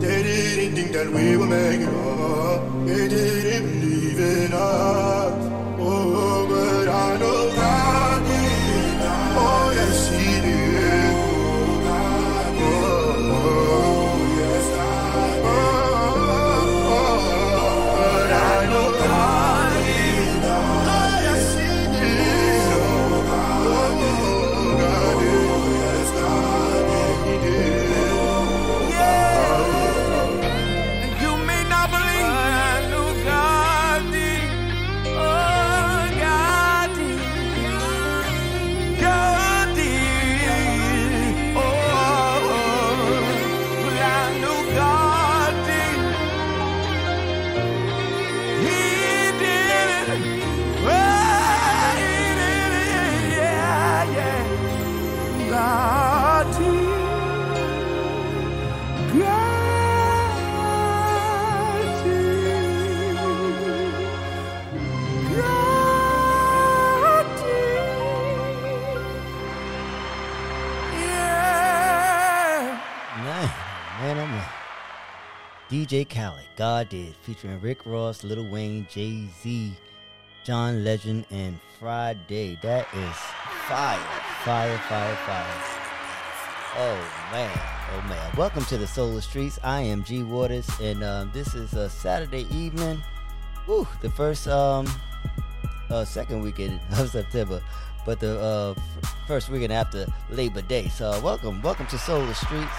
They 0.00 0.22
didn't 0.22 0.74
think 0.74 0.92
that 0.92 1.08
we 1.10 1.36
would 1.36 1.48
make 1.48 1.80
it. 1.80 2.86
They 2.86 3.08
didn't 3.08 3.80
believe 3.80 4.18
in 4.18 4.52
us. 4.52 5.32
Oh, 5.78 6.46
but 6.50 6.88
I 6.88 7.16
know 7.18 7.54
God 7.54 8.22
DJ 75.86 76.08
Khaled, 76.08 76.42
God 76.56 76.88
did, 76.88 77.14
featuring 77.22 77.60
Rick 77.60 77.86
Ross, 77.86 78.24
Lil 78.24 78.44
Wayne, 78.48 78.88
Jay 78.90 79.28
Z, 79.40 79.72
John 80.42 80.82
Legend, 80.82 81.24
and 81.30 81.60
Fridayy. 81.80 82.60
That 82.60 82.88
is 82.92 83.16
fire, 83.68 83.96
fire, 84.42 84.76
fire, 84.78 85.14
fire. 85.14 85.62
Oh 86.76 87.28
man, 87.30 87.56
oh 87.94 88.08
man. 88.08 88.32
Welcome 88.36 88.64
to 88.64 88.76
the 88.76 88.86
Solar 88.88 89.20
Streets. 89.20 89.60
I 89.62 89.80
am 89.82 90.02
G 90.02 90.24
Waters, 90.24 90.68
and 90.82 91.04
um, 91.04 91.30
this 91.32 91.54
is 91.54 91.74
a 91.74 91.88
Saturday 91.88 92.48
evening. 92.50 93.00
Woo, 93.68 93.86
the 94.00 94.10
first, 94.10 94.48
um, 94.48 94.88
uh, 95.88 96.04
second 96.04 96.42
weekend 96.42 96.80
of 96.98 97.10
September, 97.10 97.62
but 98.04 98.18
the 98.18 98.40
uh, 98.40 98.74
first 99.28 99.50
weekend 99.50 99.72
after 99.72 100.04
Labor 100.30 100.62
Day. 100.62 100.88
So, 100.88 101.20
welcome, 101.20 101.62
welcome 101.62 101.86
to 101.86 101.96
Solar 101.96 102.34
Streets. 102.34 102.74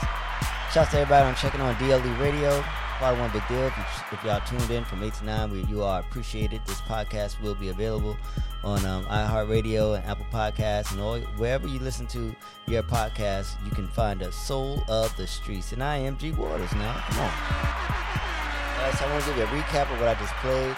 Shouts 0.74 0.92
to 0.92 1.00
everybody 1.00 1.26
on 1.26 1.36
checking 1.36 1.62
on 1.62 1.74
DLE 1.76 2.20
Radio. 2.20 2.62
Probably 2.98 3.20
one 3.22 3.32
big 3.32 3.48
deal. 3.48 3.62
If, 3.68 3.78
you, 3.78 3.84
if 4.14 4.24
y'all 4.24 4.42
tuned 4.42 4.72
in 4.72 4.84
from 4.84 5.04
8 5.04 5.14
to 5.14 5.26
9, 5.26 5.52
we, 5.52 5.64
you 5.66 5.84
are 5.84 6.00
appreciated. 6.00 6.62
This 6.66 6.82
podcast 6.82 7.40
will 7.42 7.54
be 7.54 7.70
available 7.70 8.18
on 8.64 8.84
um, 8.88 9.06
iHeartRadio 9.06 9.98
and 9.98 10.06
Apple 10.06 10.26
Podcasts 10.32 10.92
and 10.94 11.02
all 11.02 11.20
wherever 11.38 11.68
you 11.68 11.78
listen 11.78 12.08
to 12.08 12.36
your 12.66 12.82
podcast. 12.82 13.54
You 13.64 13.70
can 13.70 13.88
find 13.88 14.24
us 14.24 14.36
Soul 14.36 14.84
of 14.88 15.16
the 15.16 15.28
Streets. 15.28 15.74
And 15.74 15.84
I 15.84 15.98
am 15.98 16.18
G 16.18 16.32
Waters 16.32 16.72
now. 16.74 16.94
Come 17.10 17.20
on. 17.20 17.30
All 17.30 18.84
right, 18.84 18.94
so 18.98 19.06
I 19.06 19.12
want 19.12 19.24
to 19.26 19.30
give 19.30 19.38
you 19.38 19.44
a 19.44 19.62
recap 19.62 19.94
of 19.94 20.00
what 20.00 20.10
I 20.10 20.16
just 20.16 20.34
played. 20.36 20.76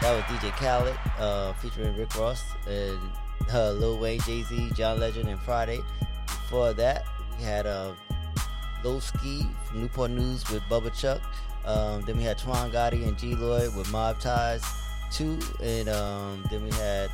That 0.00 0.12
was 0.16 0.24
DJ 0.24 0.50
Khaled 0.56 0.98
uh, 1.20 1.52
featuring 1.52 1.96
Rick 1.96 2.16
Ross 2.16 2.42
and 2.66 2.98
uh, 3.52 3.70
Lil 3.72 3.98
Wayne, 3.98 4.18
Jay 4.22 4.42
Z, 4.42 4.72
John 4.74 4.98
Legend, 4.98 5.28
and 5.28 5.38
Fridayy. 5.38 5.84
Before 6.26 6.72
that, 6.72 7.04
we 7.38 7.44
had 7.44 7.66
uh, 7.66 7.92
Low 8.82 8.98
Ski 8.98 9.46
from 9.66 9.82
Newport 9.82 10.10
News 10.10 10.50
with 10.50 10.62
Bubba 10.64 10.92
Chuck. 10.98 11.20
Um, 11.64 12.02
then 12.02 12.16
we 12.16 12.22
had 12.22 12.38
Twan 12.38 12.70
Gotti 12.70 13.06
and 13.06 13.18
G 13.18 13.34
Lloyd 13.34 13.74
with 13.74 13.90
Mob 13.92 14.18
Ties 14.20 14.64
2. 15.12 15.38
And 15.62 15.88
um, 15.88 16.44
then 16.50 16.64
we 16.64 16.70
had 16.70 17.10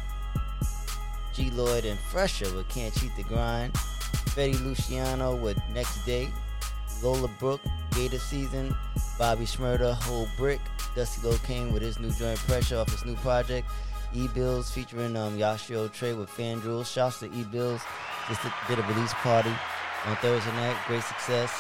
G 1.33 1.51
Lloyd 1.51 1.85
and 1.85 1.99
Fresher 1.99 2.53
with 2.55 2.69
Can't 2.69 2.95
Cheat 2.95 3.15
the 3.17 3.23
Grind. 3.25 3.73
Fetty 4.35 4.63
Luciano 4.65 5.35
with 5.35 5.59
Next 5.73 6.05
Day. 6.05 6.31
Lola 7.03 7.29
Brooke, 7.39 7.61
Gator 7.93 8.19
Season. 8.19 8.75
Bobby 9.19 9.45
Shmurda, 9.45 9.95
Whole 9.95 10.29
Brick. 10.37 10.61
Dusty 10.95 11.21
Locane 11.29 11.73
with 11.73 11.83
his 11.83 11.99
new 11.99 12.11
joint 12.11 12.39
Pressure 12.41 12.79
off 12.79 12.91
his 12.91 13.05
new 13.05 13.17
project. 13.17 13.69
E 14.15 14.29
Bills 14.29 14.71
featuring 14.71 15.15
um, 15.17 15.37
Yashio 15.37 15.93
Trey 15.93 16.15
with 16.15 16.31
FanDuel. 16.31 16.87
Shouts 16.87 17.21
to 17.21 17.27
E 17.27 17.45
Bills. 17.45 17.83
Just 18.29 18.43
did 18.67 18.79
a 18.79 18.83
release 18.83 19.13
party 19.15 19.53
on 20.07 20.17
Thursday 20.17 20.53
night. 20.53 20.77
Great 20.87 21.03
success. 21.03 21.53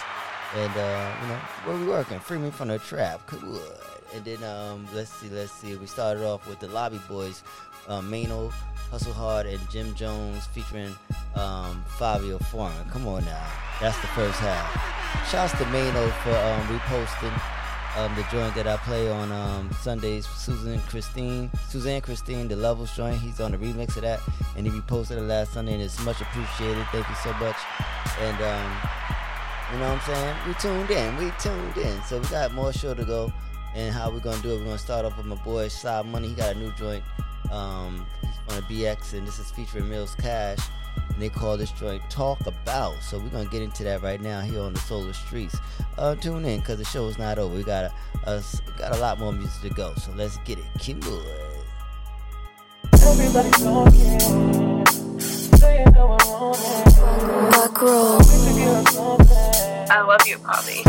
And 0.54 0.72
uh, 0.76 1.14
you 1.22 1.28
know, 1.28 1.38
where 1.64 1.76
we 1.76 1.86
working? 1.86 2.18
Free 2.20 2.38
me 2.38 2.50
from 2.50 2.68
the 2.68 2.78
trap. 2.78 3.20
Cool. 3.26 3.60
And 4.14 4.24
then 4.24 4.42
um, 4.44 4.86
let's 4.94 5.10
see, 5.10 5.28
let's 5.28 5.52
see. 5.52 5.76
We 5.76 5.86
started 5.86 6.24
off 6.24 6.48
with 6.48 6.60
the 6.60 6.68
Lobby 6.68 7.00
Boys, 7.08 7.42
um, 7.88 8.08
Mano, 8.08 8.52
Hustle 8.90 9.12
Hard, 9.12 9.46
and 9.46 9.60
Jim 9.68 9.94
Jones 9.94 10.46
featuring 10.46 10.96
um, 11.34 11.84
Fabio 11.98 12.38
Foreign. 12.38 12.72
Come 12.90 13.08
on 13.08 13.24
now, 13.24 13.46
that's 13.80 14.00
the 14.00 14.06
first 14.08 14.38
half. 14.38 15.28
Shouts 15.30 15.52
to 15.58 15.64
Mano 15.66 16.08
for 16.22 16.30
um, 16.30 16.78
reposting 16.78 17.42
um, 17.96 18.14
the 18.14 18.22
joint 18.30 18.54
that 18.54 18.66
I 18.66 18.76
play 18.78 19.10
on 19.10 19.32
um, 19.32 19.70
Sundays. 19.80 20.26
Susan 20.26 20.80
Christine, 20.82 21.50
Suzanne 21.68 22.00
Christine, 22.00 22.46
the 22.46 22.56
Levels 22.56 22.94
joint. 22.96 23.18
He's 23.18 23.40
on 23.40 23.52
the 23.52 23.58
remix 23.58 23.96
of 23.96 24.02
that, 24.02 24.20
and 24.56 24.66
he 24.66 24.72
reposted 24.72 25.18
it 25.18 25.22
last 25.22 25.54
Sunday, 25.54 25.74
and 25.74 25.82
it's 25.82 26.02
much 26.04 26.20
appreciated. 26.20 26.86
Thank 26.92 27.08
you 27.08 27.14
so 27.16 27.32
much. 27.34 27.56
And 28.20 28.40
um, 28.42 28.72
you 29.72 29.78
know 29.78 29.92
what 29.92 30.08
I'm 30.08 30.14
saying? 30.14 30.36
We 30.46 30.54
tuned 30.54 30.90
in. 30.90 31.16
We 31.16 31.32
tuned 31.40 31.76
in. 31.76 32.02
So 32.04 32.18
we 32.20 32.26
got 32.28 32.52
more 32.54 32.72
show 32.72 32.94
to 32.94 33.04
go. 33.04 33.32
And 33.74 33.92
how 33.92 34.10
we're 34.10 34.20
gonna 34.20 34.40
do 34.40 34.54
it? 34.54 34.58
We're 34.58 34.64
gonna 34.64 34.78
start 34.78 35.04
off 35.04 35.16
with 35.16 35.26
my 35.26 35.36
boy 35.36 35.68
Side 35.68 36.06
Money. 36.06 36.28
He 36.28 36.34
got 36.34 36.54
a 36.54 36.58
new 36.58 36.70
joint. 36.72 37.02
Um, 37.50 38.06
he's 38.22 38.54
on 38.54 38.58
a 38.58 38.62
BX, 38.62 39.14
and 39.14 39.26
this 39.26 39.38
is 39.38 39.50
featuring 39.50 39.88
Mills 39.88 40.14
Cash. 40.14 40.58
And 41.08 41.20
they 41.20 41.28
call 41.28 41.56
this 41.56 41.72
joint 41.72 42.02
Talk 42.08 42.40
About. 42.46 43.02
So 43.02 43.18
we're 43.18 43.28
gonna 43.28 43.48
get 43.50 43.62
into 43.62 43.84
that 43.84 44.02
right 44.02 44.20
now 44.20 44.40
here 44.40 44.60
on 44.60 44.72
the 44.72 44.78
Solar 44.80 45.12
Streets. 45.12 45.56
Uh, 45.98 46.14
tune 46.14 46.44
in 46.44 46.60
because 46.60 46.78
the 46.78 46.84
show 46.84 47.06
is 47.08 47.18
not 47.18 47.38
over. 47.38 47.54
We 47.54 47.64
got 47.64 47.92
a, 48.24 48.30
a 48.30 48.42
got 48.78 48.96
a 48.96 48.98
lot 48.98 49.18
more 49.18 49.32
music 49.32 49.62
to 49.62 49.70
go. 49.70 49.92
So 49.96 50.12
let's 50.14 50.38
get 50.38 50.58
it. 50.58 50.64
Keep 50.78 51.04
moving. 51.04 51.26
Everybody 52.92 53.50
talking, 53.50 54.86
saying 55.20 55.92
no 55.92 56.16
I'm 56.18 56.28
on 56.28 56.54
it. 56.54 57.50
Back 57.50 57.82
row. 57.82 59.45
I 59.88 60.00
love 60.00 60.26
you, 60.26 60.38
Bobby. 60.38 60.82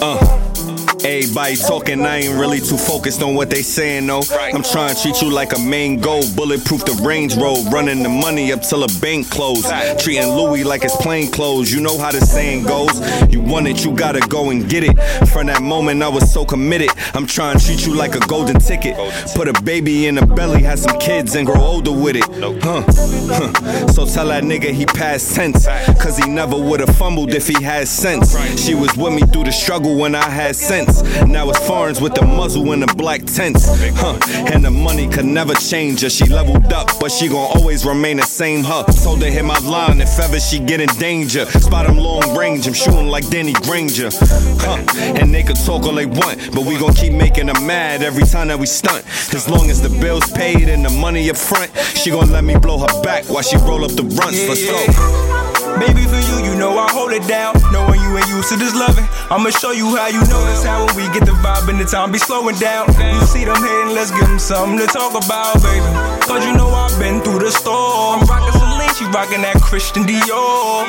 Uh, 0.00 0.84
Everybody 1.08 1.56
talking, 1.56 2.04
I 2.04 2.18
ain't 2.18 2.38
really 2.38 2.60
too 2.60 2.76
focused 2.76 3.22
on 3.22 3.34
what 3.34 3.48
they 3.48 3.62
saying, 3.62 4.06
though. 4.06 4.20
I'm 4.52 4.62
trying 4.62 4.94
to 4.94 5.02
treat 5.02 5.22
you 5.22 5.30
like 5.30 5.56
a 5.56 5.58
main 5.58 6.00
goal, 6.00 6.22
bulletproof 6.36 6.84
the 6.84 7.00
Range 7.02 7.34
Road, 7.36 7.72
running 7.72 8.02
the 8.02 8.10
money 8.10 8.52
up 8.52 8.60
till 8.60 8.84
a 8.84 8.88
bank 9.00 9.30
close. 9.30 9.66
Treating 10.02 10.28
Louis 10.28 10.64
like 10.64 10.84
it's 10.84 10.94
plain 10.96 11.30
clothes, 11.30 11.72
you 11.72 11.80
know 11.80 11.96
how 11.96 12.12
the 12.12 12.20
saying 12.20 12.64
goes. 12.64 13.00
You 13.32 13.40
want 13.40 13.68
it, 13.68 13.86
you 13.86 13.96
gotta 13.96 14.20
go 14.28 14.50
and 14.50 14.68
get 14.68 14.84
it. 14.84 14.96
From 15.28 15.46
that 15.46 15.62
moment, 15.62 16.02
I 16.02 16.08
was 16.08 16.30
so 16.30 16.44
committed. 16.44 16.90
I'm 17.14 17.26
trying 17.26 17.58
to 17.58 17.64
treat 17.64 17.86
you 17.86 17.94
like 17.94 18.14
a 18.14 18.20
golden 18.20 18.58
ticket. 18.58 18.94
Put 19.34 19.48
a 19.48 19.62
baby 19.62 20.08
in 20.08 20.16
the 20.16 20.26
belly, 20.26 20.62
have 20.64 20.78
some 20.78 20.98
kids, 20.98 21.36
and 21.36 21.46
grow 21.46 21.62
older 21.62 21.92
with 21.92 22.16
it. 22.16 22.24
Huh. 22.62 22.84
huh. 22.86 23.88
So 23.88 24.04
tell 24.04 24.28
that 24.28 24.44
nigga 24.44 24.72
he 24.72 24.84
passed 24.84 25.34
tense, 25.34 25.66
cause 25.98 26.18
he 26.18 26.28
never 26.28 26.58
would've 26.58 26.94
fumbled 26.96 27.32
if 27.32 27.48
he 27.48 27.62
had 27.62 27.88
sense. 27.88 28.36
She 28.62 28.74
was 28.74 28.94
with 28.94 29.14
me 29.14 29.22
through 29.22 29.44
the 29.44 29.52
struggle 29.52 29.96
when 29.96 30.14
I 30.14 30.28
had 30.28 30.54
sense. 30.54 30.97
Now 31.26 31.48
it's 31.50 31.66
foreigns 31.66 32.00
with 32.00 32.14
the 32.14 32.24
muzzle 32.24 32.72
and 32.72 32.82
the 32.82 32.94
black 32.94 33.22
tents. 33.24 33.66
Huh. 33.96 34.18
And 34.52 34.64
the 34.64 34.70
money 34.70 35.08
could 35.08 35.24
never 35.24 35.54
change 35.54 36.02
her. 36.02 36.10
She 36.10 36.26
leveled 36.26 36.72
up, 36.72 36.88
but 37.00 37.10
she 37.10 37.28
gon' 37.28 37.56
always 37.56 37.84
remain 37.84 38.16
the 38.18 38.22
same 38.22 38.64
her. 38.64 38.84
Told 39.02 39.22
her 39.22 39.30
hit 39.30 39.44
my 39.44 39.58
line 39.60 40.00
if 40.00 40.18
ever 40.18 40.40
she 40.40 40.58
get 40.58 40.80
in 40.80 40.88
danger. 40.98 41.46
Spot 41.46 41.86
him 41.86 41.96
long 41.96 42.36
range, 42.36 42.66
I'm 42.66 42.74
shooting 42.74 43.08
like 43.08 43.28
Danny 43.28 43.52
Granger. 43.52 44.10
Huh. 44.12 44.82
And 45.20 45.34
they 45.34 45.42
could 45.42 45.56
talk 45.56 45.84
all 45.84 45.94
they 45.94 46.06
want, 46.06 46.54
but 46.54 46.64
we 46.64 46.78
gon' 46.78 46.94
keep 46.94 47.12
making 47.12 47.46
them 47.46 47.66
mad 47.66 48.02
every 48.02 48.24
time 48.24 48.48
that 48.48 48.58
we 48.58 48.66
stunt. 48.66 49.04
As 49.34 49.48
long 49.48 49.70
as 49.70 49.80
the 49.80 49.90
bills 50.00 50.30
paid 50.32 50.68
and 50.68 50.84
the 50.84 50.90
money 50.90 51.28
up 51.30 51.36
front, 51.36 51.70
she 51.94 52.10
gon' 52.10 52.30
let 52.30 52.44
me 52.44 52.56
blow 52.56 52.78
her 52.78 53.02
back 53.02 53.24
while 53.28 53.42
she 53.42 53.56
roll 53.56 53.84
up 53.84 53.92
the 53.92 54.04
runs. 54.04 54.48
Let's 54.48 54.64
go. 54.64 55.37
Baby, 55.76 56.08
for 56.08 56.16
you, 56.16 56.48
you 56.48 56.54
know 56.56 56.72
I 56.78 56.88
hold 56.90 57.12
it 57.12 57.26
down. 57.28 57.54
Knowing 57.70 58.00
you 58.00 58.16
ain't 58.16 58.28
used 58.28 58.48
to 58.48 58.56
this 58.56 58.74
loving. 58.74 59.04
I'ma 59.30 59.50
show 59.50 59.72
you 59.72 59.94
how 59.96 60.08
you 60.08 60.20
notice 60.24 60.64
how 60.64 60.86
when 60.86 60.96
we 60.96 61.04
get 61.12 61.28
the 61.28 61.36
vibe 61.44 61.68
and 61.68 61.78
the 61.78 61.84
time 61.84 62.10
be 62.10 62.18
slowing 62.18 62.56
down. 62.56 62.88
You 62.96 63.20
see 63.28 63.44
them 63.44 63.60
hating, 63.60 63.94
let's 63.94 64.10
give 64.10 64.26
them 64.26 64.38
something 64.38 64.78
to 64.78 64.86
talk 64.86 65.12
about, 65.12 65.60
baby. 65.62 65.84
Cause 66.24 66.44
you 66.44 66.56
know 66.56 66.68
I've 66.70 66.98
been 66.98 67.20
through 67.20 67.40
the 67.40 67.52
storm. 67.52 68.24
Rockin' 68.24 68.52
Celine, 68.56 68.94
she 68.96 69.04
rockin' 69.12 69.42
that 69.42 69.60
Christian 69.60 70.04
Dior. 70.04 70.88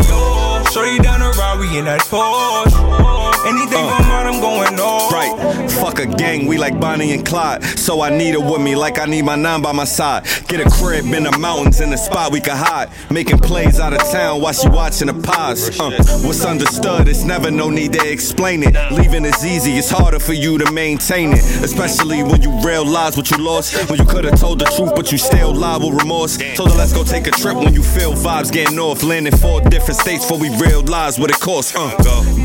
Shorty 0.72 1.00
down 1.00 1.20
the 1.20 1.30
ride, 1.38 1.60
we 1.60 1.78
in 1.78 1.86
that 1.86 2.02
Porsche. 2.02 3.29
Anything 3.46 3.86
uh, 3.86 4.14
on 4.14 4.28
I'm 4.28 4.42
going 4.42 4.80
on. 4.80 5.14
Right. 5.14 5.72
Fuck 5.72 6.00
a 6.00 6.06
gang, 6.06 6.46
we 6.46 6.58
like 6.58 6.80
Bonnie 6.80 7.14
and 7.14 7.26
Clyde. 7.26 7.64
So 7.64 8.02
I 8.02 8.10
need 8.10 8.34
her 8.34 8.42
with 8.42 8.62
me 8.62 8.76
like 8.76 9.00
I 9.00 9.06
need 9.06 9.24
my 9.24 9.36
nine 9.36 9.62
by 9.62 9.72
my 9.72 9.86
side. 9.86 10.26
Get 10.48 10.60
a 10.60 10.70
crib 10.70 11.06
in 11.06 11.24
the 11.24 11.38
mountains 11.38 11.80
in 11.80 11.94
a 11.94 11.98
spot 11.98 12.32
we 12.32 12.42
can 12.42 12.58
hide. 12.58 12.90
Making 13.10 13.40
plays 13.40 13.80
out 13.80 13.94
of 13.94 14.00
town 14.12 14.42
while 14.42 14.54
she 14.54 14.68
watching 14.68 15.08
the 15.08 15.14
pies. 15.14 15.80
Uh, 15.80 15.92
what's 16.26 16.44
understood, 16.44 17.08
it's 17.08 17.24
never 17.24 17.50
no 17.50 17.70
need 17.70 17.94
to 17.94 18.12
explain 18.12 18.64
it. 18.64 18.76
Leaving 18.92 19.26
is 19.26 19.46
easy, 19.46 19.74
it's 19.74 19.90
harder 19.90 20.20
for 20.20 20.34
you 20.34 20.58
to 20.58 20.72
maintain 20.72 21.32
it. 21.32 21.44
Especially 21.64 22.24
when 22.24 22.42
you 22.42 22.52
realize 22.62 23.16
what 23.16 23.32
you 23.32 23.38
lost. 23.38 23.90
When 23.90 24.00
you 24.00 24.06
could've 24.06 24.40
told 24.40 24.60
the 24.60 24.66
truth, 24.66 24.94
but 24.96 25.12
you 25.12 25.18
still 25.18 25.54
lie 25.54 25.78
with 25.78 25.94
remorse. 25.94 26.38
Told 26.56 26.72
her 26.72 26.78
let's 26.78 26.94
go 26.94 27.04
take 27.04 27.28
a 27.28 27.32
trip 27.32 27.56
when 27.56 27.74
you 27.74 27.84
feel 27.84 28.14
vibes 28.14 28.52
getting 28.52 28.80
off. 28.80 29.02
Landing 29.02 29.36
four 29.38 29.62
different 29.62 30.00
states 30.00 30.26
before 30.26 30.40
we 30.40 30.50
realize 30.58 31.18
what 31.18 31.30
it 31.30 31.40
costs. 31.40 31.74
Uh, 31.76 31.96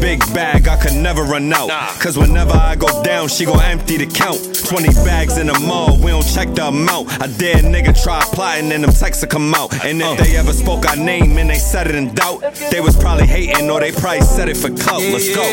big 0.00 0.20
bag, 0.32 0.68
I 0.68 0.76
could 0.84 1.00
never 1.00 1.22
run 1.22 1.50
out. 1.52 1.70
Cause 1.98 2.18
whenever 2.18 2.52
I 2.52 2.76
go 2.76 3.02
down, 3.02 3.28
she 3.28 3.46
gon' 3.46 3.60
empty 3.62 3.96
the 3.96 4.06
count. 4.06 4.38
20 4.68 4.88
bags 5.04 5.38
in 5.38 5.46
the 5.46 5.58
mall, 5.60 5.96
we 5.96 6.10
don't 6.10 6.26
check 6.26 6.52
the 6.54 6.68
amount. 6.68 7.08
I 7.22 7.26
dare 7.26 7.56
nigga 7.56 7.96
try 8.02 8.20
plotting 8.32 8.70
and 8.70 8.84
them 8.84 8.92
texts 8.92 9.24
will 9.24 9.30
come 9.30 9.54
out. 9.54 9.72
And 9.84 10.02
if 10.02 10.06
uh. 10.06 10.22
they 10.22 10.36
ever 10.36 10.52
spoke 10.52 10.86
our 10.86 10.96
name 10.96 11.38
and 11.38 11.48
they 11.48 11.58
said 11.58 11.86
it 11.86 11.94
in 11.94 12.14
doubt, 12.14 12.40
they 12.70 12.80
was 12.80 12.96
probably 12.96 13.26
hating 13.26 13.70
or 13.70 13.80
they 13.80 13.92
probably 13.92 14.20
said 14.22 14.48
it 14.48 14.56
for 14.58 14.68
clout. 14.68 15.00
Let's 15.00 15.34
go. 15.34 15.44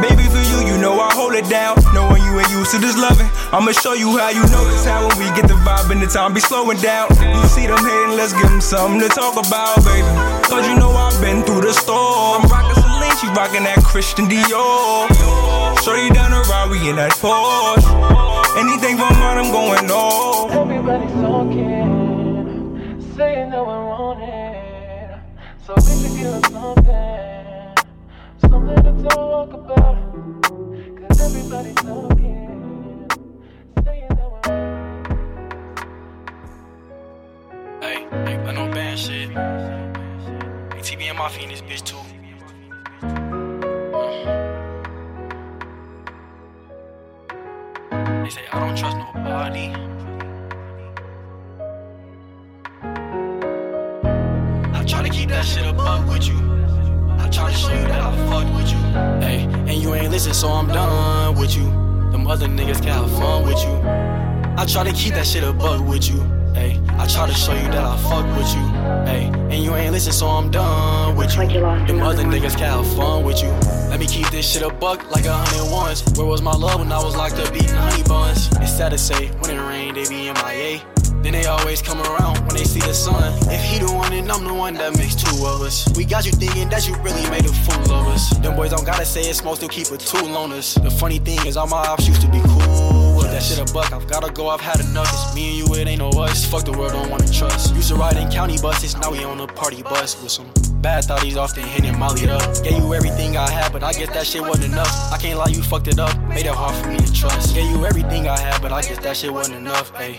Baby, 0.00 0.24
for 0.32 0.40
you, 0.40 0.72
you 0.72 0.76
know 0.80 0.96
I 0.98 1.12
hold 1.12 1.34
it 1.34 1.44
down. 1.50 1.76
Knowing 1.92 2.22
you 2.24 2.40
ain't 2.40 2.50
used 2.50 2.70
to 2.72 2.78
this 2.78 2.96
loving. 2.96 3.28
I'ma 3.52 3.72
show 3.72 3.92
you 3.92 4.16
how 4.16 4.30
you 4.30 4.40
know 4.48 4.64
notice 4.64 4.86
how 4.86 5.06
when 5.06 5.18
we 5.18 5.28
get 5.36 5.48
the 5.48 5.58
vibe 5.60 5.90
and 5.92 6.00
the 6.00 6.06
time 6.06 6.32
be 6.32 6.40
slowing 6.40 6.78
down. 6.78 7.10
You 7.20 7.44
see 7.44 7.66
them 7.66 7.76
hating, 7.76 8.16
let's 8.16 8.32
give 8.32 8.48
them 8.48 8.62
something 8.62 9.00
to 9.00 9.08
talk 9.08 9.36
about, 9.36 9.84
baby. 9.84 10.08
Cause 10.48 10.66
you 10.66 10.76
know 10.76 10.92
I've 10.92 11.20
been 11.20 11.42
through 11.42 11.68
the 11.68 11.74
storm. 11.74 12.48
I'm 12.48 12.79
she 13.20 13.26
rockin' 13.28 13.64
that 13.64 13.82
Christian 13.84 14.26
Dior. 14.26 15.08
Shorty 15.84 16.08
down 16.10 16.30
the 16.30 16.40
ride, 16.48 16.70
we 16.70 16.88
in 16.88 16.96
that 16.96 17.12
Porsche. 17.12 17.84
Anything 18.56 18.96
from 18.96 19.12
mine, 19.20 19.38
I'm 19.38 19.52
going 19.52 19.90
off. 19.90 20.50
Everybody's 20.52 21.12
talking, 21.12 23.00
saying 23.16 23.50
that 23.50 23.66
we're 23.66 23.92
on 23.92 24.22
it. 24.22 25.20
So 25.66 25.74
we 25.76 25.82
should 25.82 26.16
give 26.16 26.46
something, 26.46 27.76
something 28.40 28.82
to 28.84 28.92
talk 29.10 29.52
about. 29.52 29.96
Cause 30.96 31.20
everybody's 31.20 31.74
talking, 31.74 33.06
saying 33.84 34.08
that 34.08 34.28
we're 34.32 34.50
Hey, 37.82 38.06
hey, 38.24 38.36
I 38.48 38.52
know 38.52 38.66
band 38.72 38.98
shit. 38.98 39.28
ATV 39.30 41.02
and 41.02 41.18
Mafia 41.18 41.42
in 41.42 41.50
this 41.50 41.60
bitch 41.60 41.84
too. 41.84 42.19
Other 62.42 62.52
niggas 62.54 62.78
can 62.78 62.88
have 62.88 63.10
fun 63.18 63.44
with 63.44 63.62
you. 63.62 63.74
I 64.56 64.64
try 64.64 64.82
to 64.82 64.92
keep 64.92 65.12
that 65.12 65.26
shit 65.26 65.44
above 65.44 65.86
with 65.86 66.08
you. 66.08 66.22
Hey, 66.54 66.80
I 66.88 67.06
try 67.06 67.26
to 67.26 67.34
show 67.34 67.52
you 67.52 67.68
that 67.68 67.84
I 67.84 67.96
fuck 67.98 68.24
with 68.34 68.48
you. 68.54 68.62
Hey, 69.04 69.30
and 69.50 69.62
you 69.62 69.74
ain't 69.74 69.92
listen, 69.92 70.12
so 70.12 70.26
I'm 70.26 70.50
done 70.50 71.16
with 71.16 71.36
you. 71.36 71.46
Them 71.46 72.00
other 72.00 72.24
niggas 72.24 72.56
can 72.56 72.70
have 72.70 72.86
fun 72.96 73.24
with 73.24 73.42
you. 73.42 73.50
Let 73.90 74.00
me 74.00 74.06
keep 74.06 74.30
this 74.30 74.50
shit 74.50 74.62
a 74.62 74.70
buck 74.70 75.10
like 75.10 75.26
a 75.26 75.34
hundred 75.34 75.70
ones. 75.70 76.02
Where 76.16 76.26
was 76.26 76.40
my 76.40 76.54
love 76.54 76.80
when 76.80 76.90
I 76.90 77.04
was 77.04 77.14
locked 77.14 77.34
up 77.34 77.54
eating 77.54 77.68
honey 77.68 78.02
buns? 78.04 78.48
It's 78.52 78.74
sad 78.74 78.92
to 78.92 78.98
say, 78.98 79.28
when 79.40 79.50
it 79.50 79.60
rain, 79.60 79.92
they 79.92 80.08
be 80.08 80.32
MIA. 80.32 80.80
Then 81.22 81.32
they 81.32 81.44
always 81.46 81.82
come 81.82 82.00
around 82.00 82.38
when 82.46 82.56
they 82.56 82.64
see 82.64 82.80
the 82.80 82.94
sun. 82.94 83.32
If 83.52 83.62
he 83.62 83.78
the 83.78 83.92
one, 83.92 84.10
then 84.10 84.30
I'm 84.30 84.44
the 84.44 84.54
one 84.54 84.74
that 84.74 84.96
makes 84.96 85.14
two 85.14 85.44
of 85.44 85.60
us. 85.60 85.86
We 85.94 86.04
got 86.04 86.24
you 86.24 86.32
thinking 86.32 86.68
that 86.70 86.88
you 86.88 86.96
really 86.96 87.28
made 87.28 87.44
a 87.44 87.52
fool 87.52 87.92
of 87.92 88.08
us. 88.08 88.30
Them 88.38 88.56
boys 88.56 88.70
don't 88.70 88.86
gotta 88.86 89.04
say 89.04 89.28
it, 89.28 89.34
smoke 89.34 89.56
still 89.56 89.68
keep 89.68 89.88
a 89.88 89.98
tool 89.98 90.34
on 90.36 90.52
us. 90.52 90.74
The 90.74 90.90
funny 90.90 91.18
thing 91.18 91.46
is, 91.46 91.56
all 91.56 91.66
my 91.66 91.76
ops 91.76 92.08
used 92.08 92.22
to 92.22 92.28
be 92.28 92.40
cool. 92.40 93.16
With 93.16 93.30
that 93.32 93.42
shit 93.42 93.58
a 93.58 93.70
buck, 93.72 93.92
I've 93.92 94.08
gotta 94.08 94.32
go, 94.32 94.48
I've 94.48 94.62
had 94.62 94.80
enough. 94.80 95.12
It's 95.12 95.34
me 95.34 95.50
and 95.50 95.68
you, 95.68 95.74
it 95.74 95.86
ain't 95.86 95.98
no 95.98 96.08
us. 96.08 96.46
Fuck 96.46 96.64
the 96.64 96.72
world, 96.72 96.92
don't 96.92 97.10
wanna 97.10 97.30
trust. 97.30 97.74
Used 97.74 97.88
to 97.90 97.96
ride 97.96 98.16
in 98.16 98.30
county 98.30 98.56
buses, 98.56 98.96
now 98.96 99.10
we 99.10 99.22
on 99.22 99.40
a 99.40 99.46
party 99.46 99.82
bus 99.82 100.20
with 100.22 100.32
some 100.32 100.50
bad 100.80 101.04
thoughties 101.04 101.36
often 101.36 101.64
hitting 101.64 101.98
Molly 101.98 102.30
up. 102.30 102.40
Gave 102.64 102.78
you 102.78 102.94
everything 102.94 103.36
I 103.36 103.50
had, 103.50 103.72
but 103.72 103.82
I 103.82 103.92
guess 103.92 104.08
that 104.14 104.26
shit 104.26 104.40
wasn't 104.40 104.72
enough. 104.72 105.12
I 105.12 105.18
can't 105.18 105.38
lie, 105.38 105.50
you 105.50 105.62
fucked 105.62 105.88
it 105.88 105.98
up, 105.98 106.18
made 106.28 106.46
it 106.46 106.54
hard 106.54 106.74
for 106.76 106.88
me 106.88 106.96
to 106.96 107.12
trust. 107.12 107.54
Gave 107.54 107.70
you 107.70 107.84
everything 107.84 108.26
I 108.26 108.38
had, 108.38 108.62
but 108.62 108.72
I 108.72 108.80
guess 108.80 108.98
that 109.00 109.16
shit 109.18 109.32
wasn't 109.32 109.58
enough, 109.58 109.92
ayy. 109.94 110.16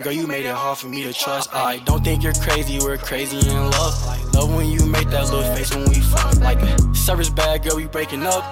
Girl, 0.00 0.12
you 0.12 0.28
made 0.28 0.46
it 0.46 0.54
hard 0.54 0.78
for 0.78 0.86
me 0.86 1.02
to 1.02 1.12
trust. 1.12 1.52
I 1.52 1.78
don't 1.78 2.04
think 2.04 2.22
you're 2.22 2.32
crazy, 2.34 2.78
we're 2.78 2.98
crazy 2.98 3.36
in 3.36 3.70
love. 3.72 4.32
Love 4.32 4.54
when 4.54 4.68
you 4.68 4.86
make 4.86 5.10
that 5.10 5.24
little 5.24 5.42
face 5.56 5.74
when 5.74 5.88
we 5.88 5.96
fuck. 5.96 6.38
Like 6.38 6.62
a 6.62 6.94
service 6.94 7.28
bad, 7.28 7.64
girl, 7.64 7.74
we 7.74 7.86
breaking 7.86 8.22
up. 8.22 8.44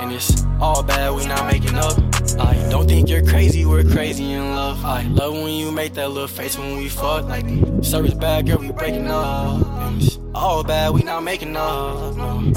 And 0.00 0.10
it's 0.10 0.46
all 0.62 0.82
bad, 0.82 1.12
we 1.14 1.26
not 1.26 1.44
making 1.52 1.74
up. 1.74 1.98
I 2.40 2.54
don't 2.70 2.88
think 2.88 3.10
you're 3.10 3.22
crazy, 3.22 3.66
we're 3.66 3.84
crazy 3.84 4.32
in 4.32 4.54
love. 4.54 4.82
I 4.82 5.02
love 5.02 5.34
when 5.34 5.52
you 5.52 5.70
make 5.70 5.92
that 5.92 6.08
little 6.08 6.26
face 6.26 6.56
when 6.56 6.78
we 6.78 6.88
fuck. 6.88 7.26
Like 7.26 7.44
service 7.84 8.14
bad, 8.14 8.46
girl, 8.46 8.56
we 8.56 8.72
breaking 8.72 9.08
up. 9.08 9.66
And 9.66 10.02
it's 10.02 10.18
all 10.34 10.64
bad, 10.64 10.94
we 10.94 11.02
not 11.02 11.22
making 11.22 11.54
up. 11.54 12.16
No. 12.16 12.50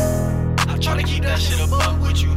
I 0.69 0.77
try 0.79 0.95
to 0.95 1.03
keep 1.03 1.23
that 1.23 1.37
shit 1.37 1.59
above 1.59 2.01
with 2.01 2.21
you. 2.21 2.31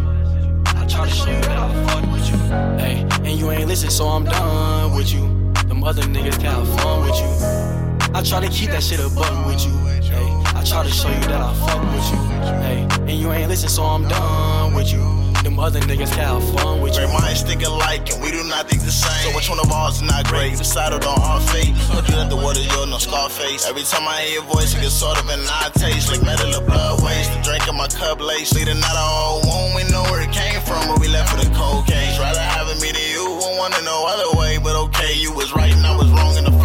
I 0.66 0.84
try 0.88 1.04
to 1.04 1.14
show 1.14 1.30
you 1.30 1.40
that 1.42 1.56
I 1.56 1.84
fuck 1.86 2.10
with 2.10 2.28
you. 2.28 2.36
Hey, 2.84 3.06
and 3.30 3.38
you 3.38 3.48
ain't 3.52 3.68
listen, 3.68 3.90
so 3.90 4.08
I'm 4.08 4.24
done 4.24 4.96
with 4.96 5.14
you. 5.14 5.39
Them 5.80 5.88
other 5.88 6.02
niggas 6.02 6.36
can 6.36 6.52
have 6.52 6.68
fun 6.82 7.08
with 7.08 7.16
you. 7.16 8.12
I 8.12 8.20
try 8.22 8.44
to 8.44 8.50
keep 8.52 8.68
that 8.68 8.82
shit 8.82 9.00
above 9.00 9.46
with 9.46 9.64
you. 9.64 9.72
Hey, 10.12 10.28
I 10.52 10.62
try 10.62 10.84
to 10.84 10.92
show 10.92 11.08
you 11.08 11.24
that 11.32 11.40
I 11.40 11.54
fuck 11.56 11.80
with 11.88 12.04
you. 12.12 12.20
Hey, 12.60 12.78
and 13.08 13.18
you 13.18 13.32
ain't 13.32 13.48
listen, 13.48 13.70
so 13.70 13.84
I'm 13.84 14.06
done 14.06 14.74
with 14.74 14.92
you. 14.92 15.00
Them 15.40 15.58
other 15.58 15.80
niggas 15.80 16.12
can 16.12 16.36
have 16.36 16.44
fun 16.60 16.82
with 16.82 17.00
you. 17.00 17.06
Their 17.06 17.08
minds 17.08 17.40
think 17.40 17.64
alike 17.64 18.12
and 18.12 18.20
we 18.22 18.30
do 18.30 18.44
not 18.44 18.68
think 18.68 18.82
the 18.82 18.92
same. 18.92 19.32
So 19.32 19.34
which 19.34 19.48
one 19.48 19.58
of 19.58 19.72
ours 19.72 19.96
is 19.96 20.02
not 20.02 20.26
great? 20.26 20.52
Decided 20.58 21.02
on 21.02 21.16
our 21.16 21.40
fate. 21.48 21.72
Look 21.96 22.12
you 22.12 22.16
at 22.20 22.28
the 22.28 22.36
water, 22.36 22.60
you're 22.60 22.86
no 22.86 22.98
Scarface. 22.98 23.64
Every 23.66 23.84
time 23.88 24.04
I 24.06 24.20
hear 24.20 24.44
your 24.44 24.48
voice, 24.52 24.76
it 24.76 24.84
gets 24.84 24.92
sort 24.92 25.16
of 25.16 25.24
an 25.32 25.40
odd 25.48 25.72
taste. 25.80 26.12
Like 26.12 26.20
metal 26.20 26.60
or 26.60 26.66
blood 26.68 27.00
waste. 27.02 27.32
The 27.32 27.40
drink 27.40 27.64
in 27.66 27.74
my 27.74 27.88
cup 27.88 28.20
lace. 28.20 28.52
Leading 28.52 28.84
out 28.84 28.96
a 29.00 29.48
wound, 29.48 29.59
we 29.59 29.59
know 30.02 30.10
where 30.10 30.22
it 30.22 30.32
came 30.32 30.60
from, 30.60 30.88
but 30.88 31.00
we 31.00 31.08
left 31.08 31.30
for 31.30 31.38
the 31.42 31.50
cold 31.54 31.86
case. 31.86 32.18
Rather 32.18 32.40
have 32.40 32.68
it 32.68 32.80
me 32.80 32.90
than 32.92 33.06
you, 33.14 33.24
won't 33.40 33.58
wanna 33.58 33.82
know 33.82 34.06
other 34.06 34.38
way. 34.38 34.58
But 34.58 34.76
okay, 34.86 35.14
you 35.14 35.32
was 35.32 35.52
right 35.52 35.72
and 35.72 35.86
I 35.86 35.96
was 35.96 36.08
wrong 36.10 36.36
in 36.36 36.44
the. 36.44 36.59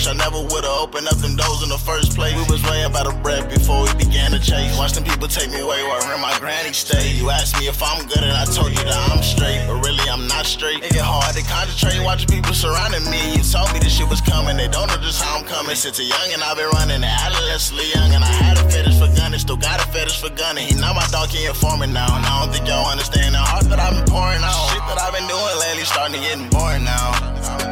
Wish 0.00 0.08
I 0.08 0.16
never 0.16 0.40
would've 0.40 0.80
opened 0.80 1.12
up 1.12 1.20
them 1.20 1.36
doors 1.36 1.60
in 1.60 1.68
the 1.68 1.76
first 1.76 2.16
place. 2.16 2.32
We 2.32 2.48
was 2.48 2.64
way 2.64 2.88
about 2.88 3.04
a 3.04 3.12
breath 3.20 3.52
before 3.52 3.84
we 3.84 3.92
began 4.00 4.32
to 4.32 4.40
chase. 4.40 4.72
Watch 4.80 4.96
them 4.96 5.04
people 5.04 5.28
take 5.28 5.52
me 5.52 5.60
away 5.60 5.76
where 5.84 6.16
my 6.16 6.32
granny 6.40 6.72
stay. 6.72 7.12
You 7.12 7.28
asked 7.28 7.60
me 7.60 7.68
if 7.68 7.84
I'm 7.84 8.08
good 8.08 8.24
and 8.24 8.32
I 8.32 8.48
told 8.48 8.72
you 8.72 8.80
that 8.80 8.96
I'm 9.12 9.20
straight, 9.20 9.60
but 9.68 9.84
really 9.84 10.00
I'm 10.08 10.24
not 10.24 10.48
straight. 10.48 10.80
It 10.80 10.96
get 10.96 11.04
hard 11.04 11.36
to 11.36 11.44
concentrate 11.44 12.00
watching 12.00 12.32
people 12.32 12.56
surrounding 12.56 13.04
me. 13.12 13.36
You 13.36 13.44
told 13.44 13.76
me 13.76 13.78
this 13.84 13.92
shit 13.92 14.08
was 14.08 14.24
coming, 14.24 14.56
they 14.56 14.72
don't 14.72 14.88
know 14.88 14.96
just 15.04 15.20
how 15.20 15.36
I'm 15.36 15.44
coming. 15.44 15.76
Since 15.76 16.00
a 16.00 16.08
young 16.08 16.32
and 16.32 16.40
I've 16.48 16.56
been 16.56 16.72
running, 16.80 17.04
adolescently 17.04 17.92
young, 17.92 18.16
and 18.16 18.24
I 18.24 18.32
had 18.40 18.56
a 18.56 18.64
fetish 18.72 18.96
for 18.96 19.12
gunning, 19.12 19.36
still 19.36 19.60
got 19.60 19.84
a 19.84 19.86
fetish 19.92 20.16
for 20.16 20.32
gunning. 20.32 20.64
He 20.64 20.80
know 20.80 20.96
my 20.96 21.04
dog 21.12 21.28
can't 21.28 21.52
inform 21.52 21.84
me 21.84 21.92
now, 21.92 22.08
and 22.08 22.24
I 22.24 22.40
don't 22.40 22.48
think 22.56 22.64
y'all 22.64 22.88
understand 22.88 23.36
the 23.36 23.44
heart 23.44 23.68
that 23.68 23.76
I've 23.76 23.92
been 23.92 24.08
pouring 24.08 24.40
out. 24.40 24.64
Shit 24.72 24.80
that 24.88 24.96
I've 24.96 25.12
been 25.12 25.28
doing 25.28 25.56
lately 25.60 25.84
starting 25.84 26.16
to 26.16 26.22
get 26.24 26.40
boring 26.48 26.88
now. 26.88 27.69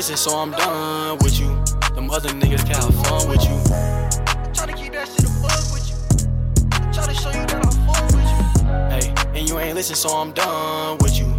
And 0.00 0.08
you 0.08 0.16
ain't 0.16 0.16
listen, 0.16 0.16
so 0.16 0.36
I'm 0.38 0.50
done 0.52 1.18
with 1.18 1.38
you. 1.38 1.48
Them 1.94 2.10
other 2.10 2.30
niggas 2.30 2.64
can 2.64 2.76
have 2.76 2.94
fun 3.06 3.28
with 3.28 3.44
you. 3.44 3.56
I 3.70 4.50
try 4.54 4.66
to 4.66 4.72
keep 4.72 4.92
that 4.92 5.06
shit 5.08 5.24
above 5.24 5.72
with 5.72 5.90
you. 5.90 5.96
I 6.72 6.92
try 6.92 7.06
to 7.06 7.14
show 7.14 7.28
you 7.28 7.46
that 7.46 7.66
I'm 7.66 7.72
fuck 7.86 8.04
with 8.16 8.30
you. 8.32 9.12
Hey, 9.12 9.38
and 9.38 9.48
you 9.48 9.58
ain't 9.58 9.74
listen, 9.74 9.96
so 9.96 10.08
I'm 10.10 10.32
done 10.32 10.98
with 10.98 11.18
you. 11.18 11.29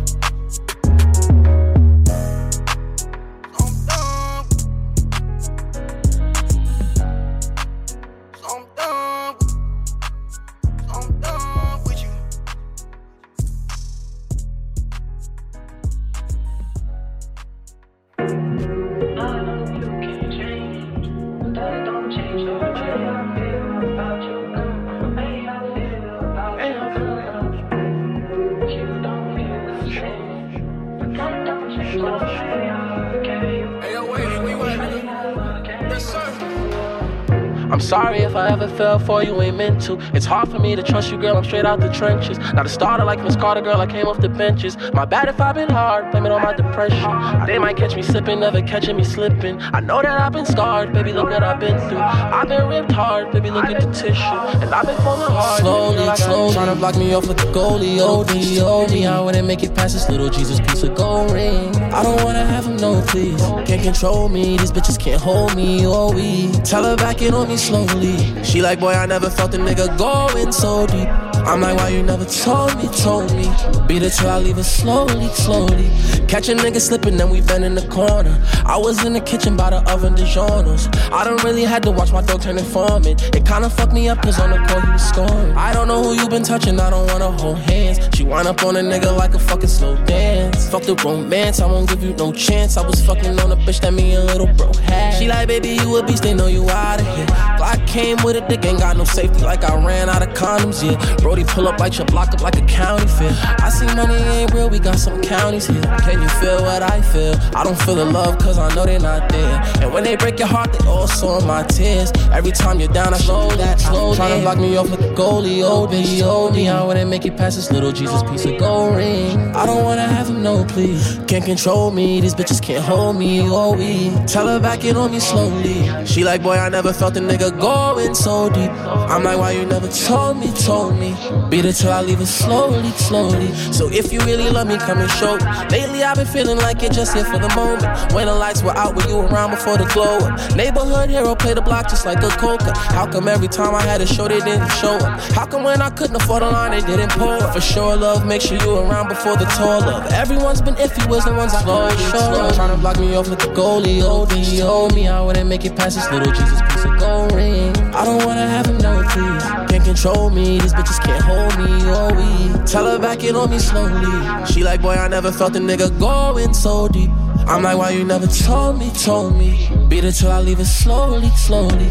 I'm 37.81 37.87
sorry 37.87 38.19
if 38.19 38.35
I 38.35 38.49
ever 38.49 38.67
fell 38.67 38.99
for 38.99 39.23
you, 39.23 39.41
ain't 39.41 39.57
meant 39.57 39.81
to. 39.85 39.97
It's 40.13 40.27
hard 40.27 40.49
for 40.51 40.59
me 40.59 40.75
to 40.75 40.83
trust 40.83 41.11
you, 41.11 41.17
girl. 41.17 41.35
I'm 41.35 41.43
straight 41.43 41.65
out 41.65 41.79
the 41.79 41.91
trenches. 41.91 42.37
Not 42.53 42.67
a 42.67 42.69
starter 42.69 43.03
like 43.03 43.19
Miss 43.23 43.35
Carter, 43.35 43.61
girl. 43.61 43.81
I 43.81 43.87
came 43.87 44.05
off 44.05 44.21
the 44.21 44.29
benches. 44.29 44.77
My 44.93 45.03
bad 45.03 45.29
if 45.29 45.41
I've 45.41 45.55
been 45.55 45.67
hard, 45.67 46.11
blame 46.11 46.27
it 46.27 46.31
on 46.31 46.43
my 46.43 46.53
depression. 46.53 47.47
They 47.47 47.57
might 47.57 47.77
catch 47.77 47.95
me 47.95 48.03
slipping, 48.03 48.41
never 48.41 48.61
catching 48.61 48.97
me 48.97 49.03
slipping. 49.03 49.59
I 49.59 49.79
know 49.79 49.99
that 50.03 50.21
I've 50.21 50.31
been 50.31 50.45
scarred, 50.45 50.93
baby. 50.93 51.11
Look 51.11 51.31
what 51.31 51.41
I've 51.41 51.59
been 51.59 51.79
through. 51.89 51.97
I've 51.97 52.47
been 52.47 52.67
ripped 52.67 52.91
hard, 52.91 53.31
baby. 53.31 53.49
Look 53.49 53.65
at 53.65 53.81
the 53.81 53.91
tissue, 53.91 54.21
and 54.61 54.71
I've 54.71 54.85
been 54.85 54.97
falling 54.97 55.31
hard. 55.31 55.61
Slowly, 55.61 56.15
slowly, 56.17 56.53
trying 56.53 56.67
to 56.67 56.75
block 56.75 56.95
me 56.97 57.15
off 57.15 57.27
like 57.27 57.41
a 57.41 57.45
goalie. 57.45 57.97
Oh, 57.99 58.19
OD, 58.19 58.59
OD, 58.59 58.91
me, 58.91 59.07
I 59.07 59.19
wouldn't 59.19 59.47
make 59.47 59.63
it 59.63 59.73
past 59.73 59.95
this 59.95 60.07
little 60.07 60.29
Jesus 60.29 60.59
piece 60.59 60.83
of 60.83 60.93
gold 60.93 61.31
ring. 61.31 61.75
I 61.91 62.03
don't 62.03 62.23
wanna 62.23 62.45
have 62.45 62.67
him, 62.67 62.77
no, 62.77 63.01
please. 63.07 63.41
Can't 63.65 63.81
control 63.81 64.29
me, 64.29 64.57
these 64.57 64.71
bitches 64.71 64.99
can't 64.99 65.19
hold 65.19 65.55
me, 65.55 65.87
oh, 65.87 66.11
we. 66.13 66.51
Tell 66.61 66.83
her 66.83 66.95
back 66.95 67.23
it 67.23 67.33
on 67.33 67.47
me 67.47 67.57
slowly. 67.71 68.43
She 68.43 68.61
like, 68.61 68.79
boy, 68.79 68.93
I 68.93 69.05
never 69.05 69.29
felt 69.29 69.53
a 69.53 69.57
nigga 69.57 69.87
going 69.97 70.51
so 70.51 70.85
deep. 70.87 71.30
I'm 71.45 71.61
like, 71.61 71.77
why 71.77 71.89
you 71.89 72.03
never 72.03 72.25
told 72.25 72.77
me, 72.77 72.87
told 72.89 73.33
me? 73.35 73.49
Beat 73.87 74.03
it 74.03 74.11
till 74.11 74.29
I 74.29 74.39
leave 74.39 74.57
it 74.57 74.63
slowly, 74.63 75.27
slowly. 75.29 75.89
Catch 76.27 76.49
a 76.49 76.55
nigga 76.55 76.79
slipping, 76.79 77.17
then 77.17 77.29
we 77.29 77.41
been 77.41 77.63
in 77.63 77.75
the 77.75 77.85
corner. 77.87 78.37
I 78.65 78.77
was 78.77 79.03
in 79.03 79.13
the 79.13 79.21
kitchen 79.21 79.57
by 79.57 79.71
the 79.71 79.91
oven, 79.91 80.15
DiGiorno's. 80.15 80.87
I 81.11 81.23
don't 81.23 81.43
really 81.43 81.63
had 81.63 81.83
to 81.83 81.91
watch 81.91 82.11
my 82.13 82.21
dog 82.21 82.41
turn 82.41 82.57
informant. 82.57 83.21
It 83.35 83.45
kinda 83.45 83.69
fucked 83.69 83.93
me 83.93 84.07
up, 84.07 84.21
cause 84.21 84.39
on 84.39 84.51
the 84.51 84.57
call 84.67 84.81
he 84.81 84.91
was 84.91 85.03
scoring. 85.03 85.51
I 85.57 85.73
don't 85.73 85.87
know 85.87 86.01
who 86.01 86.13
you 86.13 86.29
been 86.29 86.43
touching, 86.43 86.79
I 86.79 86.89
don't 86.89 87.07
wanna 87.11 87.31
hold 87.31 87.57
hands. 87.57 87.99
She 88.15 88.23
wind 88.23 88.47
up 88.47 88.63
on 88.63 88.75
a 88.77 88.81
nigga 88.81 89.15
like 89.17 89.33
a 89.33 89.39
fucking 89.39 89.67
slow 89.67 89.95
dance. 90.05 90.69
Fuck 90.69 90.83
the 90.83 90.95
romance, 91.03 91.59
I 91.59 91.65
won't 91.65 91.89
give 91.89 92.03
you 92.03 92.13
no 92.13 92.31
chance. 92.31 92.77
I 92.77 92.85
was 92.85 93.03
fucking 93.05 93.39
on 93.39 93.51
a 93.51 93.57
bitch 93.57 93.81
that 93.81 93.93
me 93.93 94.13
and 94.13 94.25
little 94.27 94.47
bro 94.47 94.71
had. 94.83 95.19
She 95.19 95.27
like, 95.27 95.47
baby, 95.47 95.69
you 95.69 95.97
a 95.97 96.03
beast, 96.03 96.23
they 96.23 96.33
know 96.33 96.47
you 96.47 96.69
out 96.69 97.01
of 97.01 97.07
here. 97.15 97.25
Glock 97.25 97.85
came 97.87 98.17
with 98.23 98.37
a 98.37 98.41
dick, 98.47 98.63
ain't 98.63 98.79
got 98.79 98.95
no 98.95 99.03
safety, 99.03 99.43
like 99.43 99.63
I 99.63 99.75
ran 99.83 100.09
out 100.09 100.21
of 100.21 100.29
condoms, 100.29 100.81
yeah. 100.83 100.97
Brody 101.31 101.45
pull 101.45 101.65
up 101.65 101.79
like 101.79 101.97
your 101.97 102.05
block 102.07 102.33
up 102.33 102.41
like 102.41 102.57
a 102.57 102.65
county 102.65 103.07
fair. 103.07 103.31
I 103.59 103.69
see 103.69 103.85
money 103.95 104.15
ain't 104.15 104.53
real, 104.53 104.69
we 104.69 104.79
got 104.79 104.99
some 104.99 105.21
counties 105.21 105.65
here. 105.65 105.81
Can 106.03 106.21
you 106.21 106.27
feel 106.27 106.61
what 106.61 106.83
I 106.83 107.01
feel? 107.01 107.35
I 107.55 107.63
don't 107.63 107.79
feel 107.83 107.95
the 107.95 108.03
love, 108.03 108.37
cause 108.37 108.59
I 108.59 108.67
know 108.75 108.85
they're 108.85 108.99
not 108.99 109.29
there. 109.29 109.63
And 109.81 109.93
when 109.93 110.03
they 110.03 110.17
break 110.17 110.39
your 110.39 110.49
heart, 110.49 110.73
they 110.73 110.85
all 110.85 111.07
saw 111.07 111.39
my 111.47 111.63
tears. 111.63 112.11
Every 112.33 112.51
time 112.51 112.81
you're 112.81 112.91
down, 112.91 113.13
I 113.13 113.17
slow 113.17 113.49
that, 113.51 113.79
slow 113.79 114.13
Trying 114.13 114.39
to 114.39 114.41
block 114.41 114.57
me 114.57 114.75
off 114.75 114.89
like 114.89 114.99
a 114.99 115.13
goalie, 115.13 115.63
OD, 115.63 116.21
OD. 116.21 116.67
I 116.67 116.83
wouldn't 116.83 117.09
make 117.09 117.25
it 117.25 117.37
past 117.37 117.55
this 117.55 117.71
little 117.71 117.93
Jesus 117.93 118.21
piece 118.23 118.43
of 118.43 118.59
gold 118.59 118.97
ring. 118.97 119.55
I 119.55 119.65
don't 119.65 119.85
wanna 119.85 120.05
have 120.05 120.27
him, 120.27 120.43
no, 120.43 120.65
please. 120.65 121.17
Can't 121.29 121.45
control 121.45 121.91
me, 121.91 122.19
these 122.19 122.35
bitches 122.35 122.61
can't 122.61 122.83
hold 122.83 123.15
me, 123.15 123.39
oh, 123.45 123.71
we. 123.71 124.09
Tell 124.27 124.49
her 124.49 124.59
back 124.59 124.83
it 124.83 124.97
on 124.97 125.11
me 125.11 125.21
slowly. 125.21 126.05
She 126.05 126.25
like, 126.25 126.43
boy, 126.43 126.57
I 126.57 126.67
never 126.67 126.91
felt 126.91 127.15
a 127.15 127.21
nigga 127.21 127.57
going 127.57 128.15
so 128.15 128.49
deep. 128.49 128.69
I'm 128.69 129.23
like, 129.23 129.37
why 129.37 129.51
you 129.51 129.65
never 129.65 129.87
told 129.87 130.37
me, 130.37 130.51
told 130.51 130.99
me? 130.99 131.15
Beat 131.49 131.65
it 131.65 131.73
till 131.73 131.91
I 131.91 132.01
leave 132.01 132.19
it 132.19 132.25
slowly, 132.25 132.89
slowly. 132.91 133.53
So 133.71 133.89
if 133.91 134.11
you 134.11 134.19
really 134.21 134.49
love 134.49 134.67
me, 134.67 134.77
come 134.77 134.97
and 134.97 135.11
show. 135.11 135.37
Lately, 135.69 136.03
I've 136.03 136.17
been 136.17 136.25
feeling 136.25 136.57
like 136.57 136.81
it 136.81 136.93
just 136.93 137.13
here 137.13 137.25
for 137.25 137.37
the 137.37 137.49
moment. 137.55 137.83
When 138.13 138.25
the 138.25 138.33
lights 138.33 138.63
were 138.63 138.75
out, 138.75 138.95
were 138.95 139.07
you 139.07 139.19
around 139.19 139.51
before 139.51 139.77
the 139.77 139.85
glow 139.93 140.17
up? 140.17 140.55
Neighborhood 140.55 141.09
hero, 141.11 141.35
play 141.35 141.53
the 141.53 141.61
block 141.61 141.89
just 141.89 142.05
like 142.05 142.23
a 142.23 142.29
coca. 142.29 142.73
How 142.75 143.05
come 143.05 143.27
every 143.27 143.47
time 143.47 143.75
I 143.75 143.81
had 143.83 144.01
a 144.01 144.07
show, 144.07 144.27
they 144.27 144.39
didn't 144.39 144.71
show 144.71 144.95
up? 144.95 145.19
How 145.33 145.45
come 145.45 145.63
when 145.63 145.81
I 145.81 145.91
couldn't 145.91 146.15
afford 146.15 146.41
a 146.41 146.49
line, 146.49 146.71
they 146.71 146.81
didn't 146.81 147.11
pull 147.11 147.29
up? 147.29 147.53
For 147.53 147.61
sure, 147.61 147.95
love, 147.95 148.25
make 148.25 148.41
sure 148.41 148.57
you 148.57 148.79
around 148.79 149.09
before 149.09 149.37
the 149.37 149.45
tour 149.57 149.79
love. 149.79 150.11
Everyone's 150.13 150.61
been 150.61 150.75
iffy, 150.75 151.07
was 151.07 151.25
the 151.25 151.33
ones 151.33 151.53
I 151.53 151.61
slowly, 151.61 151.95
slowly. 151.97 152.55
Trying 152.55 152.75
to 152.75 152.77
block 152.77 152.99
me 152.99 153.15
off 153.15 153.27
like 153.27 153.43
a 153.43 153.47
goalie, 153.47 154.01
OD, 154.01 154.31
oh 154.63 154.89
me. 154.95 155.07
I 155.07 155.21
wouldn't 155.21 155.47
make 155.47 155.65
it 155.65 155.75
past 155.75 155.97
this 155.97 156.09
little 156.11 156.33
Jesus 156.33 156.61
piece 156.61 156.85
of 156.85 156.97
gold 156.97 157.33
ring. 157.33 157.75
I 157.93 158.05
don't 158.05 158.25
wanna 158.25 158.47
have 158.47 158.65
him, 158.65 158.77
no, 158.79 159.03
please. 159.09 159.43
Can't 159.69 159.83
control 159.83 160.29
me, 160.29 160.57
these 160.59 160.73
bitches 160.73 161.03
can't 161.03 161.10
hold 161.19 161.57
me, 161.59 161.69
oh 161.85 162.13
we. 162.15 162.65
Tell 162.65 162.85
her 162.85 162.99
back 162.99 163.23
it 163.23 163.35
on 163.35 163.49
me 163.49 163.59
slowly. 163.59 164.45
She 164.45 164.63
like, 164.63 164.81
boy, 164.81 164.93
I 164.93 165.07
never 165.07 165.31
felt 165.31 165.55
a 165.55 165.59
nigga 165.59 165.97
going 165.99 166.53
so 166.53 166.87
deep. 166.87 167.09
I'm 167.47 167.63
like, 167.63 167.77
why 167.77 167.89
you 167.91 168.03
never 168.03 168.27
told 168.27 168.79
me, 168.79 168.89
told 168.91 169.35
me? 169.37 169.69
Beat 169.89 170.03
it 170.03 170.13
till 170.13 170.31
I 170.31 170.39
leave 170.41 170.59
it 170.59 170.65
slowly, 170.65 171.29
slowly. 171.29 171.89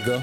Nigga. 0.00 0.22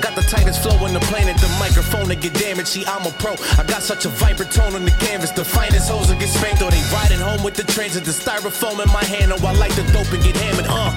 Got 0.00 0.16
the 0.16 0.22
tightest 0.28 0.62
flow 0.62 0.76
on 0.84 0.92
the 0.92 1.00
planet, 1.00 1.36
the 1.38 1.48
microphone 1.58 2.08
to 2.08 2.16
get 2.16 2.34
damaged. 2.34 2.68
See, 2.68 2.84
I'm 2.86 3.06
a 3.06 3.10
pro. 3.16 3.32
I 3.56 3.64
got 3.64 3.82
such 3.82 4.04
a 4.04 4.08
vibrant 4.08 4.52
tone 4.52 4.74
on 4.74 4.84
the 4.84 4.90
canvas. 5.00 5.30
The 5.30 5.44
finest 5.44 5.88
hoes 5.90 6.10
will 6.10 6.18
get 6.18 6.28
spanked, 6.28 6.60
or 6.62 6.70
they 6.70 6.82
riding 6.92 7.20
home 7.20 7.42
with 7.42 7.54
the 7.54 7.64
transit. 7.64 8.04
The 8.04 8.10
styrofoam 8.10 8.84
in 8.84 8.90
my 8.92 9.04
hand, 9.04 9.32
oh, 9.32 9.46
I 9.46 9.52
like 9.54 9.74
the 9.76 9.82
dope 9.92 10.12
and 10.12 10.22
get 10.22 10.36
hammered. 10.36 10.66
Uh, 10.68 10.92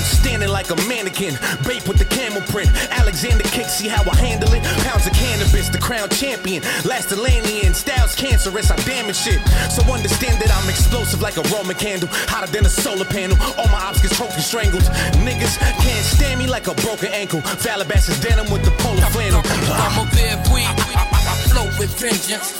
I'm 0.00 0.06
outstanding 0.06 0.48
like 0.48 0.70
a 0.70 0.76
mannequin. 0.88 1.36
Bape 1.68 1.84
with 1.86 1.98
the 1.98 2.08
camel 2.08 2.40
print. 2.48 2.72
Alexander 2.88 3.44
kick, 3.52 3.68
see 3.68 3.86
how 3.86 4.00
I 4.08 4.16
handle 4.16 4.48
it. 4.54 4.64
Pounds 4.88 5.06
of 5.06 5.12
cannabis, 5.12 5.68
the 5.68 5.76
crown 5.76 6.08
champion. 6.08 6.62
Last 6.88 7.12
Atlantean, 7.12 7.74
styles 7.74 8.16
cancerous, 8.16 8.70
I 8.70 8.76
damage 8.88 9.16
shit. 9.16 9.44
So 9.68 9.84
understand 9.92 10.40
that 10.40 10.48
I'm 10.56 10.70
explosive 10.70 11.20
like 11.20 11.36
a 11.36 11.44
Roman 11.52 11.76
candle. 11.76 12.08
Hotter 12.32 12.50
than 12.50 12.64
a 12.64 12.72
solar 12.72 13.04
panel. 13.04 13.36
All 13.58 13.68
my 13.68 13.80
ops 13.84 14.00
get 14.00 14.12
trophy 14.12 14.40
strangled. 14.40 14.88
Niggas 15.20 15.60
can't 15.84 16.06
stand 16.06 16.40
me 16.40 16.46
like 16.46 16.66
a 16.66 16.74
broken 16.80 17.12
ankle. 17.12 17.42
Calabasas 17.60 18.18
denim 18.20 18.50
with 18.50 18.64
the 18.64 18.72
polar 18.80 19.04
flannel. 19.12 19.42
I'm 19.44 20.00
a 20.00 20.10
bad 20.16 20.48
boy. 20.48 20.64
I, 20.64 20.72
I, 20.96 21.04
I 21.12 21.34
flow 21.52 21.60
flow 21.60 21.78
with 21.78 21.92
vengeance. 22.00 22.56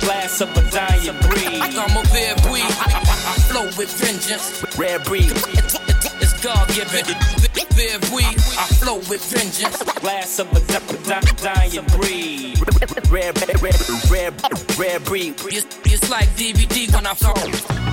Glass 0.00 0.40
of 0.40 0.50
a 0.56 0.62
dying 0.70 1.14
breed. 1.22 1.62
Como 1.74 2.02
rare 2.10 2.34
breed. 2.42 2.66
I 2.66 3.36
flow 3.46 3.66
with 3.78 3.92
vengeance. 3.94 4.64
Rare 4.76 4.98
breed. 4.98 5.32
God 6.42 6.68
given. 6.68 7.04
Rare 7.76 7.98
breed. 8.10 8.38
I 8.58 8.66
flow 8.78 8.96
with 9.10 9.24
vengeance. 9.30 9.82
Last 10.02 10.38
of 10.38 10.52
a 10.52 10.60
dying 11.42 11.84
breed. 11.96 12.58
Rare, 13.10 13.32
rare, 14.30 14.78
rare, 14.78 15.00
breed. 15.00 15.34
It's, 15.46 15.66
it's 15.84 16.10
like 16.10 16.28
DVD 16.36 16.92
when 16.92 17.06
I 17.06 17.14
flow. 17.14 17.34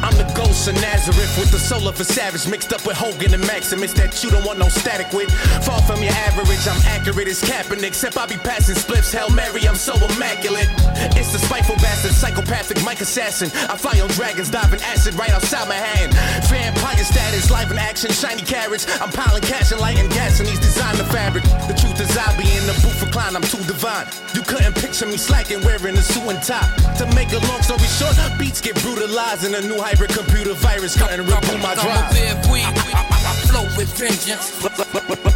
I'm 0.04 0.14
the 0.18 0.28
ghost 0.36 0.68
of 0.68 0.76
Nazareth 0.76 1.34
with 1.40 1.52
the 1.52 1.60
soul 1.60 1.88
of 1.88 2.00
a 2.00 2.04
savage 2.04 2.48
mixed 2.48 2.74
up 2.74 2.86
with 2.86 2.98
Hogan 2.98 3.34
and 3.34 3.46
Maximus 3.48 3.94
that 3.94 4.24
you 4.24 4.30
don't 4.30 4.46
want 4.46 4.60
no 4.60 4.68
static 4.68 5.12
with. 5.14 5.32
Far 5.64 5.82
from 5.84 6.04
your 6.04 6.14
average, 6.28 6.68
I'm 6.68 6.82
accurate 6.92 7.28
as 7.28 7.42
Kaepernick. 7.42 7.96
Except 7.96 8.18
I 8.18 8.26
be 8.28 8.36
passing 8.38 8.76
spliffs, 8.76 9.14
Hail 9.16 9.30
Mary, 9.32 9.68
I'm 9.68 9.76
so 9.76 9.96
immaculate. 9.96 10.68
It's 11.16 11.32
the 11.32 11.40
spiteful 11.40 11.76
bastard, 11.78 12.12
psychopathic 12.12 12.84
mic 12.84 13.00
assassin. 13.00 13.50
I 13.70 13.78
fly 13.78 14.00
on 14.02 14.10
dragons, 14.10 14.50
diving 14.50 14.82
acid 14.82 15.16
right 15.16 15.32
outside 15.32 15.68
my 15.68 15.80
hand. 15.80 16.14
Vampire 16.50 17.04
status, 17.04 17.50
live 17.50 17.72
in 17.72 17.78
action, 17.78 18.12
shiny 18.12 18.44
carats. 18.44 18.86
I'm 19.00 19.12
piling 19.12 19.44
cash 19.44 19.72
and 19.72 19.80
lighting 19.80 20.10
gas 20.10 20.40
in 20.40 20.46
these 20.46 20.60
designer 20.60 21.06
fabric. 21.08 21.44
The 21.72 21.76
truth 21.80 22.00
is 22.02 22.12
I 22.18 22.30
be 22.38 22.46
in 22.46 22.66
the 22.68 22.76
booth 22.84 23.02
recline, 23.02 23.36
I'm 23.36 23.48
too 23.48 23.64
divine. 23.64 24.08
You 24.34 24.42
couldn't 24.42 24.76
picture 24.76 25.06
me 25.06 25.18
slacking, 25.18 25.64
wearing 25.64 25.96
a 25.98 26.04
suit 26.04 26.25
and 26.30 26.42
tie. 26.42 26.68
To 26.98 27.06
make 27.14 27.32
a 27.34 27.40
long 27.48 27.62
story 27.62 27.88
short, 27.88 28.16
beats 28.40 28.62
get 28.62 28.76
brutalized 28.82 29.46
in 29.46 29.54
a 29.56 29.62
new 29.62 29.80
hybrid 29.80 30.12
computer 30.12 30.54
virus 30.54 30.98
cutting 30.98 31.20
and 31.20 31.28
reboot 31.28 31.62
my 31.62 31.76
drive. 31.76 32.12
I 32.12 33.34
flow 33.48 33.66
with 33.78 33.92
vengeance. 33.98 34.52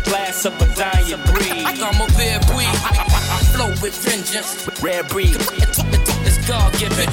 Glass 0.05 0.45
of 0.45 0.53
a 0.61 0.65
dying 0.75 1.21
breed. 1.31 1.65
I'm 1.65 2.01
a 2.01 2.07
rare 2.17 2.39
breed. 2.49 2.75
I 2.85 3.39
flow 3.53 3.69
with 3.81 3.95
vengeance. 4.03 4.67
Rare 4.81 5.03
breed. 5.03 5.35
It's 5.35 6.47
God 6.47 6.73
given. 6.79 7.09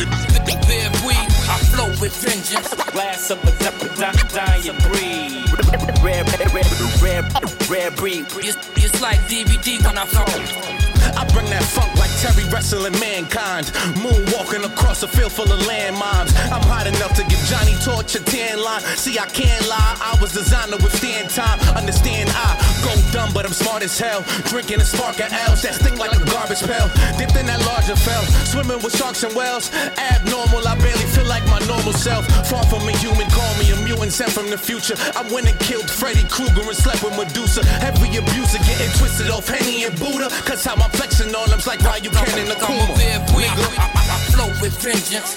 Rare 0.69 0.91
breed. 1.03 1.27
I 1.49 1.59
flow 1.73 1.89
with 2.01 2.15
vengeance. 2.17 2.75
Glass 2.93 3.31
of 3.31 3.43
a 3.45 3.53
dying 4.33 4.79
breed. 4.89 5.45
Rare, 6.03 6.25
rare, 6.55 6.65
rare, 7.03 7.25
rare 7.69 7.91
breed. 7.91 8.27
It's, 8.37 8.57
it's 8.77 9.01
like 9.01 9.19
DVD 9.29 9.85
when 9.85 9.99
I 9.99 10.07
flow. 10.07 10.76
I 11.15 11.25
bring 11.33 11.47
that 11.51 11.63
funk 11.63 11.95
like 11.97 12.11
Terry 12.19 12.49
wrestling 12.51 12.99
mankind. 12.99 13.67
Moonwalking 14.03 14.65
across 14.65 15.03
a 15.03 15.09
field 15.09 15.33
full 15.33 15.51
of 15.51 15.61
landmines. 15.69 16.35
I'm 16.51 16.63
hot 16.67 16.87
enough 16.87 17.15
to 17.17 17.25
give 17.25 17.39
Johnny 17.47 17.75
Torch 17.85 18.15
a 18.15 18.23
10 18.23 18.59
line. 18.63 18.83
See, 18.97 19.19
I 19.19 19.27
can't 19.27 19.69
lie. 19.69 19.97
I 20.01 20.17
was 20.21 20.33
designed 20.33 20.73
to 20.73 20.79
withstand 20.83 21.31
time. 21.31 21.61
Understand, 21.77 22.31
I 22.33 22.57
go 22.83 22.93
dumb, 23.13 23.33
but 23.33 23.47
I'm 23.47 23.53
smart 23.53 23.83
as 23.83 23.99
hell. 23.99 24.23
Drinking 24.51 24.81
a 24.81 24.85
spark 24.85 25.21
of 25.21 25.33
L's 25.33 25.63
that 25.63 25.75
sting 25.75 25.97
like 25.99 26.13
a 26.13 26.23
garbage 26.27 26.63
pail. 26.65 26.89
Dipped 27.19 27.37
in 27.37 27.47
that 27.47 27.61
larger 27.69 27.97
fell. 27.97 28.25
Swimming 28.49 28.81
with 28.83 28.97
sharks 28.97 29.23
and 29.23 29.35
whales. 29.35 29.71
Abnormal, 29.99 30.67
I 30.67 30.75
barely 30.79 31.07
feel 31.15 31.27
like 31.27 31.45
my 31.47 31.61
normal 31.67 31.93
self. 31.93 32.27
Far 32.49 32.65
from 32.67 32.89
a 32.89 32.95
human, 32.99 33.29
call 33.31 33.53
me 33.61 33.71
a 33.71 33.77
mutant 33.85 34.13
sent 34.13 34.33
from 34.33 34.51
the 34.51 34.59
future. 34.59 34.97
I 35.15 35.23
went 35.33 35.47
and 35.47 35.59
killed 35.61 35.89
Freddy 35.91 36.25
Krueger 36.29 36.65
and 36.65 36.77
slept 36.77 37.03
with 37.03 37.17
Medusa. 37.17 37.63
Every 37.85 38.09
abuser 38.17 38.59
getting 38.65 38.91
twisted 38.99 39.31
off 39.31 39.49
Henny 39.49 39.85
and 39.85 39.95
Buddha. 39.99 40.29
Cause 40.49 40.65
how 40.65 40.75
I'm 40.75 40.91
flexing 40.97 41.35
on 41.35 41.49
them's 41.51 41.67
like 41.67 41.81
why 41.81 41.99
you 42.03 42.11
can 42.11 42.39
in 42.39 42.49
the 42.49 42.57
Kuma. 42.57 42.97
Nigga. 42.97 43.67
I 43.79 44.17
flow 44.33 44.49
with 44.61 44.75
vengeance. 44.83 45.31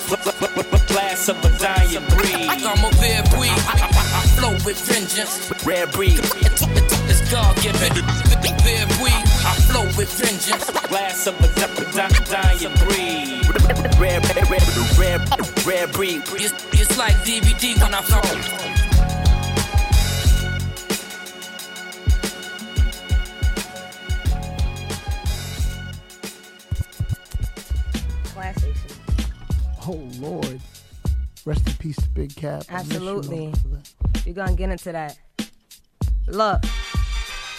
Glass 0.87 1.29
of 1.29 1.37
a 1.43 1.51
dying 1.59 2.05
breed. 2.15 2.49
I'm 2.49 2.83
a 2.83 2.89
rare 3.01 3.23
breed. 3.35 3.59
I 3.67 4.23
flow 4.37 4.53
with 4.65 4.79
vengeance. 4.87 5.51
Rare 5.65 5.87
breed. 5.87 6.19
It's 6.19 7.31
God 7.31 7.55
given. 7.61 7.93
Rare 8.65 8.87
breed. 8.97 9.23
I 9.45 9.53
flow 9.67 9.85
with 9.97 10.11
vengeance. 10.17 10.69
Glass 10.87 11.27
of 11.27 11.35
a 11.41 11.47
dying 12.25 12.75
breed. 12.83 13.45
Rare, 13.99 14.21
rare, 14.49 14.63
rare, 14.97 15.19
rare 15.65 15.87
breed. 15.87 16.21
It's, 16.33 16.53
it's 16.73 16.97
like 16.97 17.15
DVD 17.27 17.79
when 17.81 17.93
I 17.93 18.01
flow. 18.01 18.88
Peace 31.79 31.95
to 31.95 32.09
Big 32.09 32.35
Cap. 32.35 32.63
I 32.69 32.83
miss 32.83 32.89
you, 32.91 32.95
Absolutely. 32.97 33.37
motherfucker. 33.47 34.25
We're 34.25 34.33
gonna 34.33 34.53
get 34.53 34.69
into 34.69 34.91
that. 34.91 35.17
Look. 36.27 36.61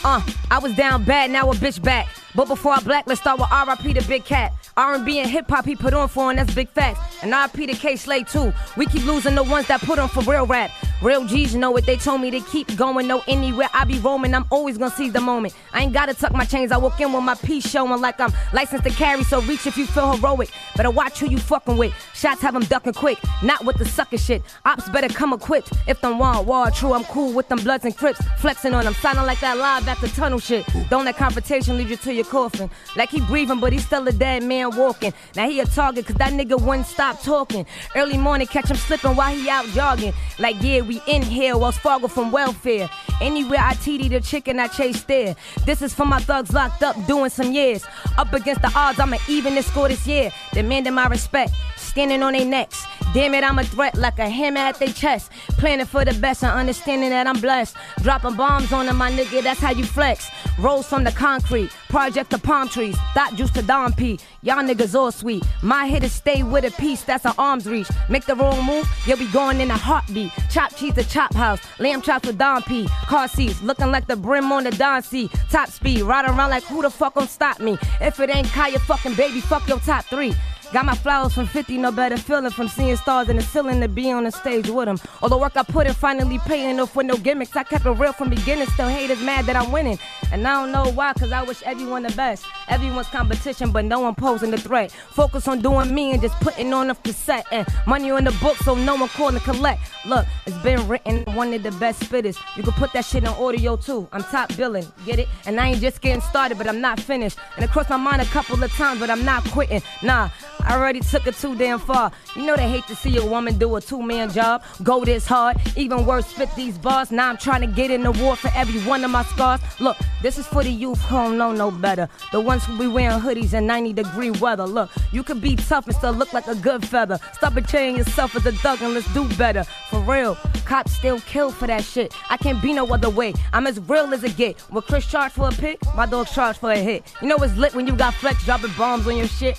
Uh, 0.03 0.23
I 0.51 0.59
was 0.59 0.75
down 0.77 1.05
bad, 1.05 1.31
now 1.31 1.51
a 1.51 1.55
bitch 1.55 1.83
back. 1.83 2.09
But 2.35 2.49
before 2.49 2.73
I 2.73 2.81
blacklist, 2.81 3.21
start 3.23 3.39
with 3.39 3.53
R.I.P. 3.53 3.93
the 3.93 4.03
Big 4.03 4.25
Cat. 4.25 4.53
R&B 4.77 5.19
and 5.19 5.29
hip 5.29 5.47
hop 5.51 5.67
he 5.67 5.77
put 5.77 5.93
on 5.93 6.09
for, 6.09 6.31
and 6.31 6.39
that's 6.39 6.55
big 6.55 6.71
facts. 6.71 7.23
And 7.23 7.35
R.I.P. 7.35 7.67
the 7.67 7.75
Kay 7.75 7.97
Slay 7.97 8.23
too. 8.23 8.53
We 8.79 8.87
keep 8.87 9.05
losing 9.05 9.35
the 9.35 9.43
ones 9.43 9.67
that 9.67 9.81
put 9.83 9.99
on 9.99 10.09
for 10.09 10.23
real 10.23 10.47
rap. 10.47 10.71
Real 11.03 11.25
G's 11.25 11.55
know 11.55 11.71
what 11.71 11.87
they 11.87 11.97
told 11.97 12.21
me 12.21 12.31
to 12.31 12.41
keep 12.41 12.77
going. 12.77 13.07
No, 13.07 13.23
anywhere 13.27 13.69
I 13.73 13.85
be 13.85 13.99
roaming, 13.99 14.35
I'm 14.35 14.45
always 14.51 14.77
gonna 14.77 14.91
seize 14.91 15.13
the 15.13 15.21
moment. 15.21 15.55
I 15.73 15.83
ain't 15.83 15.95
gotta 15.95 16.13
tuck 16.13 16.33
my 16.33 16.45
chains. 16.45 16.73
I 16.73 16.77
walk 16.77 17.01
in 17.01 17.13
with 17.13 17.23
my 17.23 17.35
piece 17.35 17.67
showing 17.69 18.01
like 18.01 18.21
I'm 18.21 18.33
licensed 18.53 18.85
to 18.85 18.91
carry. 18.91 19.25
So 19.25 19.41
reach 19.43 19.67
if 19.67 19.77
you 19.79 19.87
feel 19.87 20.13
heroic. 20.13 20.51
Better 20.77 20.91
watch 20.91 21.21
who 21.21 21.31
you 21.31 21.39
fucking 21.39 21.79
with. 21.79 21.95
Shots 22.15 22.43
have 22.43 22.53
them 22.53 22.65
ducking 22.65 22.93
quick, 22.93 23.19
not 23.43 23.65
with 23.65 23.77
the 23.77 23.87
sucker 23.87 24.19
shit. 24.19 24.43
Ops 24.67 24.89
better 24.91 25.09
come 25.09 25.33
equipped. 25.33 25.73
If 25.87 26.01
them 26.03 26.19
want 26.19 26.47
war 26.47 26.71
true, 26.71 26.93
I'm 26.93 27.05
cool 27.05 27.33
with 27.33 27.49
them 27.49 27.59
bloods 27.59 27.85
and 27.87 27.97
crips. 27.97 28.21
Flexing 28.39 28.75
on 28.75 28.85
them, 28.85 28.95
sounding 28.95 29.25
like 29.25 29.41
that 29.41 29.57
live 29.57 29.89
at 29.89 29.99
the 30.01 30.09
tunnel 30.09 30.39
shit. 30.39 30.67
Don't 30.91 31.07
let 31.07 31.17
confrontation 31.17 31.79
lead 31.79 31.89
you 31.89 31.97
to 31.97 32.13
your 32.13 32.27
coffin. 32.27 32.69
Like 32.97 33.09
he 33.09 33.21
breathing, 33.23 33.59
but 33.59 33.73
he's 33.73 33.87
still 33.87 34.07
a 34.07 34.13
dead 34.13 34.43
man 34.43 34.77
walking. 34.77 35.15
Now 35.35 35.49
he 35.49 35.61
a 35.61 35.67
target, 35.67 36.07
cause 36.07 36.17
that 36.17 36.33
nigga 36.33 36.61
wouldn't 36.61 36.87
stop 36.87 37.23
talking. 37.23 37.65
Early 37.97 38.19
morning, 38.19 38.47
catch 38.47 38.71
him 38.71 38.77
slipping 38.77 39.17
while 39.17 39.35
he 39.35 39.49
out 39.49 39.65
jogging. 39.69 40.13
Like, 40.39 40.57
yeah, 40.61 40.81
we 40.91 41.01
in 41.07 41.23
here, 41.23 41.57
Wells 41.57 41.79
Fargo 41.79 42.09
from 42.09 42.33
welfare. 42.33 42.91
Anywhere 43.21 43.61
I 43.61 43.75
TD 43.75 44.11
the 44.11 44.21
chicken, 44.21 44.59
I 44.59 44.67
chase 44.67 45.05
there. 45.05 45.37
This 45.65 45.83
is 45.83 45.95
for 45.95 46.05
my 46.05 46.19
thugs 46.19 46.53
locked 46.53 46.83
up 46.83 46.97
doing 47.07 47.31
some 47.31 47.53
years. 47.53 47.85
Up 48.19 48.33
against 48.33 48.63
the 48.63 48.73
odds, 48.75 48.99
I'ma 48.99 49.19
even 49.29 49.55
this 49.55 49.67
score 49.67 49.87
this 49.87 50.05
year. 50.05 50.33
Demanding 50.53 50.95
my 50.95 51.07
respect, 51.07 51.53
standing 51.91 52.23
on 52.23 52.33
their 52.33 52.45
necks. 52.45 52.87
Damn 53.13 53.35
it, 53.35 53.43
I'm 53.43 53.59
a 53.59 53.65
threat 53.65 53.97
like 53.97 54.19
a 54.21 54.29
hammer 54.29 54.61
at 54.61 54.79
their 54.79 54.93
chest. 54.93 55.33
Planning 55.59 55.87
for 55.87 56.05
the 56.05 56.15
best 56.15 56.45
and 56.45 56.53
understanding 56.53 57.11
that 57.11 57.27
I'm 57.27 57.41
blessed. 57.41 57.77
Dropping 58.03 58.37
bombs 58.37 58.73
on 58.73 58.87
them, 58.87 58.97
my 58.97 59.11
nigga, 59.11 59.43
that's 59.43 59.61
how 59.61 59.73
you 59.73 59.85
flex. 59.85 60.31
Rolls 60.59 60.87
from 60.87 61.05
the 61.05 61.11
concrete, 61.11 61.71
project 61.89 62.31
the 62.31 62.39
palm 62.39 62.69
trees. 62.69 62.97
Thought 63.15 63.35
juice 63.35 63.51
to 63.53 63.63
Dom 63.63 63.93
P. 63.93 64.19
Y'all 64.43 64.63
niggas 64.63 64.95
all 64.95 65.11
sweet. 65.11 65.43
My 65.63 65.89
hit 65.89 66.05
is 66.05 66.13
stay 66.13 66.43
with 66.43 66.65
a 66.65 66.71
piece, 66.81 67.03
that's 67.03 67.25
an 67.25 67.33
arm's 67.37 67.67
reach. 67.67 67.89
Make 68.09 68.27
the 68.27 68.37
wrong 68.37 68.65
move, 68.65 68.89
you'll 69.07 69.19
be 69.19 69.27
going 69.33 69.61
in 69.61 69.71
a 69.71 69.77
heartbeat. 69.77 70.31
Chop 70.51 70.75
cheese 70.77 70.95
to 70.95 71.05
chop 71.05 71.35
house, 71.35 71.61
lamb 71.81 72.03
chops 72.03 72.29
with 72.29 72.39
Dom 72.39 72.63
P. 72.63 72.87
Car 73.07 73.27
seats, 73.27 73.61
looking 73.63 73.91
like 73.91 74.07
the 74.07 74.17
brim 74.17 74.53
on 74.53 74.65
the 74.65 74.71
Don 74.71 75.03
C. 75.03 75.29
Top 75.51 75.69
speed, 75.69 76.03
ride 76.03 76.27
around 76.27 76.51
like 76.51 76.63
who 76.65 76.83
the 76.83 76.91
fuck 76.91 77.15
gon' 77.15 77.27
stop 77.27 77.59
me? 77.59 77.77
If 78.01 78.21
it 78.21 78.35
ain't 78.35 78.49
Kaya 78.49 78.79
fucking 78.79 79.15
baby, 79.15 79.41
fuck 79.41 79.67
your 79.69 79.81
top 79.81 80.05
three. 80.05 80.35
Got 80.73 80.85
my 80.85 80.95
flowers 80.95 81.35
from 81.35 81.47
50, 81.47 81.79
no 81.79 81.91
better 81.91 82.17
feeling 82.17 82.53
from 82.53 82.69
seeing 82.69 82.95
stars 82.95 83.29
in 83.29 83.35
the 83.35 83.43
ceiling 83.43 83.81
to 83.81 83.89
be 83.89 84.13
on 84.13 84.23
the 84.23 84.31
stage 84.31 84.71
with 84.71 84.87
them. 84.87 85.01
All 85.21 85.29
the 85.29 85.37
work 85.37 85.57
I 85.57 85.65
put 85.65 85.89
in 85.89 85.95
finally 85.95 86.39
paying 86.39 86.79
off 86.79 86.95
with 86.95 87.07
no 87.07 87.17
gimmicks. 87.17 87.57
I 87.57 87.65
kept 87.65 87.87
it 87.87 87.91
real 87.91 88.13
from 88.13 88.31
beginning, 88.31 88.69
still 88.69 88.89
haters 88.89 89.21
mad 89.21 89.47
that 89.47 89.57
I'm 89.57 89.73
winning. 89.73 89.99
And 90.31 90.47
I 90.47 90.63
don't 90.63 90.71
know 90.71 90.93
why, 90.93 91.13
cause 91.15 91.33
I 91.33 91.43
wish 91.43 91.61
everyone 91.65 92.05
the 92.05 92.13
best. 92.13 92.45
Everyone's 92.69 93.09
competition, 93.09 93.73
but 93.73 93.85
no 93.85 93.99
one 93.99 94.15
posing 94.15 94.53
the 94.53 94.59
threat. 94.59 94.93
Focus 94.93 95.49
on 95.49 95.61
doing 95.61 95.93
me 95.93 96.13
and 96.13 96.23
just 96.23 96.39
putting 96.41 96.73
on 96.73 96.89
a 96.89 96.95
cassette. 96.95 97.47
And 97.51 97.67
money 97.89 98.13
on 98.13 98.23
the 98.23 98.33
book, 98.41 98.57
so 98.59 98.77
no 98.77 98.95
one 98.95 99.09
calling 99.09 99.41
to 99.41 99.41
collect. 99.41 99.81
Look, 100.07 100.25
it's 100.47 100.57
been 100.59 100.87
written, 100.87 101.25
one 101.35 101.53
of 101.53 101.65
the 101.65 101.73
best 101.73 102.01
spitters. 102.05 102.39
You 102.57 102.63
can 102.63 102.75
put 102.75 102.93
that 102.93 103.05
shit 103.05 103.27
on 103.27 103.35
audio 103.43 103.77
too. 103.77 104.07
I'm 104.13 104.23
top 104.23 104.57
billing, 104.57 104.87
get 105.05 105.19
it? 105.19 105.27
And 105.47 105.59
I 105.59 105.71
ain't 105.71 105.81
just 105.81 106.01
getting 106.01 106.23
started, 106.23 106.59
but 106.59 106.69
I'm 106.69 106.81
not 106.81 107.01
finished. 107.01 107.39
And 107.57 107.65
it 107.65 107.73
crossed 107.73 107.91
my 107.91 107.97
mind 107.97 108.23
a 108.23 108.27
couple 108.27 108.63
of 108.63 108.71
times, 108.75 109.01
but 109.01 109.11
I'm 109.11 109.25
not 109.25 109.43
quitting. 109.51 109.83
Nah, 110.05 110.29
I 110.67 110.77
already 110.77 111.01
took 111.01 111.27
it 111.27 111.35
too 111.37 111.57
damn 111.57 111.79
far. 111.79 112.13
You 112.37 112.47
know 112.47 112.57
they 112.57 112.69
hate 112.69 112.87
to 112.87 112.97
see 112.97 113.17
a 113.17 113.25
woman 113.25 113.59
do 113.59 113.77
a 113.77 113.81
two 113.81 114.03
man 114.03 114.31
job, 114.31 114.63
go 114.83 115.05
this 115.05 115.27
hard. 115.27 115.57
Even 115.77 116.07
worse, 116.07 116.27
spit 116.27 116.49
these 116.57 116.79
bars. 116.79 117.11
Now 117.11 117.29
I'm 117.31 117.37
trying 117.37 117.61
to 117.63 117.67
get 117.67 117.91
in 117.91 118.03
the 118.03 118.13
war 118.13 118.37
for 118.37 118.51
every 118.55 118.81
one 118.83 119.05
of 119.05 119.11
my 119.11 119.25
scars. 119.25 119.61
Look, 119.81 119.97
this 120.23 120.39
is 120.39 120.47
for 120.47 120.63
the 120.63 120.71
youth 120.71 121.01
who 121.03 121.17
don't 121.17 121.39
know 121.39 121.53
no 121.53 121.71
better. 121.71 122.09
The 122.33 122.41
ones 122.41 122.65
who 122.65 122.79
be 122.79 122.87
wearing 122.87 123.21
hoodies 123.21 123.55
in 123.55 123.67
90 123.67 123.93
degree 123.93 124.31
weather. 124.31 124.67
Look, 124.67 124.91
you 125.13 125.23
can 125.23 125.41
be 125.41 125.57
tough 125.57 125.87
and 125.87 125.97
still 125.97 126.13
look 126.13 126.33
like 126.33 126.47
a 126.47 126.55
good 126.55 126.87
feather. 126.87 127.19
Stop 127.33 127.55
betraying 127.55 127.97
yourself 127.97 128.35
as 128.37 128.47
a 128.47 128.53
thug 128.53 128.83
and 128.83 128.95
let's 128.95 129.13
do 129.15 129.29
better. 129.37 129.65
For 129.91 130.01
real, 130.01 130.37
cops 130.65 130.93
still 130.93 131.21
kill 131.21 131.51
for 131.51 131.67
that 131.67 131.85
shit. 131.85 132.15
I 132.29 132.37
can't 132.37 132.63
be 132.63 132.73
no 132.73 132.87
other 132.87 133.11
way. 133.11 133.35
I'm 133.53 133.67
as 133.67 133.81
real 133.81 134.13
as 134.13 134.25
it 134.25 134.37
get. 134.37 134.61
When 134.71 134.83
Chris 134.83 135.07
charged 135.07 135.35
for 135.35 135.49
a 135.49 135.53
pick, 135.53 135.79
my 135.95 136.07
dog 136.07 136.27
charged 136.29 136.61
for 136.61 136.71
a 136.71 136.79
hit. 136.79 137.13
You 137.21 137.29
know 137.29 137.37
it's 137.39 137.57
lit 137.57 137.75
when 137.75 137.87
you 137.87 137.95
got 137.95 138.15
flex 138.15 138.45
dropping 138.45 138.73
bombs 138.77 139.07
on 139.07 139.17
your 139.17 139.29
shit? 139.29 139.59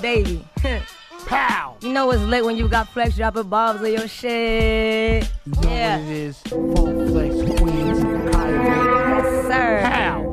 Baby. 0.00 0.44
Pow! 1.26 1.76
You 1.80 1.92
know 1.92 2.10
it's 2.10 2.22
lit 2.22 2.44
when 2.44 2.56
you 2.56 2.68
got 2.68 2.88
flex 2.88 3.16
dropping 3.16 3.48
bombs 3.48 3.80
on 3.80 3.92
your 3.92 4.08
shit. 4.08 5.28
You 5.44 5.52
know 5.52 5.70
yeah. 5.70 5.98
what 5.98 6.08
it 6.08 6.12
is. 6.12 6.38
Full 6.42 7.08
flex 7.08 7.34
queens. 7.60 7.98
Yes, 8.02 9.46
sir. 9.46 9.80
Pow! 9.84 10.27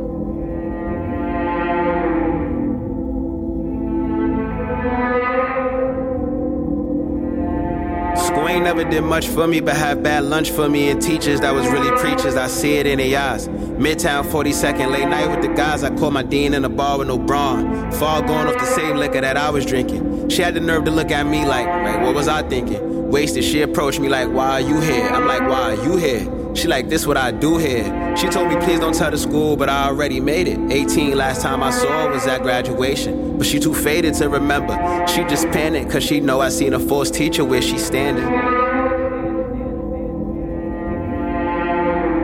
Never 8.54 8.84
did 8.84 9.04
much 9.04 9.28
for 9.28 9.48
me, 9.48 9.60
but 9.60 9.76
have 9.76 10.04
bad 10.04 10.24
lunch 10.24 10.52
for 10.52 10.70
me. 10.70 10.90
And 10.90 11.02
teachers 11.02 11.42
that 11.42 11.54
was 11.54 11.68
really 11.68 11.92
preachers, 12.00 12.36
I 12.36 12.48
see 12.48 12.76
it 12.76 12.86
in 12.86 13.00
their 13.00 13.20
eyes. 13.20 13.48
Midtown 13.48 14.24
42nd, 14.24 14.92
late 14.92 15.08
night 15.08 15.30
with 15.30 15.42
the 15.42 15.54
guys. 15.54 15.84
I 15.84 15.96
caught 15.96 16.14
my 16.14 16.24
dean 16.24 16.54
in 16.54 16.62
the 16.62 16.70
bar 16.70 16.98
with 17.00 17.08
no 17.08 17.18
brawn. 17.18 17.92
Fall 17.94 18.22
going 18.22 18.48
off 18.48 18.56
the 18.56 18.66
same 18.66 18.98
liquor 18.98 19.22
that 19.22 19.38
I 19.38 19.50
was 19.50 19.66
drinking. 19.66 20.30
She 20.30 20.42
had 20.42 20.54
the 20.54 20.60
nerve 20.60 20.86
to 20.86 20.92
look 20.92 21.12
at 21.12 21.26
me 21.26 21.46
like, 21.46 21.68
like, 21.68 22.02
what 22.02 22.14
was 22.14 22.28
I 22.28 22.48
thinking? 22.48 23.10
Wasted. 23.10 23.44
She 23.44 23.62
approached 23.62 24.00
me 24.00 24.10
like, 24.10 24.30
why 24.30 24.52
are 24.52 24.62
you 24.62 24.80
here? 24.80 25.08
I'm 25.08 25.26
like, 25.26 25.42
why 25.42 25.74
are 25.74 25.84
you 25.84 25.98
here? 25.98 26.45
She 26.56 26.70
like, 26.70 26.88
this 26.88 27.06
what 27.06 27.18
I 27.18 27.32
do 27.32 27.58
here. 27.58 28.16
She 28.16 28.30
told 28.30 28.48
me, 28.48 28.56
please 28.56 28.80
don't 28.80 28.96
tell 28.96 29.12
the 29.12 29.18
school, 29.18 29.58
but 29.58 29.68
I 29.68 29.88
already 29.88 30.22
made 30.22 30.48
it. 30.48 30.58
18 30.72 31.18
last 31.18 31.42
time 31.42 31.62
I 31.62 31.70
saw 31.70 32.06
her 32.06 32.10
was 32.10 32.26
at 32.28 32.44
graduation. 32.44 33.38
But 33.38 33.46
she 33.46 33.60
too 33.60 33.74
faded 33.74 34.14
to 34.16 34.30
remember. 34.30 34.74
She 35.08 35.26
just 35.26 35.52
panicked 35.52 35.92
cause 35.92 36.04
she 36.04 36.22
know 36.22 36.40
I 36.40 36.48
seen 36.48 36.74
a 36.74 36.80
forced 36.80 37.14
teacher 37.14 37.44
where 37.44 37.62
she 37.62 37.78
standing. 37.78 38.24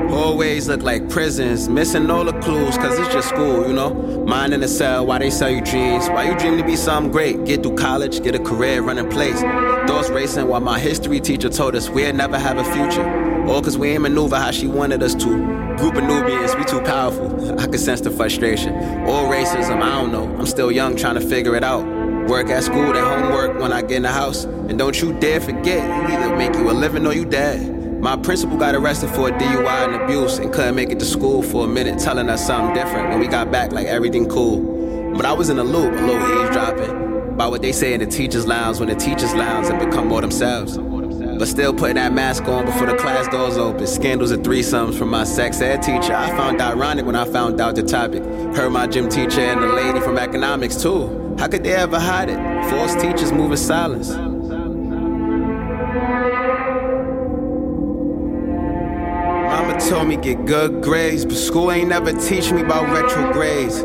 Hallways 0.09 0.69
look 0.69 0.81
like 0.81 1.09
prisons, 1.09 1.67
missing 1.67 2.09
all 2.09 2.23
the 2.23 2.39
clues, 2.39 2.77
cause 2.77 2.97
it's 2.99 3.13
just 3.13 3.27
school, 3.27 3.67
you 3.67 3.73
know? 3.73 3.93
Mind 4.25 4.53
in 4.53 4.63
a 4.63 4.67
cell, 4.67 5.05
why 5.05 5.19
they 5.19 5.29
sell 5.29 5.49
you 5.49 5.59
dreams? 5.59 6.07
Why 6.07 6.29
you 6.29 6.37
dream 6.37 6.57
to 6.57 6.63
be 6.63 6.77
something 6.77 7.11
great? 7.11 7.43
Get 7.43 7.63
through 7.63 7.75
college, 7.75 8.23
get 8.23 8.35
a 8.35 8.39
career, 8.39 8.81
run 8.81 8.95
running 8.95 9.11
place. 9.11 9.41
Thoughts 9.89 10.09
racing 10.09 10.47
while 10.47 10.61
my 10.61 10.79
history 10.79 11.19
teacher 11.19 11.49
told 11.49 11.75
us 11.75 11.89
we'd 11.89 12.15
never 12.15 12.39
have 12.39 12.57
a 12.57 12.63
future. 12.63 13.20
All 13.47 13.61
cause 13.61 13.77
we 13.77 13.89
ain't 13.89 14.01
maneuver 14.01 14.35
how 14.35 14.51
she 14.51 14.67
wanted 14.67 15.01
us 15.03 15.15
to. 15.15 15.27
Group 15.77 15.95
of 15.95 16.03
Nubians, 16.03 16.55
we 16.55 16.63
too 16.65 16.81
powerful. 16.81 17.59
I 17.59 17.67
could 17.67 17.79
sense 17.79 18.01
the 18.01 18.11
frustration. 18.11 18.73
All 19.07 19.25
racism, 19.25 19.81
I 19.81 20.01
don't 20.01 20.11
know. 20.11 20.25
I'm 20.37 20.45
still 20.45 20.71
young 20.71 20.95
trying 20.95 21.15
to 21.15 21.21
figure 21.21 21.55
it 21.55 21.63
out. 21.63 21.85
Work 22.27 22.49
at 22.49 22.63
school, 22.63 22.93
then 22.93 23.03
homework 23.03 23.59
when 23.59 23.73
I 23.73 23.81
get 23.81 23.97
in 23.97 24.03
the 24.03 24.09
house. 24.09 24.43
And 24.43 24.77
don't 24.77 25.01
you 25.01 25.13
dare 25.19 25.41
forget, 25.41 25.83
you 25.87 26.15
either 26.15 26.35
make 26.37 26.53
you 26.55 26.69
a 26.69 26.73
living 26.73 27.05
or 27.07 27.13
you 27.13 27.25
dead. 27.25 27.99
My 27.99 28.15
principal 28.15 28.57
got 28.57 28.75
arrested 28.75 29.09
for 29.09 29.29
a 29.29 29.31
DUI 29.31 29.93
and 29.93 29.95
abuse 30.03 30.37
and 30.37 30.53
couldn't 30.53 30.75
make 30.75 30.89
it 30.89 30.99
to 30.99 31.05
school 31.05 31.41
for 31.41 31.65
a 31.65 31.67
minute, 31.67 31.99
telling 31.99 32.29
us 32.29 32.45
something 32.45 32.73
different. 32.73 33.09
When 33.09 33.19
we 33.19 33.27
got 33.27 33.51
back, 33.51 33.71
like 33.71 33.87
everything 33.87 34.27
cool. 34.29 35.13
But 35.15 35.25
I 35.25 35.33
was 35.33 35.49
in 35.49 35.59
a 35.59 35.63
loop, 35.63 35.93
a 35.93 36.05
little 36.05 36.41
eavesdropping 36.41 37.01
about 37.33 37.51
what 37.51 37.61
they 37.61 37.71
say 37.71 37.93
in 37.93 37.99
the 37.99 38.05
teachers' 38.05 38.45
lounge 38.45 38.79
when 38.79 38.89
the 38.89 38.95
teachers' 38.95 39.33
lounge 39.33 39.67
and 39.67 39.79
become 39.79 40.07
more 40.07 40.21
themselves. 40.21 40.77
But 41.41 41.47
still 41.47 41.73
putting 41.73 41.95
that 41.95 42.13
mask 42.13 42.43
on 42.43 42.67
before 42.67 42.85
the 42.85 42.95
class 42.95 43.27
doors 43.29 43.57
open. 43.57 43.87
Scandals 43.87 44.29
and 44.29 44.45
threesomes 44.45 44.95
from 44.95 45.09
my 45.09 45.23
sex 45.23 45.59
ed 45.59 45.81
teacher. 45.81 46.13
I 46.13 46.29
found 46.37 46.61
ironic 46.61 47.03
when 47.03 47.15
I 47.15 47.25
found 47.25 47.59
out 47.59 47.73
the 47.73 47.81
topic. 47.81 48.21
Heard 48.55 48.69
my 48.69 48.85
gym 48.85 49.09
teacher 49.09 49.41
and 49.41 49.59
the 49.59 49.65
lady 49.65 49.99
from 50.01 50.19
economics 50.19 50.75
too. 50.75 51.35
How 51.39 51.47
could 51.47 51.63
they 51.63 51.73
ever 51.73 51.99
hide 51.99 52.29
it? 52.29 52.37
Forced 52.69 52.99
teachers 52.99 53.31
move 53.31 53.49
in 53.49 53.57
silence. 53.57 54.11
Mama 59.49 59.79
told 59.89 60.09
me 60.09 60.17
get 60.17 60.45
good 60.45 60.83
grades, 60.83 61.25
but 61.25 61.33
school 61.33 61.71
ain't 61.71 61.89
never 61.89 62.13
teach 62.13 62.51
me 62.51 62.61
about 62.61 62.87
retrogrades. 62.93 63.83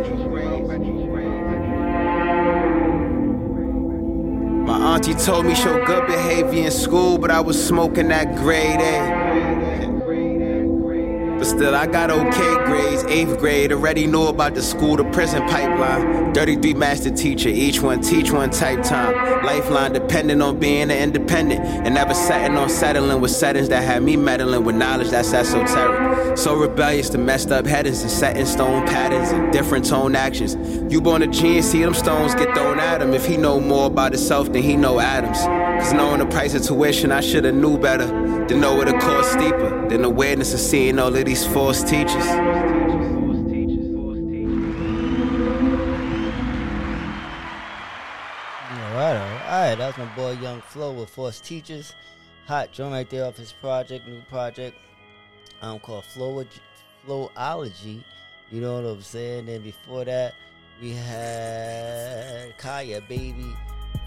Auntie 4.97 5.13
told 5.13 5.45
me 5.45 5.55
show 5.55 5.85
good 5.85 6.07
behavior 6.07 6.65
in 6.65 6.71
school, 6.71 7.19
but 7.19 7.31
I 7.31 7.39
was 7.39 7.63
smoking 7.63 8.09
that 8.09 8.35
grade 8.35 8.81
A. 8.81 9.56
But 11.39 11.45
still, 11.45 11.75
I 11.75 11.87
got 11.87 12.11
okay 12.11 12.55
grades. 12.65 13.05
Eighth 13.05 13.39
grade, 13.39 13.73
already 13.73 14.07
knew 14.07 14.27
about 14.27 14.55
the 14.55 14.63
school 14.63 14.97
to 14.97 15.05
prison 15.11 15.43
pipeline. 15.49 16.33
33 16.35 16.75
master 16.75 17.11
teacher, 17.11 17.49
each 17.49 17.81
one 17.81 18.01
teach 18.01 18.31
one 18.31 18.51
type 18.51 18.83
time. 18.83 19.45
Lifeline 19.45 19.93
depending 19.93 20.41
on 20.41 20.59
being 20.59 20.91
an 20.91 20.91
independent 20.91 21.61
and 21.61 21.95
never 21.95 22.15
setting 22.15 22.57
on 22.57 22.69
settling 22.69 23.21
with 23.21 23.31
settings 23.31 23.69
that 23.69 23.85
had 23.85 24.03
me 24.03 24.17
meddling 24.17 24.65
with 24.65 24.77
knowledge 24.77 25.11
that's 25.11 25.33
esoteric. 25.33 26.39
So 26.39 26.55
rebellious 26.55 27.11
to 27.11 27.19
messed 27.19 27.51
up 27.51 27.67
headings 27.67 28.03
and 28.03 28.11
set 28.11 28.37
in 28.37 28.47
stone 28.47 28.87
patterns 28.87 29.31
and 29.31 29.53
different 29.53 29.87
tone 29.87 30.17
actions. 30.17 30.57
You 30.93 31.01
born 31.01 31.23
a 31.23 31.27
genius, 31.27 31.71
see 31.71 31.83
them 31.83 31.95
stones 31.95 32.35
get 32.35 32.55
thrown 32.55 32.79
at 32.79 33.03
him. 33.03 33.15
If 33.15 33.27
he 33.27 33.37
know 33.37 33.61
more 33.61 33.87
about 33.87 34.13
himself 34.13 34.53
than 34.53 34.63
he 34.63 34.77
know 34.77 35.01
Adams. 35.01 35.66
Cause 35.81 35.93
knowing 35.93 36.19
the 36.19 36.27
price 36.27 36.55
of 36.55 36.63
tuition, 36.63 37.13
I 37.13 37.21
shoulda 37.21 37.53
knew 37.53 37.79
better. 37.79 38.07
To 38.47 38.57
know 38.57 38.75
what 38.75 38.89
it 38.89 39.01
cost 39.01 39.33
steeper 39.33 39.89
than 39.89 40.05
awareness 40.05 40.55
of 40.55 40.61
seeing 40.61 40.99
all 40.99 41.15
of 41.15 41.25
these 41.25 41.47
forced 41.47 41.89
teachers. 41.89 42.27
Alright, 48.97 49.17
alright. 49.17 49.79
That 49.79 49.99
was 49.99 49.99
my 49.99 50.17
boy 50.17 50.33
Young 50.41 50.61
Flow 50.63 50.93
with 50.93 51.11
Force 51.11 51.41
Teachers. 51.41 51.95
Hot 52.47 52.73
joint 52.73 52.93
right 52.93 53.11
there 53.11 53.27
off 53.27 53.37
his 53.37 53.53
project, 53.53 54.09
new 54.09 54.23
project. 54.31 54.77
Um 55.61 55.79
called 55.81 56.05
Flow 56.05 56.45
Flowology. 57.07 58.03
You 58.51 58.61
know 58.61 58.81
what 58.81 58.89
I'm 58.89 59.03
saying? 59.03 59.47
Then 59.47 59.63
before 59.63 60.05
that, 60.05 60.35
we 60.81 60.93
had 60.93 62.57
Kaya 62.59 63.01
Baby 63.09 63.55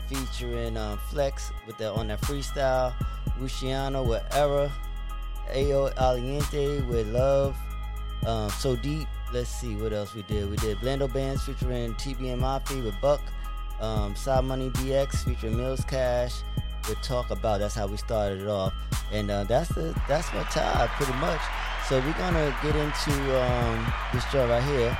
featuring 0.09 0.75
um, 0.77 0.97
Flex 1.09 1.51
with 1.67 1.77
the 1.77 1.91
on 1.91 2.07
that 2.07 2.21
freestyle. 2.21 2.93
Luciano 3.39 4.03
with 4.03 4.23
Era. 4.35 4.71
Ayo 5.53 5.93
Aliente 5.95 6.85
with 6.87 7.07
Love. 7.07 7.55
Um, 8.25 8.49
so 8.49 8.75
Deep. 8.75 9.07
Let's 9.31 9.49
see 9.49 9.75
what 9.75 9.93
else 9.93 10.15
we 10.15 10.23
did. 10.23 10.49
We 10.49 10.57
did 10.57 10.77
Blando 10.77 11.11
Bands 11.11 11.43
featuring 11.43 11.93
TBM 11.95 12.39
Mafia 12.39 12.83
with 12.83 12.99
Buck. 12.99 13.21
Um, 13.79 14.15
Side 14.15 14.43
Money 14.43 14.71
DX 14.71 15.23
featuring 15.23 15.55
Mills 15.55 15.85
Cash 15.85 16.41
with 16.87 16.99
Talk 17.01 17.29
About. 17.29 17.59
That's 17.59 17.75
how 17.75 17.87
we 17.87 17.97
started 17.97 18.41
it 18.41 18.47
off. 18.47 18.73
And 19.11 19.29
uh, 19.29 19.43
that's 19.43 19.69
the 19.69 19.95
that's 20.07 20.33
my 20.33 20.43
tie 20.43 20.87
pretty 20.93 21.13
much. 21.13 21.39
So 21.87 21.99
we're 21.99 22.13
gonna 22.13 22.55
get 22.61 22.75
into 22.75 23.41
um, 23.41 23.93
this 24.13 24.23
joint 24.31 24.49
right 24.49 24.63
here. 24.63 24.97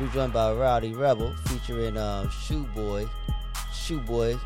We're 0.00 0.08
joined 0.08 0.32
by 0.32 0.52
Rowdy 0.52 0.94
Rebel 0.94 1.34
featuring 1.46 1.96
um, 1.96 2.30
Shoe 2.30 2.64
Boy, 2.74 3.08
Shoe 3.88 4.00
Boy, 4.00 4.36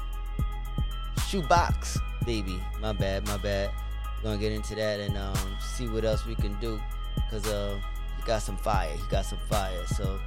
shoe 1.27 1.43
box 1.43 1.99
Baby. 2.25 2.63
My 2.81 2.93
bad, 2.93 3.27
my 3.27 3.37
bad. 3.39 3.73
We're 4.19 4.31
gonna 4.31 4.39
get 4.39 4.53
into 4.53 4.77
that 4.77 5.01
and 5.01 5.19
um, 5.19 5.57
see 5.61 5.89
what 5.89 6.05
else 6.05 6.25
we 6.25 6.37
can 6.37 6.55
do. 6.61 6.81
Cause 7.29 7.49
uh, 7.49 7.77
he 8.17 8.23
got 8.23 8.43
some 8.43 8.57
fire. 8.57 8.93
He 8.93 9.03
got 9.11 9.25
some 9.25 9.41
fire. 9.51 9.85
So 9.89 10.21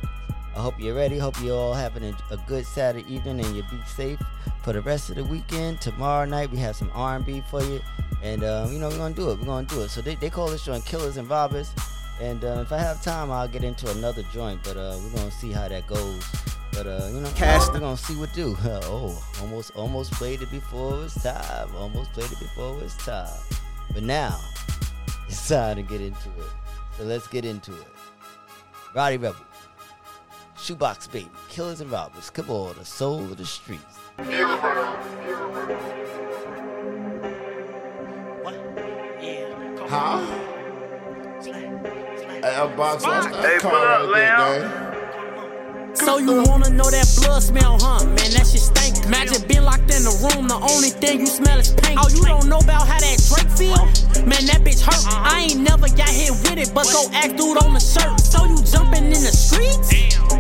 I 0.53 0.59
hope 0.59 0.78
you're 0.78 0.95
ready. 0.95 1.18
Hope 1.18 1.41
you're 1.41 1.55
all 1.55 1.74
having 1.74 2.03
a, 2.03 2.13
a 2.30 2.36
good 2.45 2.66
Saturday 2.66 3.09
evening 3.09 3.39
and 3.39 3.55
you 3.55 3.63
be 3.72 3.80
safe 3.88 4.22
for 4.63 4.74
the 4.74 4.82
rest 4.82 5.09
of 5.09 5.16
the 5.16 5.24
weekend. 5.24 5.80
Tomorrow 5.80 6.26
night 6.26 6.51
we 6.51 6.57
have 6.57 6.76
some 6.76 6.91
R&B 6.93 7.41
for 7.49 7.63
you, 7.63 7.80
and 8.22 8.43
um, 8.43 8.74
you 8.74 8.80
know 8.80 8.89
we're 8.89 8.97
gonna 8.97 9.16
do 9.16 9.32
it. 9.32 9.39
We're 9.39 9.45
gonna 9.45 9.66
do 9.66 9.84
it. 9.84 9.91
So 9.91 10.01
they, 10.01 10.16
they 10.16 10.30
call 10.30 10.47
this 10.47 10.66
joint 10.66 10.86
"Killers 10.86 11.16
and 11.16 11.30
Robbers," 11.30 11.72
and 12.20 12.43
uh, 12.43 12.63
if 12.66 12.74
I 12.74 12.80
have 12.80 13.01
time, 13.01 13.32
I'll 13.32 13.47
get 13.47 13.63
into 13.63 13.89
another 13.91 14.24
joint. 14.34 14.59
But 14.66 14.76
uh, 14.76 14.99
we're 15.01 15.18
gonna 15.20 15.32
see 15.32 15.53
how 15.53 15.70
that 15.70 15.88
goes. 15.88 16.22
But 16.76 16.88
uh, 16.88 17.08
you 17.12 17.22
know, 17.22 17.32
Cast- 17.36 17.72
we're 17.72 17.80
gonna 17.80 17.96
see 17.96 18.16
what 18.16 18.34
do. 18.34 18.58
oh, 18.64 19.24
almost 19.42 19.72
almost 19.76 20.12
played 20.14 20.42
it 20.42 20.52
before 20.52 20.96
it 20.96 20.98
was 20.98 21.14
time. 21.16 21.74
Almost 21.76 22.12
played 22.12 22.32
it 22.32 22.40
before 22.40 22.78
it 22.78 22.84
was 22.84 22.98
time. 22.98 23.30
But 23.94 24.04
now 24.04 24.38
it's 25.28 25.48
time 25.48 25.78
to 25.78 25.84
get 25.84 26.02
into 26.02 26.30
it. 26.30 26.52
So 26.98 27.04
let's 27.04 27.28
get 27.28 27.46
into 27.46 27.74
it. 27.74 27.88
Rowdy 28.94 29.18
Rebel. 29.18 29.40
Shoebox 30.58 31.08
Baby, 31.08 31.30
Killers 31.50 31.82
and 31.82 31.92
Robbers, 31.92 32.30
come 32.30 32.50
on, 32.50 32.76
the 32.78 32.86
soul 32.86 33.20
of 33.20 33.38
the 33.38 33.46
streets. 33.46 34.00
Huh? 39.88 40.26
Hey, 42.42 42.56
a 42.56 42.68
box 42.76 43.04
lost 43.04 43.30
that 43.30 43.46
Hey, 43.46 43.58
pull 43.60 43.72
up, 43.72 44.02
right 44.02 44.10
Lamb. 44.10 44.85
So 45.96 46.18
you 46.18 46.43
wanna 46.43 46.70
know 46.70 46.89
that 46.91 47.08
blood 47.24 47.41
smell, 47.41 47.80
huh? 47.80 48.04
Man, 48.06 48.30
that 48.36 48.46
shit 48.46 48.62
stink. 48.62 49.06
Imagine 49.06 49.41
being 49.48 49.64
locked 49.64 49.88
in 49.88 50.04
the 50.04 50.12
room, 50.28 50.48
the 50.48 50.60
only 50.60 50.91
thing 50.91 51.22
you 51.22 51.28
smell 51.28 51.58
is 51.58 51.72
paint. 51.72 51.98
Oh, 52.02 52.10
you 52.12 52.24
don't 52.26 52.48
know 52.52 52.60
about 52.60 52.88
how 52.88 53.00
that 53.00 53.18
Drake 53.32 53.52
feel? 53.56 53.80
Man, 54.28 54.43
that 54.52 54.62
bitch 54.68 54.84
hurt. 54.84 55.00
I 55.08 55.48
ain't 55.48 55.62
never 55.64 55.88
got 55.88 56.12
hit 56.12 56.36
with 56.43 56.60
it, 56.60 56.76
but 56.76 56.86
go 56.91 57.08
act 57.16 57.39
dude 57.39 57.58
on 57.64 57.74
the 57.74 57.80
shirt. 57.80 58.20
So 58.20 58.43
you 58.43 58.60
jumping 58.68 59.08
in 59.08 59.24
the 59.24 59.32
streets? 59.32 59.88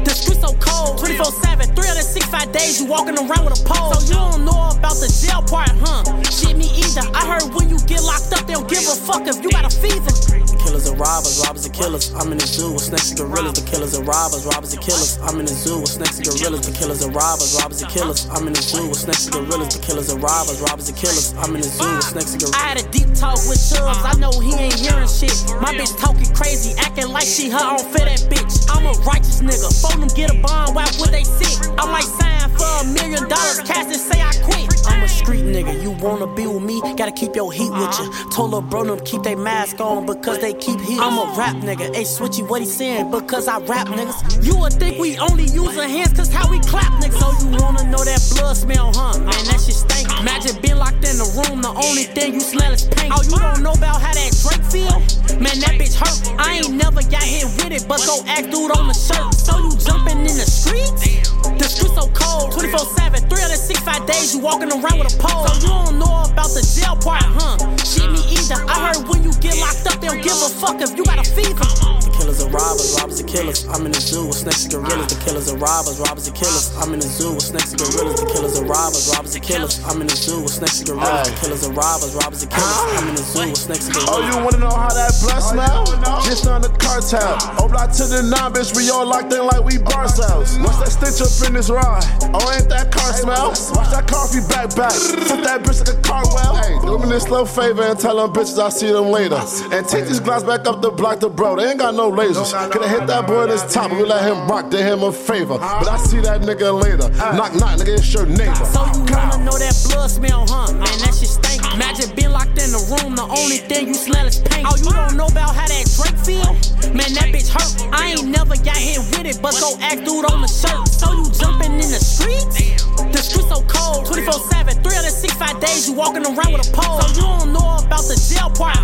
The 0.03 0.11
streets 0.11 0.43
so 0.43 0.51
cold, 0.59 0.99
24 0.99 1.23
7, 1.23 1.71
365 1.71 2.51
days 2.51 2.81
you 2.81 2.85
walking 2.85 3.15
around 3.15 3.47
with 3.47 3.55
a 3.55 3.61
pole. 3.63 3.95
So 3.95 4.03
you 4.05 4.19
don't 4.19 4.43
know 4.43 4.75
about 4.75 4.99
the 4.99 5.07
jail 5.07 5.41
part, 5.41 5.71
huh? 5.79 6.03
Shit, 6.29 6.57
me 6.59 6.67
either. 6.83 7.07
I 7.15 7.25
heard 7.25 7.47
when 7.55 7.71
you 7.71 7.79
get 7.87 8.03
locked 8.03 8.33
up, 8.35 8.45
they 8.45 8.53
don't 8.53 8.67
give 8.67 8.83
a 8.83 8.95
fuck 9.07 9.23
if 9.25 9.39
you 9.41 9.49
got 9.49 9.65
a 9.65 9.73
fever. 9.73 10.44
Killers 10.65 10.89
and 10.89 10.99
robbers, 10.99 11.37
robbers 11.45 11.65
and 11.65 11.75
killers. 11.75 12.11
I'm 12.17 12.31
in 12.33 12.39
the 12.41 12.47
zoo 12.49 12.73
with 12.73 12.81
snakes 12.81 13.13
and 13.13 13.19
gorillas. 13.21 13.53
The 13.53 13.69
killers 13.69 13.93
and 13.93 14.01
robbers, 14.07 14.49
robbers 14.49 14.73
and 14.73 14.81
killers. 14.81 15.21
I'm 15.21 15.37
in 15.37 15.45
the 15.45 15.53
zoo 15.53 15.77
with 15.77 15.93
snakes 15.93 16.17
and 16.17 16.25
gorillas. 16.25 16.65
The 16.65 16.73
killers 16.73 17.05
and 17.05 17.13
robbers, 17.13 17.53
robbers 17.53 17.81
and 17.85 17.91
killers. 17.93 18.25
I'm 18.33 18.47
in 18.49 18.53
the 18.57 18.65
zoo 18.65 18.89
with 18.89 18.97
snakes 18.97 19.29
and 19.29 19.45
gorillas. 19.45 19.77
The 19.77 19.81
killers 19.85 20.09
and 20.09 20.23
robbers, 20.25 20.57
robbers 20.65 20.89
and 20.89 20.97
killers. 20.97 21.37
I'm 21.37 21.53
in 21.53 21.61
the 21.61 21.69
zoo 21.69 21.85
with 21.85 22.09
snakes 22.09 22.33
and 22.33 22.41
gorillas. 22.41 22.57
I 22.57 22.65
had 22.65 22.81
a 22.81 22.85
deep 22.89 23.13
talk 23.13 23.37
with 23.45 23.61
Chubbs. 23.61 24.01
I 24.01 24.17
know 24.17 24.33
he 24.41 24.57
ain't 24.57 24.81
hearing 24.81 25.05
shit. 25.05 25.37
My 25.61 25.69
bitch 25.69 25.93
talking 26.01 26.33
crazy, 26.33 26.73
acting 26.81 27.13
like 27.13 27.29
she 27.29 27.53
her. 27.53 27.61
Don't 27.61 27.85
feel 27.93 28.09
that 28.09 28.25
bitch. 28.25 28.65
I'm 28.73 28.89
a 28.89 28.97
righteous 29.05 29.45
nigga. 29.45 29.69
Phone 29.85 30.01
them, 30.01 30.09
get 30.17 30.33
a 30.33 30.37
bond. 30.41 30.73
Why 30.73 30.89
would 30.97 31.13
they 31.13 31.29
sit? 31.29 31.61
I 31.77 31.85
might 31.85 32.09
sign 32.09 32.34
a 32.81 32.85
million 32.93 33.27
dollars. 33.29 33.59
Cash 33.61 33.85
and 33.85 33.95
say 33.95 34.21
I 34.21 34.31
quit. 34.43 34.75
I'm 34.87 35.03
a 35.03 35.07
street 35.07 35.43
nigga, 35.45 35.81
you 35.81 35.91
wanna 35.91 36.27
be 36.27 36.45
with 36.47 36.63
me, 36.63 36.79
gotta 36.95 37.11
keep 37.11 37.35
your 37.35 37.51
heat 37.51 37.71
with 37.71 37.99
you. 37.99 38.29
Told 38.29 38.53
her 38.53 38.61
bro 38.61 38.83
them 38.83 38.99
keep 39.05 39.23
their 39.23 39.37
mask 39.37 39.79
on 39.79 40.05
because 40.05 40.39
they 40.39 40.53
keep 40.53 40.79
heat. 40.81 40.99
I'm 40.99 41.17
a 41.17 41.33
rap 41.37 41.55
nigga, 41.57 41.93
hey 41.95 42.03
switchy, 42.03 42.47
what 42.47 42.61
he 42.61 42.67
saying? 42.67 43.11
Because 43.11 43.47
I 43.47 43.59
rap 43.59 43.87
niggas. 43.87 44.45
You 44.45 44.57
would 44.57 44.73
think 44.73 44.99
we 44.99 45.17
only 45.17 45.45
use 45.45 45.77
our 45.77 45.87
hands 45.87 46.13
cause 46.13 46.31
how 46.31 46.49
we 46.49 46.59
clap 46.59 46.91
niggas. 47.01 47.19
So 47.19 47.27
you 47.43 47.57
wanna 47.57 47.89
know 47.89 48.03
that 48.03 48.21
blood 48.35 48.55
smell, 48.55 48.91
huh? 48.93 49.17
Man, 49.19 49.29
that 49.29 49.61
shit 49.65 49.75
stink. 49.75 50.07
Imagine 50.19 50.61
being 50.61 50.77
locked 50.77 51.03
in 51.03 51.17
the 51.17 51.29
room, 51.35 51.61
the 51.61 51.69
only 51.69 52.03
thing 52.03 52.35
you 52.35 52.41
smell 52.41 52.71
is 52.71 52.85
paint. 52.85 53.13
Oh, 53.15 53.23
you 53.23 53.37
don't 53.37 53.63
know 53.63 53.73
about 53.73 54.01
how 54.01 54.13
that 54.13 54.31
Drake 54.41 54.65
feel? 54.69 54.99
Man, 55.41 55.59
that 55.65 55.75
bitch 55.81 55.95
hurt. 55.95 56.39
I 56.39 56.57
ain't 56.57 56.71
never 56.71 57.01
got 57.01 57.23
hit 57.23 57.45
with 57.57 57.71
it, 57.71 57.85
but 57.87 57.99
go 58.05 58.21
act 58.27 58.51
dude 58.51 58.71
on 58.77 58.87
the 58.87 58.93
shirt. 58.93 59.33
So 59.33 59.57
you 59.57 59.71
jumping 59.77 60.19
in 60.19 60.37
the 60.37 60.45
streets? 60.45 61.34
The 61.57 61.67
streets 61.69 61.93
so 61.93 62.09
cold, 62.13 62.51
24 62.53 62.79
7, 62.97 63.29
365 63.29 64.07
days 64.07 64.33
you 64.33 64.41
walking 64.41 64.71
around 64.71 64.97
with 64.99 65.13
a 65.13 65.17
pole. 65.21 65.47
So 65.47 65.53
you 65.61 65.69
don't 65.69 65.99
know 65.99 66.25
about 66.25 66.49
the 66.57 66.65
jail 66.65 66.97
part, 66.97 67.23
huh? 67.23 67.57
Shit, 67.85 68.09
me 68.09 68.21
either. 68.33 68.57
I 68.65 68.89
heard 68.89 69.07
when 69.07 69.23
you 69.23 69.31
get 69.39 69.57
locked 69.57 69.85
up, 69.85 70.01
they 70.01 70.07
don't 70.07 70.23
give 70.23 70.33
a 70.33 70.49
fuck 70.49 70.81
if 70.81 70.97
you 70.97 71.05
got 71.05 71.19
a 71.19 71.27
fever. 71.29 72.04
The 72.25 72.31
killers 72.31 72.41
are 72.41 72.57
robbers, 72.57 72.97
robbers 72.97 73.21
are 73.21 73.27
killers. 73.29 73.67
I'm 73.69 73.85
in 73.85 73.91
the 73.93 74.01
zoo 74.01 74.25
with 74.25 74.41
snakes 74.41 74.65
and 74.65 74.73
gorillas. 74.73 75.13
The 75.13 75.21
killers 75.21 75.45
are 75.45 75.61
robbers, 75.61 76.01
robbers 76.01 76.25
are 76.25 76.33
killers. 76.33 76.73
I'm 76.81 76.89
in 76.89 76.97
the 76.97 77.05
zoo 77.05 77.37
with 77.37 77.45
snakes 77.45 77.69
and 77.69 77.77
gorillas. 77.77 78.17
The 78.17 78.25
killers 78.25 78.57
are 78.57 78.65
robbers, 78.65 79.05
robbers 79.13 79.35
are 79.37 79.45
killers. 79.45 79.77
I'm 79.85 80.01
in 80.01 80.07
the 80.09 80.17
zoo 80.17 80.41
with 80.41 80.49
snakes 80.49 80.81
and 80.81 80.89
gorillas. 80.89 81.29
The 81.29 81.37
killers 81.37 81.61
are 81.69 81.73
robbers, 81.77 82.17
robbers 82.17 82.41
are 82.41 82.49
killers. 82.49 82.81
Ah. 82.81 82.97
I'm 82.97 83.09
in 83.09 83.13
the 83.13 83.21
zoo 83.21 83.45
with 83.45 83.61
snakes 83.61 83.85
and 83.85 83.93
gorillas. 83.93 84.09
Oh, 84.09 84.25
you 84.25 84.35
wanna 84.41 84.57
know 84.57 84.73
how 84.73 84.89
that 84.89 85.13
blood 85.21 85.37
smell? 85.45 85.85
Just 86.25 86.49
on 86.49 86.65
the 86.65 86.73
cartel. 86.81 87.37
Oh, 87.61 87.69
block 87.69 87.93
to 88.01 88.09
the 88.09 88.25
nine, 88.25 88.57
bitch. 88.57 88.73
We 88.73 88.89
all 88.89 89.05
locked 89.05 89.29
in 89.29 89.45
like 89.45 89.61
we 89.61 89.77
bar 89.77 90.09
cells. 90.09 90.57
What's 90.65 90.81
that 90.81 90.97
stitch 90.97 91.21
up 91.21 91.29
in 91.45 91.53
this 91.53 91.69
ride? 91.69 92.01
Oh, 92.33 92.41
ain't 92.57 92.73
that 92.73 92.89
car 92.89 93.13
smell? 93.13 93.53
Watch 93.77 93.93
that 93.93 94.09
coffee 94.09 94.41
back 94.49 94.73
back. 94.73 94.97
Flip 94.97 95.45
that 95.45 95.61
bitch 95.61 95.77
like 95.77 95.93
a 95.93 96.01
carwell. 96.01 96.57
Hey, 96.57 96.73
do 96.81 96.97
me 96.97 97.05
this 97.05 97.29
little 97.29 97.45
favor 97.45 97.85
and 97.85 98.01
tell 98.01 98.17
them 98.17 98.33
bitches 98.33 98.57
I 98.57 98.73
see 98.73 98.89
them 98.89 99.13
later. 99.13 99.37
And 99.69 99.85
take 99.85 100.09
these 100.09 100.19
glass 100.19 100.41
back 100.41 100.65
up 100.65 100.81
the 100.81 100.89
block 100.89 101.21
to 101.21 101.29
bro. 101.29 101.53
They 101.61 101.69
ain't 101.69 101.77
got 101.77 101.93
no 101.93 102.14
lasers. 102.15 102.51
Coulda 102.71 102.87
hit 102.87 103.07
that 103.07 103.27
boy 103.27 103.43
in 103.43 103.49
his 103.49 103.63
top, 103.73 103.91
we 103.91 104.03
let 104.03 104.23
him 104.23 104.47
rock, 104.47 104.69
did 104.69 104.85
him 104.85 105.03
a 105.03 105.11
favor. 105.11 105.57
But 105.57 105.87
I 105.87 105.97
see 105.97 106.19
that 106.21 106.41
nigga 106.41 106.71
later. 106.71 107.09
Knock, 107.35 107.53
knock, 107.55 107.79
nigga, 107.79 107.97
it's 107.99 108.13
your 108.13 108.25
neighbor. 108.25 108.65
So 108.65 108.85
you 108.85 109.05
wanna 109.11 109.43
know 109.43 109.57
that 109.57 109.75
blood 109.89 110.09
smell, 110.09 110.45
huh? 110.47 110.71
Man, 110.73 110.97
that 111.03 111.13
shit 111.13 111.29
stink. 111.29 111.61
Imagine 111.73 112.15
being 112.15 112.31
locked 112.31 112.55
in 112.55 112.71
the 112.71 112.81
room, 112.95 113.15
the 113.15 113.27
only 113.27 113.57
thing 113.57 113.87
you 113.89 113.93
smell 113.93 114.25
is 114.25 114.39
paint. 114.39 114.65
Oh, 114.69 114.75
you 114.77 114.91
don't 114.91 115.17
know 115.17 115.27
about 115.27 115.55
how 115.55 115.67
that 115.67 115.85
Drake 115.95 116.19
feel? 116.23 116.55
Man, 116.95 117.11
that 117.19 117.35
bitch 117.35 117.51
hurt. 117.51 117.75
I 117.91 118.15
ain't 118.15 118.27
never 118.31 118.55
got 118.55 118.77
hit 118.77 118.99
with 119.11 119.27
it, 119.27 119.41
but 119.41 119.53
go 119.59 119.75
act 119.81 120.07
dude 120.07 120.23
on 120.31 120.41
the 120.41 120.47
shirt. 120.47 120.87
So 120.87 121.11
you 121.11 121.27
jumping 121.35 121.73
in 121.75 121.91
the 121.91 121.99
streets? 121.99 122.63
The 122.95 123.19
streets 123.19 123.51
so 123.51 123.59
cold, 123.67 124.07
24 124.07 124.39
7, 124.55 124.79
365 124.83 125.59
days 125.59 125.89
you 125.89 125.95
walking 125.95 126.23
around 126.23 126.55
with 126.55 126.63
a 126.63 126.71
pole. 126.71 127.01
So 127.01 127.07
you 127.11 127.27
don't 127.27 127.51
know 127.51 127.83
about 127.83 128.07
the 128.07 128.15
jail 128.15 128.47
part, 128.55 128.79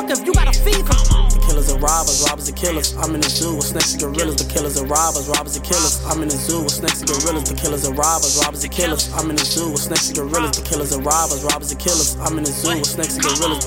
fuck 0.00 0.10
if 0.10 0.26
you 0.26 0.32
got 0.32 0.48
a 0.48 0.58
fever. 0.58 0.96
The 1.34 1.42
killers 1.46 1.72
are 1.72 1.78
robbers, 1.78 2.24
robbers 2.28 2.48
are 2.48 2.52
killers. 2.52 2.96
I'm 2.96 3.14
in 3.14 3.20
the 3.20 3.28
zoo 3.28 3.56
with 3.56 3.64
snakes 3.64 3.92
and 3.92 4.02
gorillas. 4.02 4.36
The 4.36 4.52
killers 4.52 4.80
are 4.80 4.86
robbers, 4.86 5.28
robbers 5.28 5.56
are 5.56 5.60
killers. 5.60 6.04
I'm 6.06 6.22
in 6.22 6.28
the 6.28 6.36
zoo 6.36 6.62
with 6.62 6.72
snakes 6.72 7.00
and 7.00 7.08
gorillas. 7.08 7.50
The 7.50 7.56
killers 7.56 7.86
are 7.86 7.94
robbers, 7.94 8.38
robbers 8.42 8.64
are 8.64 8.68
killers. 8.68 9.12
I'm 9.12 9.30
in 9.30 9.36
the 9.36 9.44
zoo 9.44 9.70
with 9.70 9.80
snakes 9.80 10.08
and 10.08 10.16
gorillas. 10.16 10.56
The 10.56 10.64
killers 10.64 10.92
are 10.92 11.00
robbers, 11.00 11.44
robbers 11.44 11.72
are 11.72 11.76
killers. 11.76 12.16
I'm 12.20 12.38
in 12.38 12.44
the 12.44 12.50
zoo 12.50 12.78
with 12.78 12.86
snakes 12.86 13.16
and 13.16 13.24
gorillas. 13.24 13.66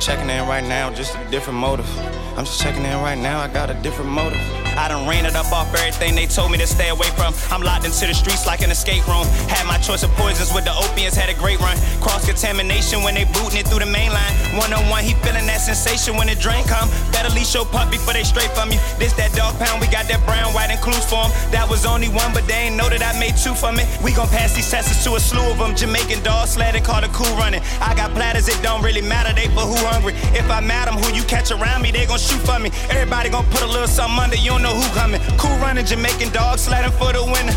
Checking 0.00 0.30
in 0.30 0.46
right 0.46 0.64
now, 0.64 0.92
just 0.92 1.16
a 1.16 1.30
different 1.30 1.58
motive. 1.58 2.15
I'm 2.36 2.44
just 2.44 2.60
checking 2.60 2.84
in 2.84 2.98
right 3.00 3.16
now, 3.16 3.40
I 3.40 3.48
got 3.48 3.70
a 3.70 3.74
different 3.74 4.10
motive. 4.10 4.65
I 4.76 4.88
done 4.88 5.08
ran 5.08 5.26
it 5.26 5.34
up 5.34 5.50
off 5.52 5.74
everything 5.74 6.14
they 6.14 6.26
told 6.26 6.50
me 6.52 6.58
to 6.58 6.66
stay 6.66 6.88
away 6.88 7.10
from. 7.18 7.34
I'm 7.50 7.62
locked 7.62 7.84
into 7.84 8.06
the 8.06 8.14
streets 8.14 8.46
like 8.46 8.62
an 8.62 8.70
escape 8.70 9.06
room. 9.08 9.26
Had 9.48 9.66
my 9.66 9.78
choice 9.78 10.02
of 10.02 10.10
poisons 10.12 10.52
with 10.54 10.64
the 10.64 10.72
opiates, 10.72 11.16
had 11.16 11.28
a 11.28 11.34
great 11.34 11.58
run. 11.60 11.76
Cross 12.00 12.26
contamination 12.26 13.02
when 13.02 13.14
they 13.14 13.24
booting 13.24 13.60
it 13.60 13.66
through 13.68 13.80
the 13.80 13.90
main 13.90 14.12
line. 14.12 14.32
One 14.56 14.72
on 14.72 14.88
one, 14.88 15.02
he 15.02 15.14
feeling 15.26 15.46
that 15.46 15.60
sensation 15.60 16.16
when 16.16 16.28
the 16.28 16.36
drain 16.36 16.64
come. 16.64 16.88
Better 17.10 17.30
leash 17.34 17.54
your 17.54 17.66
pup 17.66 17.90
before 17.90 18.14
they 18.14 18.24
straight 18.24 18.52
from 18.52 18.70
you. 18.70 18.78
This 18.98 19.12
that 19.14 19.34
dog 19.34 19.58
pound, 19.58 19.80
we 19.80 19.88
got 19.88 20.06
that 20.08 20.24
brown, 20.24 20.54
white, 20.54 20.70
and 20.70 20.80
clues 20.80 21.04
for 21.04 21.24
'em. 21.24 21.30
That 21.50 21.68
was 21.68 21.84
only 21.84 22.08
one, 22.08 22.32
but 22.32 22.46
they 22.46 22.70
ain't 22.70 22.76
know 22.76 22.88
that 22.88 23.02
I 23.02 23.18
made 23.18 23.36
two 23.36 23.54
from 23.54 23.80
it. 23.80 23.86
We 24.02 24.12
gon' 24.12 24.28
pass 24.28 24.54
these 24.54 24.70
tests 24.70 25.02
to 25.04 25.16
a 25.16 25.20
slew 25.20 25.50
of 25.50 25.58
them. 25.58 25.74
Jamaican 25.74 26.22
dog 26.22 26.48
sledding, 26.48 26.84
call 26.84 27.02
it 27.02 27.12
cool 27.12 27.34
running. 27.36 27.62
I 27.80 27.94
got 27.94 28.14
platters, 28.14 28.48
it 28.48 28.60
don't 28.62 28.82
really 28.82 29.02
matter, 29.02 29.32
they 29.34 29.48
for 29.48 29.66
who 29.66 29.76
hungry. 29.86 30.14
If 30.32 30.48
I 30.50 30.60
mad 30.60 30.76
mad 30.76 30.88
'em, 30.88 31.02
who 31.02 31.08
you 31.14 31.24
catch 31.24 31.50
around 31.50 31.82
me, 31.82 31.90
they 31.90 32.04
gon' 32.06 32.18
shoot 32.18 32.42
for 32.44 32.58
me. 32.58 32.70
Everybody 32.90 33.28
gon' 33.30 33.46
put 33.46 33.62
a 33.62 33.66
little 33.66 33.88
something 33.88 34.18
under, 34.22 34.36
you 34.36 34.50
don't 34.50 34.65
know 34.66 34.74
who 34.74 34.86
coming. 34.94 35.20
Cool 35.38 35.56
running, 35.58 35.86
Jamaican 35.86 36.30
dog 36.32 36.58
sledding 36.58 36.92
for 36.92 37.12
the 37.12 37.22
winner. 37.22 37.56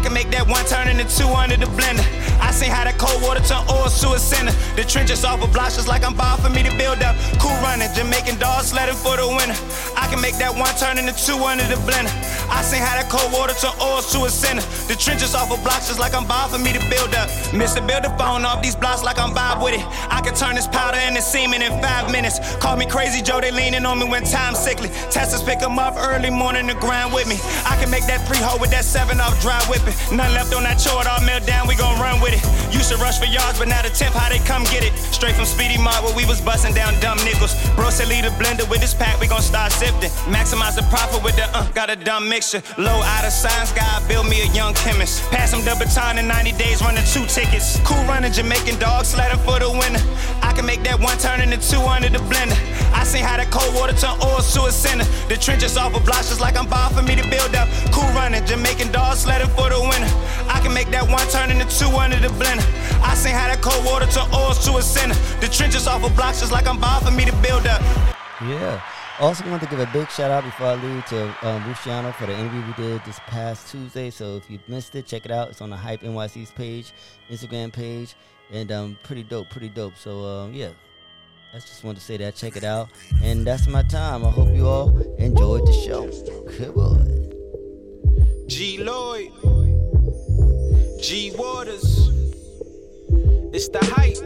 I 0.00 0.02
can 0.02 0.14
make 0.14 0.30
that 0.32 0.48
one 0.48 0.64
turn 0.64 0.88
into 0.88 1.04
two 1.04 1.28
under 1.28 1.60
the 1.60 1.68
blender. 1.76 2.00
I 2.40 2.56
seen 2.56 2.72
how 2.72 2.88
that 2.88 2.96
cold 2.96 3.20
water 3.20 3.44
turn 3.44 3.60
oil 3.68 3.92
to 4.00 4.16
a 4.16 4.18
center. 4.18 4.56
The 4.72 4.80
trenches 4.80 5.28
off 5.28 5.44
of 5.44 5.52
blocks 5.52 5.76
just 5.76 5.92
like 5.92 6.08
I'm 6.08 6.16
bound 6.16 6.40
for 6.40 6.48
me 6.48 6.64
to 6.64 6.72
build 6.80 7.04
up. 7.04 7.20
Cool 7.36 7.52
running, 7.60 7.92
Jamaican 7.92 8.40
dog 8.40 8.64
sledding 8.64 8.96
for 8.96 9.20
the 9.20 9.28
winner. 9.28 9.52
I 10.00 10.08
can 10.08 10.24
make 10.24 10.40
that 10.40 10.56
one 10.56 10.72
turn 10.80 10.96
into 10.96 11.12
two 11.12 11.36
under 11.44 11.68
the 11.68 11.76
blender. 11.84 12.08
I 12.48 12.64
seen 12.64 12.80
how 12.80 12.96
that 12.96 13.12
cold 13.12 13.28
water 13.28 13.52
turn 13.60 13.76
oil 13.76 14.00
to 14.00 14.24
a 14.24 14.32
center. 14.32 14.64
The 14.88 14.96
trenches 14.96 15.36
off 15.36 15.52
of 15.52 15.60
blocks 15.60 15.92
just 15.92 16.00
like 16.00 16.16
I'm 16.16 16.24
bound 16.24 16.48
for 16.48 16.56
me 16.58 16.72
to 16.72 16.80
build 16.88 17.12
up. 17.12 17.28
Mr. 17.52 17.84
Build 17.84 18.08
the 18.08 18.12
phone 18.16 18.48
off 18.48 18.64
these 18.64 18.74
blocks 18.74 19.04
like 19.04 19.20
I'm 19.20 19.36
Bob 19.36 19.60
with 19.60 19.76
it. 19.76 19.84
I 20.08 20.24
can 20.24 20.32
turn 20.32 20.56
this 20.56 20.66
powder 20.66 20.96
into 20.96 21.20
semen 21.20 21.60
in 21.60 21.76
five 21.84 22.08
minutes. 22.08 22.40
Call 22.56 22.80
me 22.80 22.88
crazy 22.88 23.20
Joe, 23.20 23.44
they 23.44 23.52
leaning 23.52 23.84
on 23.84 24.00
me 24.00 24.08
when 24.08 24.24
time's 24.24 24.58
sickly. 24.64 24.88
Testers 25.12 25.44
pick 25.44 25.60
'em 25.60 25.78
up 25.78 25.92
early 26.00 26.30
morning 26.32 26.72
to 26.72 26.74
grind 26.80 27.12
with 27.12 27.28
me. 27.28 27.36
I 27.68 27.76
can 27.76 27.92
make 27.92 28.08
that 28.08 28.24
pre-hole 28.24 28.58
with 28.58 28.70
that 28.72 28.84
seven 28.88 29.20
off 29.20 29.36
dry 29.44 29.60
whipping. 29.68 29.89
None 30.12 30.32
left 30.34 30.54
on 30.54 30.62
that 30.64 30.78
chore, 30.78 31.02
it 31.02 31.08
all 31.08 31.20
melt 31.22 31.46
down, 31.46 31.68
we 31.68 31.74
gon' 31.74 31.98
run 32.00 32.20
with 32.20 32.34
it. 32.34 32.42
Used 32.72 32.90
to 32.90 32.96
rush 32.96 33.18
for 33.18 33.26
yards, 33.26 33.58
but 33.58 33.68
now 33.68 33.82
the 33.82 33.90
temp, 33.90 34.14
how 34.14 34.28
they 34.28 34.38
come 34.46 34.64
get 34.64 34.84
it. 34.84 34.92
Straight 35.12 35.34
from 35.34 35.44
Speedy 35.44 35.78
Mart 35.78 36.02
where 36.04 36.14
we 36.14 36.24
was 36.24 36.40
busting 36.40 36.74
down 36.74 36.98
dumb 37.00 37.18
nickels. 37.24 37.54
Bro 37.74 37.90
said 37.90 38.08
leave 38.08 38.24
the 38.24 38.34
blender 38.40 38.68
with 38.70 38.80
this 38.80 38.94
pack, 38.94 39.20
we 39.20 39.26
gon' 39.26 39.42
start 39.42 39.72
sifting. 39.72 40.10
Maximize 40.30 40.76
the 40.76 40.86
profit 40.90 41.22
with 41.22 41.36
the 41.36 41.46
uh, 41.56 41.66
got 41.72 41.90
a 41.90 41.96
dumb 41.96 42.28
mixture. 42.28 42.62
Low 42.78 43.02
out 43.14 43.24
of 43.24 43.32
science 43.32 43.72
guy, 43.72 43.88
build 44.08 44.28
me 44.28 44.42
a 44.42 44.48
young 44.52 44.74
chemist. 44.74 45.22
Pass 45.30 45.52
him 45.52 45.64
the 45.64 45.74
baton 45.78 46.18
in 46.18 46.28
90 46.28 46.52
days, 46.52 46.82
running 46.82 47.04
two 47.04 47.26
tickets. 47.26 47.78
Cool 47.84 48.02
running, 48.04 48.32
Jamaican 48.32 48.78
dog 48.78 49.04
sledding 49.04 49.38
for 49.44 49.58
the 49.58 49.70
winner. 49.70 50.02
Can 50.60 50.66
make 50.66 50.84
that 50.84 51.00
one 51.00 51.16
turn 51.16 51.40
into 51.40 51.56
two 51.56 51.80
under 51.80 52.10
the 52.12 52.20
blender. 52.28 52.52
I 52.92 53.00
seen 53.08 53.24
how 53.24 53.40
that 53.40 53.48
cold 53.48 53.72
water 53.72 53.96
turn 53.96 54.12
oil 54.20 54.44
to 54.44 54.68
a 54.68 54.70
center. 54.70 55.08
The 55.32 55.40
trenches 55.40 55.78
off 55.80 55.96
of 55.96 56.04
blocks 56.04 56.28
just 56.28 56.38
like 56.38 56.52
I'm 56.52 56.68
bound 56.68 56.94
for 56.94 57.00
me 57.00 57.16
to 57.16 57.24
build 57.32 57.56
up. 57.56 57.64
Cool 57.96 58.04
running, 58.12 58.44
Jamaican 58.44 58.92
dog 58.92 59.16
sledding 59.16 59.48
for 59.56 59.72
the 59.72 59.80
winner. 59.80 60.12
I 60.52 60.60
can 60.60 60.76
make 60.76 60.92
that 60.92 61.08
one 61.08 61.24
turn 61.32 61.48
into 61.48 61.64
two 61.64 61.88
under 61.96 62.20
the 62.20 62.28
blender. 62.36 62.60
I 63.00 63.16
seen 63.16 63.32
how 63.32 63.48
that 63.48 63.64
cold 63.64 63.80
water 63.88 64.04
turn 64.04 64.28
oil 64.36 64.52
to 64.52 64.76
a 64.76 64.82
center. 64.84 65.16
The 65.40 65.48
trenches 65.48 65.88
off 65.88 66.04
of 66.04 66.12
blocks 66.12 66.44
just 66.44 66.52
like 66.52 66.68
I'm 66.68 66.76
bound 66.76 67.08
for 67.08 67.12
me 67.16 67.24
to 67.24 67.32
build 67.40 67.64
up. 67.64 67.80
Yeah. 68.44 68.84
Also, 69.16 69.48
want 69.48 69.62
to 69.64 69.68
give 69.68 69.80
a 69.80 69.88
big 69.96 70.12
shout 70.12 70.30
out 70.30 70.44
before 70.44 70.66
I 70.66 70.76
leave 70.76 71.06
to 71.06 71.32
um, 71.40 71.64
Luciano 71.68 72.12
for 72.12 72.26
the 72.28 72.36
interview 72.36 72.60
we 72.68 72.76
did 72.76 73.00
this 73.08 73.18
past 73.32 73.72
Tuesday. 73.72 74.10
So 74.10 74.36
if 74.36 74.50
you 74.50 74.58
missed 74.68 74.94
it, 74.94 75.06
check 75.06 75.24
it 75.24 75.30
out. 75.30 75.48
It's 75.48 75.62
on 75.62 75.70
the 75.70 75.76
Hype 75.76 76.02
NYC's 76.02 76.50
page, 76.50 76.92
Instagram 77.30 77.72
page, 77.72 78.14
and 78.52 78.70
um, 78.72 78.98
pretty 79.02 79.22
dope, 79.22 79.48
pretty 79.50 79.68
dope. 79.68 79.96
So 79.96 80.24
um, 80.24 80.54
yeah, 80.54 80.70
I 81.52 81.58
just 81.58 81.84
wanted 81.84 82.00
to 82.00 82.04
say 82.04 82.16
that. 82.18 82.34
Check 82.34 82.56
it 82.56 82.64
out, 82.64 82.88
and 83.22 83.46
that's 83.46 83.66
my 83.66 83.82
time. 83.82 84.24
I 84.24 84.30
hope 84.30 84.54
you 84.54 84.66
all 84.66 84.96
enjoyed 85.18 85.66
the 85.66 85.72
show. 85.72 86.06
Good 86.46 86.74
boy. 86.74 87.20
G 88.46 88.78
Lloyd, 88.82 89.30
G 91.00 91.32
Waters, 91.36 92.08
it's 93.54 93.68
the 93.68 93.78
hype. 93.82 94.16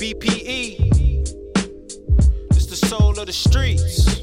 BPE, 0.00 0.90
it's 2.50 2.66
the 2.66 2.74
soul 2.74 3.18
of 3.18 3.26
the 3.26 3.32
streets. 3.32 4.22